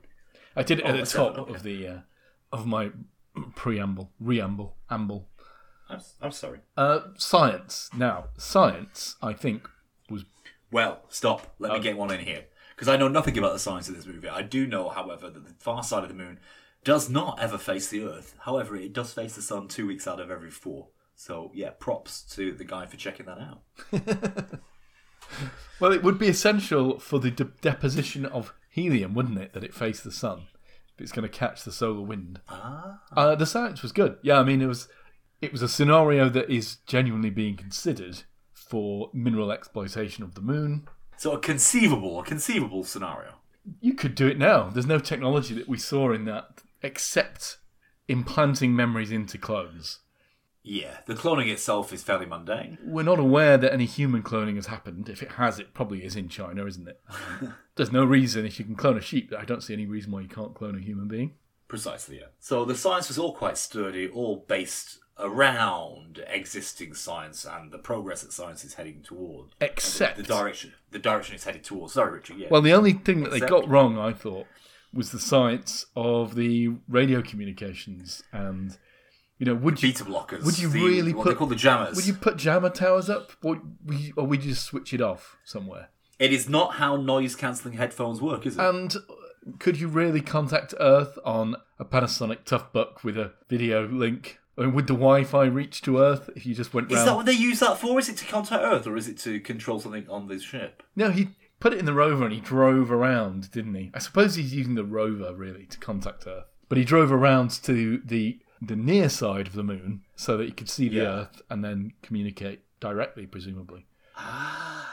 I 0.55 0.63
did 0.63 0.79
it 0.79 0.85
at 0.85 0.91
Oh, 0.93 0.97
the 0.97 1.03
a 1.03 1.05
seven, 1.05 1.33
top 1.33 1.37
okay. 1.39 1.53
of 1.55 1.63
the 1.63 1.87
uh, 1.87 1.97
of 2.51 2.65
my 2.65 2.91
preamble, 3.55 4.11
reamble, 4.19 4.75
amble. 4.89 5.27
I'm, 5.89 5.99
I'm 6.21 6.31
sorry. 6.31 6.59
Uh, 6.77 7.01
science. 7.17 7.89
Now, 7.95 8.25
science. 8.37 9.15
I 9.21 9.33
think 9.33 9.67
was 10.09 10.23
Well, 10.71 11.01
stop. 11.09 11.53
Let 11.59 11.73
me 11.73 11.79
Oh. 11.79 11.81
get 11.81 11.97
one 11.97 12.11
in 12.11 12.21
here. 12.21 12.45
Because 12.75 12.87
I 12.87 12.97
know 12.97 13.07
nothing 13.07 13.37
about 13.37 13.53
the 13.53 13.59
science 13.59 13.87
of 13.87 13.95
this 13.95 14.05
movie. 14.05 14.27
I 14.29 14.41
do 14.41 14.65
know, 14.65 14.89
however, 14.89 15.29
that 15.29 15.45
the 15.45 15.53
far 15.59 15.83
side 15.83 16.03
of 16.03 16.09
the 16.09 16.15
moon 16.15 16.39
does 16.83 17.09
not 17.09 17.39
ever 17.39 17.57
face 17.57 17.89
the 17.89 18.03
Earth. 18.03 18.35
However, 18.39 18.75
it 18.75 18.93
does 18.93 19.13
face 19.13 19.35
the 19.35 19.41
sun 19.41 19.67
two 19.67 19.87
weeks 19.87 20.07
out 20.07 20.19
of 20.19 20.31
every 20.31 20.51
four. 20.51 20.87
So, 21.15 21.51
yeah, 21.53 21.69
props 21.79 22.23
to 22.35 22.53
the 22.53 22.65
guy 22.65 22.85
for 22.85 22.97
checking 22.97 23.27
that 23.27 23.37
out. 23.37 23.61
well. 25.79 25.93
It 25.93 26.03
would 26.03 26.17
be 26.17 26.27
essential 26.27 26.99
for 26.99 27.19
the 27.19 27.31
de- 27.31 27.51
deposition 27.61 28.25
of 28.25 28.53
helium, 28.69 29.13
wouldn't 29.13 29.37
it, 29.37 29.53
that 29.53 29.63
it 29.63 29.73
faced 29.73 30.03
the 30.03 30.11
sun 30.11 30.47
if 30.95 31.01
it's 31.01 31.11
going 31.11 31.23
to 31.23 31.37
catch 31.37 31.63
the 31.63 31.71
solar 31.71 32.01
wind. 32.01 32.41
Ah. 32.49 33.01
Uh, 33.15 33.35
the 33.35 33.45
science 33.45 33.81
was 33.81 33.91
good. 33.91 34.17
Yeah, 34.21 34.39
I 34.39 34.43
mean 34.43 34.61
it 34.61 34.67
was 34.67 34.87
it 35.41 35.51
was 35.51 35.61
a 35.61 35.67
scenario 35.67 36.29
that 36.29 36.49
is 36.49 36.77
genuinely 36.87 37.29
being 37.29 37.57
considered 37.57 38.23
for 38.51 39.09
mineral 39.13 39.51
exploitation 39.51 40.23
of 40.23 40.35
the 40.35 40.41
moon. 40.41 40.87
So, 41.23 41.31
a 41.31 41.39
conceivable, 41.39 42.19
a 42.19 42.23
conceivable 42.25 42.83
scenario. 42.83 43.35
You 43.79 43.93
could 43.93 44.13
do 44.13 44.27
it 44.27 44.37
now. 44.37 44.67
There's 44.67 44.85
no 44.85 44.99
technology 44.99 45.53
that 45.53 45.69
we 45.69 45.77
saw 45.77 46.11
in 46.11 46.25
that 46.25 46.61
except 46.81 47.59
implanting 48.09 48.75
memories 48.75 49.09
into 49.09 49.37
clones. 49.37 49.99
Yeah, 50.63 50.97
the 51.05 51.13
cloning 51.13 51.49
itself 51.49 51.93
is 51.93 52.03
fairly 52.03 52.25
mundane. 52.25 52.77
We're 52.83 53.03
not 53.03 53.19
aware 53.19 53.57
that 53.57 53.71
any 53.71 53.85
human 53.85 54.21
cloning 54.21 54.57
has 54.57 54.65
happened. 54.65 55.07
If 55.07 55.23
it 55.23 55.31
has, 55.31 55.59
it 55.59 55.73
probably 55.73 56.03
is 56.03 56.17
in 56.17 56.27
China, 56.27 56.65
isn't 56.65 56.89
it? 56.89 56.99
There's 57.77 57.93
no 57.93 58.03
reason 58.03 58.45
if 58.45 58.59
you 58.59 58.65
can 58.65 58.75
clone 58.75 58.97
a 58.97 59.01
sheep. 59.01 59.31
I 59.31 59.45
don't 59.45 59.63
see 59.63 59.73
any 59.73 59.85
reason 59.85 60.11
why 60.11 60.19
you 60.19 60.27
can't 60.27 60.53
clone 60.53 60.75
a 60.75 60.81
human 60.81 61.07
being. 61.07 61.35
Precisely, 61.69 62.17
yeah. 62.17 62.31
So, 62.41 62.65
the 62.65 62.75
science 62.75 63.07
was 63.07 63.17
all 63.17 63.33
quite 63.33 63.57
sturdy, 63.57 64.09
all 64.09 64.43
based 64.49 64.99
around 65.19 66.23
existing 66.27 66.93
science 66.93 67.45
and 67.45 67.71
the 67.71 67.77
progress 67.77 68.21
that 68.21 68.33
science 68.33 68.63
is 68.63 68.75
heading 68.75 69.01
toward. 69.03 69.49
Except 69.61 70.17
the 70.17 70.23
direction 70.23 70.73
the 70.91 70.99
direction 70.99 71.35
it's 71.35 71.43
headed 71.43 71.63
towards. 71.63 71.93
Sorry, 71.93 72.13
Richard. 72.13 72.37
Yeah. 72.37 72.47
Well, 72.51 72.61
the 72.61 72.73
only 72.73 72.93
thing 72.93 73.23
that 73.23 73.31
they 73.31 73.39
got 73.39 73.67
wrong, 73.67 73.97
I 73.97 74.13
thought, 74.13 74.47
was 74.93 75.11
the 75.11 75.19
science 75.19 75.85
of 75.95 76.35
the 76.35 76.69
radio 76.87 77.21
communications 77.21 78.23
and 78.31 78.77
you 79.39 79.47
know, 79.47 79.55
would 79.55 79.81
you 79.81 79.91
beta 79.91 80.05
blockers. 80.05 80.45
would 80.45 80.59
you 80.59 80.69
the- 80.69 80.79
really 80.79 81.13
what 81.13 81.23
put- 81.23 81.29
they 81.31 81.35
call 81.35 81.47
the 81.47 81.55
jammers? 81.55 81.95
would 81.95 82.05
you 82.07 82.13
put 82.13 82.37
jammer 82.37 82.69
towers 82.69 83.09
up, 83.09 83.31
or 83.43 83.59
would 83.83 83.99
you, 83.99 84.13
or 84.15 84.25
would 84.27 84.43
you 84.43 84.51
just 84.51 84.65
switch 84.65 84.93
it 84.93 85.01
off 85.01 85.37
somewhere? 85.43 85.89
It 86.19 86.31
is 86.31 86.47
not 86.47 86.75
how 86.75 86.95
noise 86.95 87.35
cancelling 87.35 87.75
headphones 87.77 88.21
work, 88.21 88.45
is 88.45 88.57
it? 88.57 88.63
And 88.63 88.95
could 89.59 89.79
you 89.79 89.87
really 89.89 90.21
contact 90.21 90.73
Earth 90.79 91.17
on 91.25 91.55
a 91.79 91.83
Panasonic 91.83 92.45
Toughbook 92.45 93.03
with 93.03 93.17
a 93.17 93.33
video 93.49 93.85
link? 93.87 94.39
I 94.57 94.61
mean, 94.61 94.73
would 94.75 94.87
the 94.87 94.93
Wi-Fi 94.93 95.45
reach 95.45 95.81
to 95.83 95.99
Earth 95.99 96.29
if 96.35 96.45
you 96.45 96.53
just 96.53 96.73
went 96.73 96.91
is 96.91 96.97
round? 96.97 97.07
that 97.07 97.15
what 97.15 97.25
they 97.25 97.33
use 97.33 97.59
that 97.59 97.79
for? 97.79 97.97
Is 97.99 98.09
it 98.09 98.17
to 98.17 98.25
contact 98.25 98.63
Earth, 98.63 98.85
or 98.85 98.95
is 98.95 99.07
it 99.07 99.17
to 99.19 99.39
control 99.39 99.79
something 99.79 100.07
on 100.09 100.27
the 100.27 100.39
ship? 100.39 100.83
No, 100.95 101.09
he 101.09 101.29
put 101.59 101.73
it 101.73 101.79
in 101.79 101.85
the 101.85 101.93
rover 101.93 102.25
and 102.25 102.33
he 102.33 102.39
drove 102.39 102.91
around, 102.91 103.49
didn't 103.51 103.73
he? 103.73 103.89
I 103.93 103.99
suppose 103.99 104.35
he's 104.35 104.53
using 104.53 104.75
the 104.75 104.83
rover 104.83 105.33
really 105.33 105.65
to 105.67 105.77
contact 105.79 106.27
Earth. 106.27 106.45
But 106.69 106.77
he 106.77 106.83
drove 106.85 107.11
around 107.11 107.49
to 107.63 107.99
the 108.05 108.39
the 108.61 108.75
near 108.75 109.09
side 109.09 109.47
of 109.47 109.53
the 109.53 109.63
moon 109.63 110.01
so 110.15 110.37
that 110.37 110.45
he 110.45 110.51
could 110.51 110.69
see 110.69 110.87
the 110.87 110.97
Yeah. 110.97 111.03
Earth 111.03 111.41
and 111.49 111.63
then 111.65 111.93
communicate 112.01 112.61
directly, 112.79 113.25
presumably. 113.25 113.85
Ah 114.15 114.89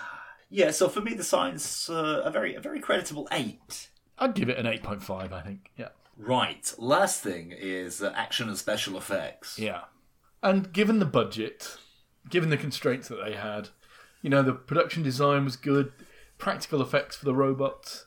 Yeah. 0.49 0.71
So 0.73 0.89
for 0.89 1.01
me, 1.01 1.15
the 1.15 1.25
science 1.25 1.89
uh, 1.91 2.23
a 2.25 2.31
very 2.31 2.55
a 2.55 2.61
very 2.61 2.81
creditable 2.81 3.29
eight. 3.31 3.91
I'd 4.19 4.35
give 4.35 4.49
it 4.49 4.59
an 4.59 4.67
eight 4.67 4.83
point 4.83 5.03
five. 5.03 5.33
I 5.33 5.41
think. 5.43 5.71
Yeah. 5.77 5.89
Right. 6.21 6.73
Last 6.79 7.23
thing 7.23 7.55
is 7.57 8.03
uh, 8.03 8.13
action 8.15 8.49
and 8.49 8.59
special 8.59 8.97
effects. 8.97 9.59
Yeah. 9.59 9.85
And 10.43 10.73
given 10.73 10.99
the 10.99 11.07
budget, 11.07 11.77
given 12.29 12.51
the 12.51 12.57
constraints 12.57 13.09
that 13.09 13.25
they 13.25 13.35
had, 13.35 13.71
you 14.23 14.31
know, 14.31 14.43
the 14.43 14.53
production 14.53 15.03
design 15.03 15.45
was 15.45 15.57
good, 15.57 15.93
practical 16.39 16.83
effects 16.83 17.17
for 17.17 17.25
the 17.25 17.35
robots. 17.35 18.07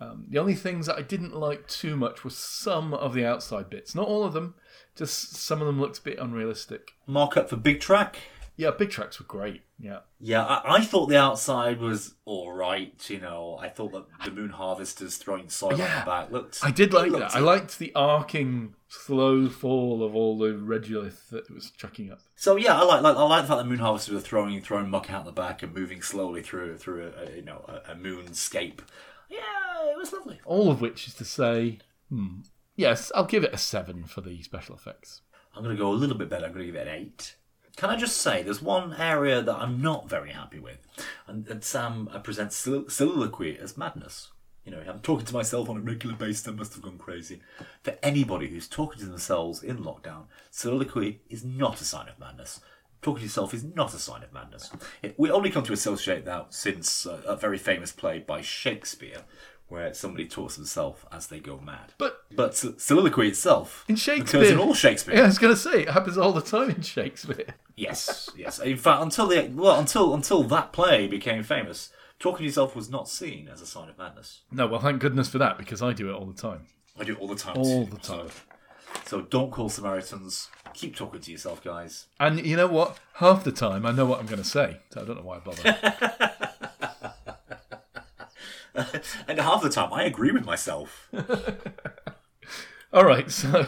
Um, 0.00 0.26
the 0.28 0.38
only 0.38 0.54
things 0.54 0.86
that 0.86 0.96
I 0.96 1.02
didn't 1.02 1.34
like 1.34 1.66
too 1.66 1.96
much 1.96 2.24
were 2.24 2.30
some 2.30 2.94
of 2.94 3.12
the 3.12 3.24
outside 3.24 3.68
bits. 3.68 3.94
Not 3.94 4.08
all 4.08 4.24
of 4.24 4.32
them, 4.32 4.54
just 4.96 5.36
some 5.36 5.60
of 5.60 5.66
them 5.66 5.80
looked 5.80 5.98
a 5.98 6.02
bit 6.02 6.18
unrealistic. 6.18 6.92
Markup 7.06 7.50
for 7.50 7.56
Big 7.56 7.80
Trak. 7.80 8.14
Yeah, 8.60 8.72
Big 8.72 8.90
Traks 8.90 9.18
were 9.18 9.24
great. 9.24 9.62
Yeah. 9.78 10.00
Yeah, 10.20 10.44
I, 10.44 10.76
I 10.76 10.80
thought 10.82 11.06
the 11.06 11.16
outside 11.18 11.80
was 11.80 12.14
all 12.26 12.52
right. 12.52 12.92
You 13.08 13.18
know, 13.18 13.58
I 13.58 13.70
thought 13.70 13.92
that 13.92 14.04
the 14.22 14.30
moon 14.30 14.50
harvesters 14.50 15.16
throwing 15.16 15.48
soil 15.48 15.78
Yeah. 15.78 15.84
on 15.94 16.00
the 16.00 16.04
back 16.10 16.30
looked. 16.30 16.58
I 16.62 16.70
did 16.70 16.92
like 16.92 17.10
that. 17.12 17.34
I 17.34 17.38
liked 17.38 17.78
the 17.78 17.90
arcing, 17.94 18.74
slow 18.86 19.48
fall 19.48 20.04
of 20.04 20.14
all 20.14 20.36
the 20.36 20.48
regolith 20.48 21.30
that 21.30 21.44
it 21.46 21.50
was 21.54 21.70
chucking 21.70 22.12
up. 22.12 22.20
So 22.36 22.56
yeah, 22.56 22.78
I 22.78 22.82
like, 22.84 23.00
like 23.02 23.16
I 23.16 23.22
like 23.22 23.42
the 23.44 23.48
fact 23.48 23.58
that 23.62 23.66
moon 23.66 23.78
harvesters 23.78 24.12
were 24.12 24.20
throwing 24.20 24.60
throwing 24.60 24.90
muck 24.90 25.10
out 25.10 25.24
the 25.24 25.32
back 25.32 25.62
and 25.62 25.72
moving 25.74 26.02
slowly 26.02 26.42
through 26.42 26.76
through 26.76 27.12
a, 27.16 27.22
a 27.22 27.36
you 27.36 27.42
know 27.42 27.64
a, 27.66 27.92
a 27.92 27.94
moonscape. 27.94 28.80
Yeah, 29.30 29.90
it 29.90 29.96
was 29.96 30.12
lovely. 30.12 30.38
All 30.44 30.70
of 30.70 30.82
which 30.82 31.08
is 31.08 31.14
to 31.14 31.24
say, 31.24 31.78
hmm, 32.10 32.40
yes, 32.76 33.10
I'll 33.14 33.24
give 33.24 33.44
it 33.44 33.54
a 33.54 33.58
seven 33.58 34.04
for 34.04 34.20
the 34.20 34.42
special 34.42 34.74
effects. 34.74 35.22
I'm 35.56 35.64
going 35.64 35.74
to 35.74 35.80
go 35.82 35.90
a 35.90 35.94
little 35.94 36.16
bit 36.18 36.28
better. 36.28 36.44
I'm 36.46 36.52
going 36.52 36.66
to 36.66 36.72
give 36.72 36.80
it 36.80 36.86
an 36.86 36.94
eight. 36.94 37.36
Can 37.80 37.88
I 37.88 37.96
just 37.96 38.18
say, 38.18 38.42
there's 38.42 38.60
one 38.60 38.92
area 38.92 39.40
that 39.40 39.56
I'm 39.56 39.80
not 39.80 40.06
very 40.06 40.32
happy 40.32 40.58
with, 40.58 40.86
and, 41.26 41.48
and 41.48 41.64
Sam 41.64 42.10
uh, 42.12 42.18
presents 42.18 42.54
sol- 42.54 42.90
soliloquy 42.90 43.56
as 43.58 43.78
madness. 43.78 44.28
You 44.66 44.72
know, 44.72 44.82
I'm 44.86 45.00
talking 45.00 45.24
to 45.24 45.32
myself 45.32 45.70
on 45.70 45.78
a 45.78 45.80
regular 45.80 46.14
basis. 46.14 46.46
I 46.46 46.50
must 46.50 46.74
have 46.74 46.82
gone 46.82 46.98
crazy. 46.98 47.40
For 47.82 47.96
anybody 48.02 48.48
who's 48.48 48.68
talking 48.68 49.00
to 49.00 49.06
themselves 49.06 49.62
in 49.62 49.78
lockdown, 49.78 50.24
soliloquy 50.50 51.22
is 51.30 51.42
not 51.42 51.80
a 51.80 51.84
sign 51.84 52.10
of 52.10 52.18
madness. 52.18 52.60
Talking 53.00 53.20
to 53.20 53.24
yourself 53.24 53.54
is 53.54 53.64
not 53.64 53.94
a 53.94 53.98
sign 53.98 54.24
of 54.24 54.30
madness. 54.34 54.70
It, 55.02 55.14
we 55.16 55.30
only 55.30 55.48
come 55.48 55.64
to 55.64 55.72
associate 55.72 56.26
that 56.26 56.52
since 56.52 57.06
uh, 57.06 57.22
a 57.24 57.34
very 57.34 57.56
famous 57.56 57.92
play 57.92 58.18
by 58.18 58.42
Shakespeare, 58.42 59.22
where 59.70 59.94
somebody 59.94 60.26
talks 60.26 60.54
to 60.54 60.60
themselves 60.60 61.04
as 61.12 61.28
they 61.28 61.38
go 61.38 61.58
mad. 61.60 61.94
But 61.96 62.24
But 62.34 62.56
soliloquy 62.56 63.28
itself 63.28 63.84
in 63.88 63.94
occurs 63.94 64.02
Shakespeare, 64.02 64.44
in 64.44 64.58
all 64.58 64.74
Shakespeare. 64.74 65.14
Yeah, 65.14 65.22
I 65.22 65.26
was 65.26 65.38
going 65.38 65.54
to 65.54 65.60
say 65.60 65.82
it 65.82 65.90
happens 65.90 66.18
all 66.18 66.32
the 66.32 66.42
time 66.42 66.70
in 66.70 66.82
Shakespeare. 66.82 67.54
Yes, 67.76 68.28
yes. 68.36 68.58
In 68.58 68.76
fact, 68.76 69.00
until 69.02 69.28
the 69.28 69.48
well, 69.54 69.78
until 69.78 70.12
until 70.12 70.42
that 70.44 70.72
play 70.72 71.06
became 71.06 71.42
famous, 71.42 71.90
talking 72.18 72.38
to 72.38 72.44
yourself 72.44 72.74
was 72.76 72.90
not 72.90 73.08
seen 73.08 73.48
as 73.48 73.62
a 73.62 73.66
sign 73.66 73.88
of 73.88 73.96
madness. 73.96 74.42
No, 74.50 74.66
well, 74.66 74.80
thank 74.80 75.00
goodness 75.00 75.28
for 75.28 75.38
that 75.38 75.56
because 75.56 75.80
I 75.80 75.92
do 75.92 76.10
it 76.10 76.14
all 76.14 76.26
the 76.26 76.40
time. 76.40 76.66
I 76.98 77.04
do 77.04 77.12
it 77.12 77.20
all 77.20 77.28
the 77.28 77.36
time. 77.36 77.56
All 77.56 77.86
too. 77.86 77.92
the 77.92 77.98
time. 77.98 78.28
So, 79.04 79.20
so 79.20 79.20
don't 79.22 79.50
call 79.50 79.68
Samaritans. 79.68 80.48
Keep 80.74 80.96
talking 80.96 81.20
to 81.20 81.30
yourself, 81.30 81.62
guys. 81.62 82.06
And 82.18 82.44
you 82.44 82.56
know 82.56 82.66
what? 82.66 82.98
Half 83.14 83.44
the 83.44 83.52
time 83.52 83.86
I 83.86 83.92
know 83.92 84.04
what 84.04 84.20
I'm 84.20 84.26
going 84.26 84.42
to 84.42 84.48
say, 84.48 84.80
so 84.90 85.00
I 85.00 85.04
don't 85.04 85.16
know 85.16 85.22
why 85.22 85.36
I 85.36 85.40
bother. 85.40 86.60
And 89.28 89.38
half 89.38 89.62
the 89.62 89.68
time, 89.70 89.92
I 89.92 90.04
agree 90.04 90.30
with 90.32 90.44
myself. 90.44 91.08
all 92.92 93.04
right, 93.04 93.30
so 93.30 93.66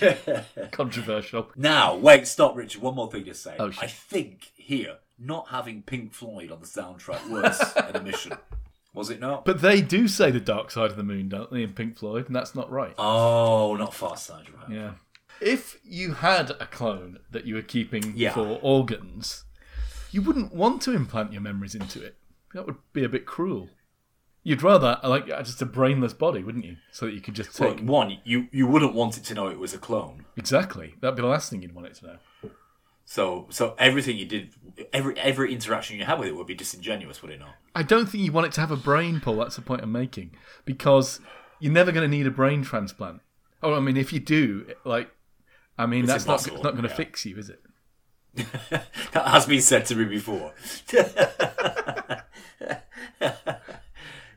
controversial. 0.72 1.50
now, 1.56 1.96
wait, 1.96 2.26
stop, 2.26 2.56
Richard. 2.56 2.82
One 2.82 2.94
more 2.94 3.10
thing 3.10 3.24
to 3.24 3.34
say. 3.34 3.56
Oh. 3.58 3.70
I 3.80 3.86
think 3.86 4.52
here, 4.56 4.96
not 5.18 5.48
having 5.48 5.82
Pink 5.82 6.12
Floyd 6.12 6.50
on 6.50 6.60
the 6.60 6.66
soundtrack 6.66 7.28
was 7.30 7.60
an 7.76 7.96
omission. 7.96 8.32
Was 8.92 9.10
it 9.10 9.20
not? 9.20 9.44
But 9.44 9.60
they 9.60 9.80
do 9.80 10.06
say 10.06 10.30
the 10.30 10.38
dark 10.40 10.70
side 10.70 10.90
of 10.90 10.96
the 10.96 11.02
moon, 11.02 11.28
don't 11.28 11.50
they, 11.50 11.62
in 11.64 11.72
Pink 11.72 11.96
Floyd? 11.98 12.26
And 12.26 12.36
that's 12.36 12.54
not 12.54 12.70
right. 12.70 12.94
oh, 12.96 13.74
not 13.76 13.92
Far 13.94 14.16
Side, 14.16 14.46
right? 14.56 14.70
Yeah. 14.70 14.92
If 15.40 15.80
you 15.82 16.12
had 16.14 16.50
a 16.52 16.66
clone 16.66 17.18
that 17.32 17.44
you 17.44 17.56
were 17.56 17.62
keeping 17.62 18.12
Yeah. 18.16 18.32
for 18.34 18.60
organs, 18.62 19.44
you 20.12 20.22
wouldn't 20.22 20.54
want 20.54 20.80
to 20.82 20.92
implant 20.92 21.32
your 21.32 21.42
memories 21.42 21.74
into 21.74 22.00
it. 22.04 22.16
That 22.54 22.66
would 22.66 22.76
be 22.92 23.02
a 23.02 23.08
bit 23.08 23.26
cruel. 23.26 23.68
You'd 24.46 24.62
rather 24.62 24.98
uh, 25.02 25.08
like 25.08 25.28
uh, 25.30 25.42
just 25.42 25.60
a 25.62 25.66
brainless 25.66 26.12
body, 26.12 26.44
wouldn't 26.44 26.64
you? 26.66 26.76
So 26.92 27.06
that 27.06 27.14
you 27.14 27.20
could 27.22 27.34
just 27.34 27.58
Well, 27.58 27.74
take 27.74 27.84
one, 27.84 28.18
you 28.24 28.46
you 28.52 28.66
wouldn't 28.66 28.94
want 28.94 29.16
it 29.16 29.24
to 29.24 29.34
know 29.34 29.48
it 29.48 29.58
was 29.58 29.72
a 29.74 29.78
clone. 29.78 30.26
exactly. 30.36 30.94
That'd 31.00 31.16
be 31.16 31.22
the 31.22 31.28
last 31.28 31.50
thing 31.50 31.62
you'd 31.62 31.74
want 31.74 31.86
it 31.88 31.94
to 31.96 32.06
know. 32.06 32.16
So 33.06 33.46
so 33.50 33.74
everything 33.78 34.16
you 34.18 34.26
did, 34.26 34.54
every 34.92 35.18
every 35.18 35.52
interaction 35.52 35.98
you 35.98 36.04
had 36.04 36.18
with 36.18 36.28
it 36.28 36.36
would 36.36 36.46
be 36.46 36.54
disingenuous, 36.54 37.22
would 37.22 37.30
it 37.32 37.40
not? 37.40 37.54
I 37.74 37.82
don't 37.82 38.06
think 38.06 38.22
you 38.24 38.32
want 38.32 38.46
it 38.46 38.52
to 38.52 38.60
have 38.60 38.70
a 38.70 38.76
brain 38.76 39.20
pull. 39.20 39.36
That's 39.36 39.56
the 39.56 39.62
point 39.62 39.82
I'm 39.82 39.92
making 39.92 40.32
because 40.64 41.20
you're 41.58 41.72
never 41.72 41.90
going 41.92 42.08
to 42.10 42.16
need 42.16 42.26
a 42.26 42.30
brain 42.30 42.62
transplant. 42.62 43.20
Oh, 43.62 43.74
I 43.74 43.80
mean, 43.80 43.96
if 43.96 44.12
you 44.12 44.20
do, 44.20 44.66
like, 44.84 45.10
I 45.78 45.86
mean, 45.86 46.04
It's 46.04 46.24
that's 46.24 46.26
not 46.26 46.46
not 46.62 46.72
going 46.72 46.82
to 46.84 46.88
yeah. 46.90 46.94
fix 46.94 47.24
you, 47.24 47.38
is 47.38 47.48
it? 47.50 47.60
That 49.12 49.28
has 49.28 49.46
been 49.46 49.60
said 49.62 49.86
to 49.86 49.94
me 49.94 50.04
before. 50.04 50.52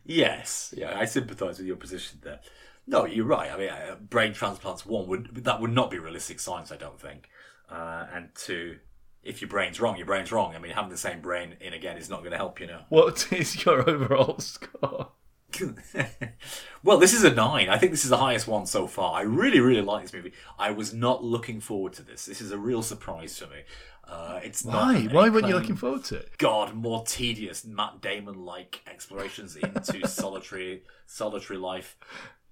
yes, 0.08 0.74
yeah, 0.76 0.98
I 0.98 1.06
sympathise 1.06 1.60
with 1.60 1.68
your 1.68 1.76
position 1.76 2.20
there. 2.24 2.40
No, 2.88 3.06
you're 3.06 3.26
right. 3.26 3.52
I 3.52 3.58
mean, 3.58 3.70
uh, 3.70 3.96
brain 4.00 4.34
transplants 4.34 4.86
one 4.86 5.08
would 5.08 5.44
that 5.44 5.60
would 5.62 5.72
not 5.72 5.92
be 5.92 6.00
realistic 6.00 6.40
science, 6.40 6.72
I 6.72 6.78
don't 6.78 7.00
think. 7.00 7.30
Uh, 7.70 8.08
and 8.14 8.30
two, 8.34 8.78
if 9.24 9.42
your 9.42 9.50
brain's 9.50 9.82
wrong, 9.82 9.98
your 9.98 10.06
brain's 10.06 10.32
wrong. 10.32 10.56
I 10.56 10.60
mean, 10.60 10.72
having 10.72 10.90
the 10.90 10.98
same 10.98 11.22
brain 11.22 11.58
in 11.60 11.74
again 11.74 11.98
is 11.98 12.10
not 12.10 12.20
going 12.20 12.32
to 12.32 12.38
help 12.38 12.60
you 12.60 12.68
now. 12.68 12.86
What 12.90 13.28
is 13.34 13.66
your 13.66 13.88
overall 13.88 14.40
score? 14.40 15.12
well, 16.84 16.98
this 16.98 17.14
is 17.14 17.24
a 17.24 17.34
nine. 17.34 17.70
I 17.70 17.78
think 17.78 17.92
this 17.92 18.04
is 18.04 18.10
the 18.10 18.18
highest 18.18 18.48
one 18.48 18.66
so 18.66 18.88
far. 18.88 19.14
I 19.14 19.22
really, 19.22 19.60
really 19.60 19.82
like 19.82 20.04
this 20.04 20.14
movie. 20.14 20.34
I 20.60 20.72
was 20.72 20.94
not 20.94 21.24
looking 21.24 21.60
forward 21.60 21.94
to 21.94 22.04
this. 22.04 22.26
This 22.26 22.42
is 22.42 22.52
a 22.52 22.58
real 22.58 22.84
surprise 22.84 23.38
for 23.38 23.46
me. 23.46 23.64
Uh, 24.08 24.40
it's 24.42 24.64
not 24.64 24.74
Why? 24.74 24.96
any 24.96 25.08
Why 25.10 25.30
weren't 25.30 25.48
you 25.48 25.56
looking 25.56 25.76
forward 25.76 26.06
to 26.06 26.18
it? 26.18 26.38
God, 26.38 26.74
more 26.74 27.04
tedious 27.06 27.66
Matt 27.66 28.02
Damon 28.02 28.46
like 28.46 28.82
explorations 28.88 29.56
into 29.56 30.08
solitary 30.08 30.84
solitary 31.06 31.60
life 31.60 31.98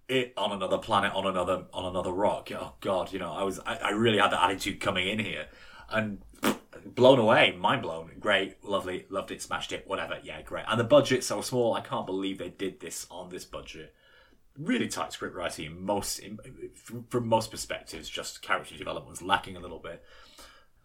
it, 0.08 0.34
on 0.38 0.52
another 0.52 0.78
planet, 0.78 1.14
on 1.14 1.26
another 1.26 1.66
on 1.74 1.86
another 1.86 2.12
rock. 2.12 2.50
Oh 2.54 2.74
God, 2.82 3.12
you 3.12 3.20
know, 3.20 3.32
I 3.32 3.44
was 3.44 3.60
I, 3.66 3.78
I 3.78 3.90
really 3.92 4.18
had 4.18 4.32
that 4.32 4.44
attitude 4.44 4.80
coming 4.80 5.08
in 5.08 5.20
here, 5.20 5.48
and 5.90 6.20
blown 6.86 7.20
away, 7.20 7.56
mind 7.58 7.82
blown. 7.82 8.12
Great, 8.20 8.64
lovely, 8.64 9.06
loved 9.10 9.32
it, 9.32 9.42
smashed 9.42 9.72
it, 9.72 9.88
whatever. 9.88 10.20
Yeah, 10.24 10.42
great. 10.42 10.66
And 10.68 10.80
the 10.80 10.84
budget 10.84 11.24
so 11.24 11.42
small. 11.42 11.74
I 11.74 11.82
can't 11.82 12.06
believe 12.06 12.38
they 12.38 12.50
did 12.50 12.80
this 12.80 13.08
on 13.10 13.30
this 13.30 13.46
budget. 13.46 13.94
Really 14.58 14.88
tight 14.88 15.12
script 15.12 15.36
writing 15.36 15.66
in 15.66 15.86
most 15.86 16.20
in, 16.20 16.40
from, 16.76 17.06
from 17.10 17.28
most 17.28 17.50
perspectives. 17.50 18.10
Just 18.10 18.42
character 18.42 18.78
development 18.78 19.10
was 19.10 19.22
lacking 19.22 19.56
a 19.56 19.60
little 19.60 19.80
bit. 19.80 20.04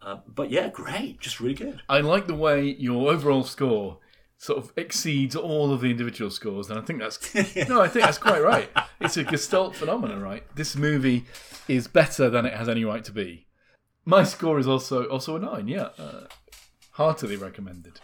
Uh, 0.01 0.17
but 0.27 0.49
yeah, 0.49 0.67
great, 0.69 1.19
just 1.19 1.39
really 1.39 1.53
good. 1.53 1.81
I 1.87 2.01
like 2.01 2.27
the 2.27 2.35
way 2.35 2.63
your 2.63 3.11
overall 3.11 3.43
score 3.43 3.99
sort 4.37 4.57
of 4.57 4.73
exceeds 4.75 5.35
all 5.35 5.71
of 5.71 5.81
the 5.81 5.91
individual 5.91 6.31
scores, 6.31 6.69
and 6.69 6.79
I 6.79 6.81
think 6.81 6.99
that's 6.99 7.35
no, 7.69 7.81
I 7.81 7.87
think 7.87 8.05
that's 8.05 8.17
quite 8.17 8.41
right. 8.41 8.69
It's 8.99 9.17
a 9.17 9.23
Gestalt 9.23 9.75
phenomenon, 9.75 10.21
right? 10.21 10.43
This 10.55 10.75
movie 10.75 11.25
is 11.67 11.87
better 11.87 12.29
than 12.29 12.45
it 12.45 12.53
has 12.53 12.67
any 12.67 12.83
right 12.83 13.03
to 13.03 13.11
be. 13.11 13.45
My 14.03 14.23
score 14.23 14.57
is 14.57 14.67
also 14.67 15.05
also 15.05 15.35
a 15.35 15.39
nine. 15.39 15.67
Yeah, 15.67 15.89
uh, 15.99 16.25
heartily 16.93 17.35
recommended. 17.35 17.99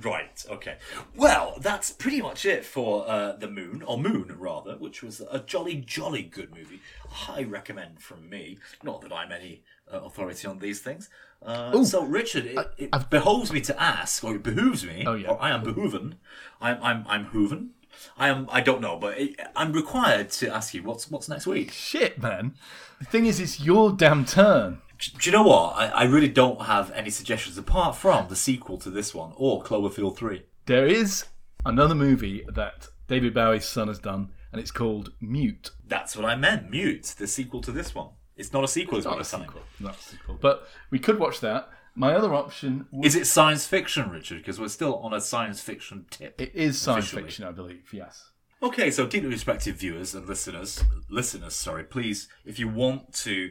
Right. 0.00 0.42
Okay. 0.48 0.78
Well, 1.14 1.58
that's 1.60 1.90
pretty 1.90 2.22
much 2.22 2.46
it 2.46 2.64
for 2.64 3.06
uh, 3.06 3.32
the 3.32 3.50
Moon, 3.50 3.82
or 3.82 3.98
Moon 3.98 4.34
rather, 4.38 4.76
which 4.76 5.02
was 5.02 5.20
a 5.30 5.40
jolly, 5.40 5.76
jolly 5.76 6.22
good 6.22 6.54
movie. 6.54 6.80
High 7.10 7.42
recommend 7.42 8.00
from 8.00 8.30
me. 8.30 8.58
Not 8.82 9.02
that 9.02 9.12
I'm 9.12 9.32
any 9.32 9.64
authority 9.98 10.46
on 10.46 10.58
these 10.58 10.80
things. 10.80 11.08
Uh, 11.44 11.82
so, 11.84 12.04
Richard, 12.04 12.46
it, 12.46 12.58
it 12.78 13.10
behoves 13.10 13.52
me 13.52 13.60
to 13.62 13.82
ask, 13.82 14.22
or 14.22 14.36
it 14.36 14.42
behooves 14.44 14.84
me, 14.84 15.04
Oh, 15.06 15.14
yeah. 15.14 15.28
or 15.30 15.42
I 15.42 15.50
am 15.50 15.64
behooven. 15.64 16.14
I'm, 16.60 16.78
I'm, 16.82 17.04
I'm 17.08 17.24
hooven. 17.26 17.70
I 18.16 18.28
am. 18.28 18.48
I 18.50 18.60
don't 18.62 18.80
know, 18.80 18.96
but 18.96 19.18
it, 19.18 19.38
I'm 19.54 19.72
required 19.72 20.30
to 20.30 20.52
ask 20.54 20.72
you 20.72 20.82
what's 20.82 21.10
what's 21.10 21.28
next 21.28 21.46
week. 21.46 21.70
Shit, 21.72 22.20
man. 22.22 22.54
The 23.00 23.04
thing 23.04 23.26
is, 23.26 23.38
it's 23.38 23.60
your 23.60 23.92
damn 23.92 24.24
turn. 24.24 24.80
Do 24.98 25.10
you 25.28 25.32
know 25.32 25.42
what? 25.42 25.74
I, 25.76 25.86
I 25.88 26.02
really 26.04 26.28
don't 26.28 26.62
have 26.62 26.90
any 26.92 27.10
suggestions 27.10 27.58
apart 27.58 27.94
from 27.96 28.28
the 28.28 28.36
sequel 28.36 28.78
to 28.78 28.90
this 28.90 29.14
one 29.14 29.32
or 29.36 29.62
Cloverfield 29.62 30.16
Three. 30.16 30.42
There 30.66 30.86
is 30.86 31.26
another 31.66 31.94
movie 31.94 32.44
that 32.48 32.88
David 33.08 33.34
Bowie's 33.34 33.66
son 33.66 33.88
has 33.88 33.98
done, 33.98 34.30
and 34.52 34.60
it's 34.60 34.70
called 34.70 35.12
Mute. 35.20 35.70
That's 35.86 36.16
what 36.16 36.24
I 36.24 36.34
meant. 36.34 36.70
Mute, 36.70 37.14
the 37.18 37.26
sequel 37.26 37.60
to 37.60 37.72
this 37.72 37.94
one. 37.94 38.08
It's 38.36 38.52
not 38.52 38.64
a 38.64 38.68
sequel, 38.68 38.98
It's 38.98 39.06
Not 39.06 39.20
a 39.20 39.24
sequel. 39.24 39.62
Not 39.80 39.96
a 39.96 40.02
sequel. 40.02 40.38
But 40.40 40.66
we 40.90 40.98
could 40.98 41.18
watch 41.18 41.40
that. 41.40 41.68
My 41.94 42.14
other 42.14 42.32
option 42.32 42.86
would 42.90 43.04
Is 43.06 43.14
it 43.14 43.26
science 43.26 43.66
fiction, 43.66 44.10
Richard? 44.10 44.38
Because 44.38 44.58
we're 44.58 44.68
still 44.68 44.96
on 44.96 45.12
a 45.12 45.20
science 45.20 45.60
fiction 45.60 46.06
tip. 46.10 46.40
It 46.40 46.52
is 46.54 46.80
science 46.80 47.04
Officially. 47.06 47.22
fiction, 47.24 47.44
I 47.44 47.52
believe. 47.52 47.90
Yes. 47.92 48.30
Okay, 48.62 48.92
so 48.92 49.06
deeply 49.06 49.28
respected 49.28 49.74
viewers 49.74 50.14
and 50.14 50.26
listeners, 50.28 50.84
listeners, 51.10 51.52
sorry, 51.52 51.82
please, 51.82 52.28
if 52.44 52.60
you 52.60 52.68
want 52.68 53.12
to 53.12 53.50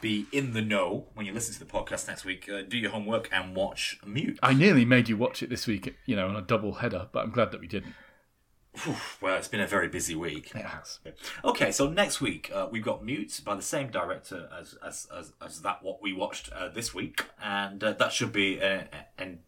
be 0.00 0.26
in 0.32 0.52
the 0.52 0.60
know 0.60 1.06
when 1.14 1.26
you 1.26 1.32
listen 1.32 1.54
to 1.54 1.60
the 1.60 1.64
podcast 1.64 2.08
next 2.08 2.24
week, 2.24 2.48
uh, 2.52 2.62
do 2.62 2.76
your 2.76 2.90
homework 2.90 3.28
and 3.32 3.54
watch 3.54 4.00
Mute. 4.04 4.36
I 4.42 4.54
nearly 4.54 4.84
made 4.84 5.08
you 5.08 5.16
watch 5.16 5.44
it 5.44 5.48
this 5.48 5.68
week, 5.68 5.94
you 6.06 6.16
know, 6.16 6.26
on 6.26 6.34
a 6.34 6.42
double 6.42 6.74
header, 6.74 7.08
but 7.12 7.24
I'm 7.24 7.30
glad 7.30 7.52
that 7.52 7.60
we 7.60 7.68
didn't. 7.68 7.94
Well, 9.20 9.36
it's 9.36 9.48
been 9.48 9.60
a 9.60 9.66
very 9.66 9.88
busy 9.88 10.14
week. 10.14 10.52
It 10.54 10.64
has. 10.64 11.00
Okay, 11.44 11.72
so 11.72 11.88
next 11.88 12.20
week 12.20 12.50
uh, 12.54 12.68
we've 12.70 12.84
got 12.84 13.04
Mute 13.04 13.40
by 13.44 13.54
the 13.54 13.62
same 13.62 13.90
director 13.90 14.48
as 14.56 14.76
as, 14.84 15.08
as, 15.16 15.32
as 15.44 15.62
that 15.62 15.82
what 15.82 16.00
we 16.00 16.12
watched 16.12 16.52
uh, 16.52 16.68
this 16.68 16.94
week, 16.94 17.24
and 17.42 17.82
uh, 17.82 17.92
that 17.94 18.12
should 18.12 18.32
be 18.32 18.60
an, 18.60 18.88
an 19.18 19.40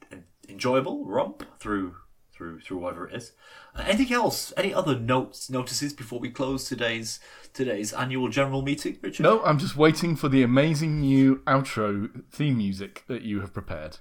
enjoyable 0.48 1.04
romp 1.04 1.44
through 1.60 1.96
through 2.32 2.60
through 2.60 2.78
whatever 2.78 3.06
it 3.06 3.14
is. 3.14 3.32
Uh, 3.74 3.84
anything 3.86 4.12
else? 4.12 4.52
Any 4.56 4.74
other 4.74 4.98
notes 4.98 5.50
notices 5.50 5.92
before 5.92 6.18
we 6.18 6.30
close 6.30 6.68
today's 6.68 7.20
today's 7.52 7.92
annual 7.92 8.28
general 8.28 8.62
meeting, 8.62 8.98
Richard? 9.02 9.22
No, 9.22 9.42
I'm 9.44 9.58
just 9.58 9.76
waiting 9.76 10.16
for 10.16 10.28
the 10.28 10.42
amazing 10.42 11.00
new 11.00 11.36
outro 11.46 12.24
theme 12.30 12.56
music 12.56 13.04
that 13.06 13.22
you 13.22 13.40
have 13.40 13.52
prepared. 13.52 13.98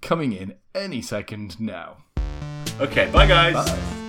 Coming 0.00 0.32
in 0.32 0.56
any 0.74 1.02
second 1.02 1.58
now. 1.58 2.04
Okay, 2.80 3.10
bye 3.10 3.26
guys. 3.26 3.54
Bye. 3.54 4.04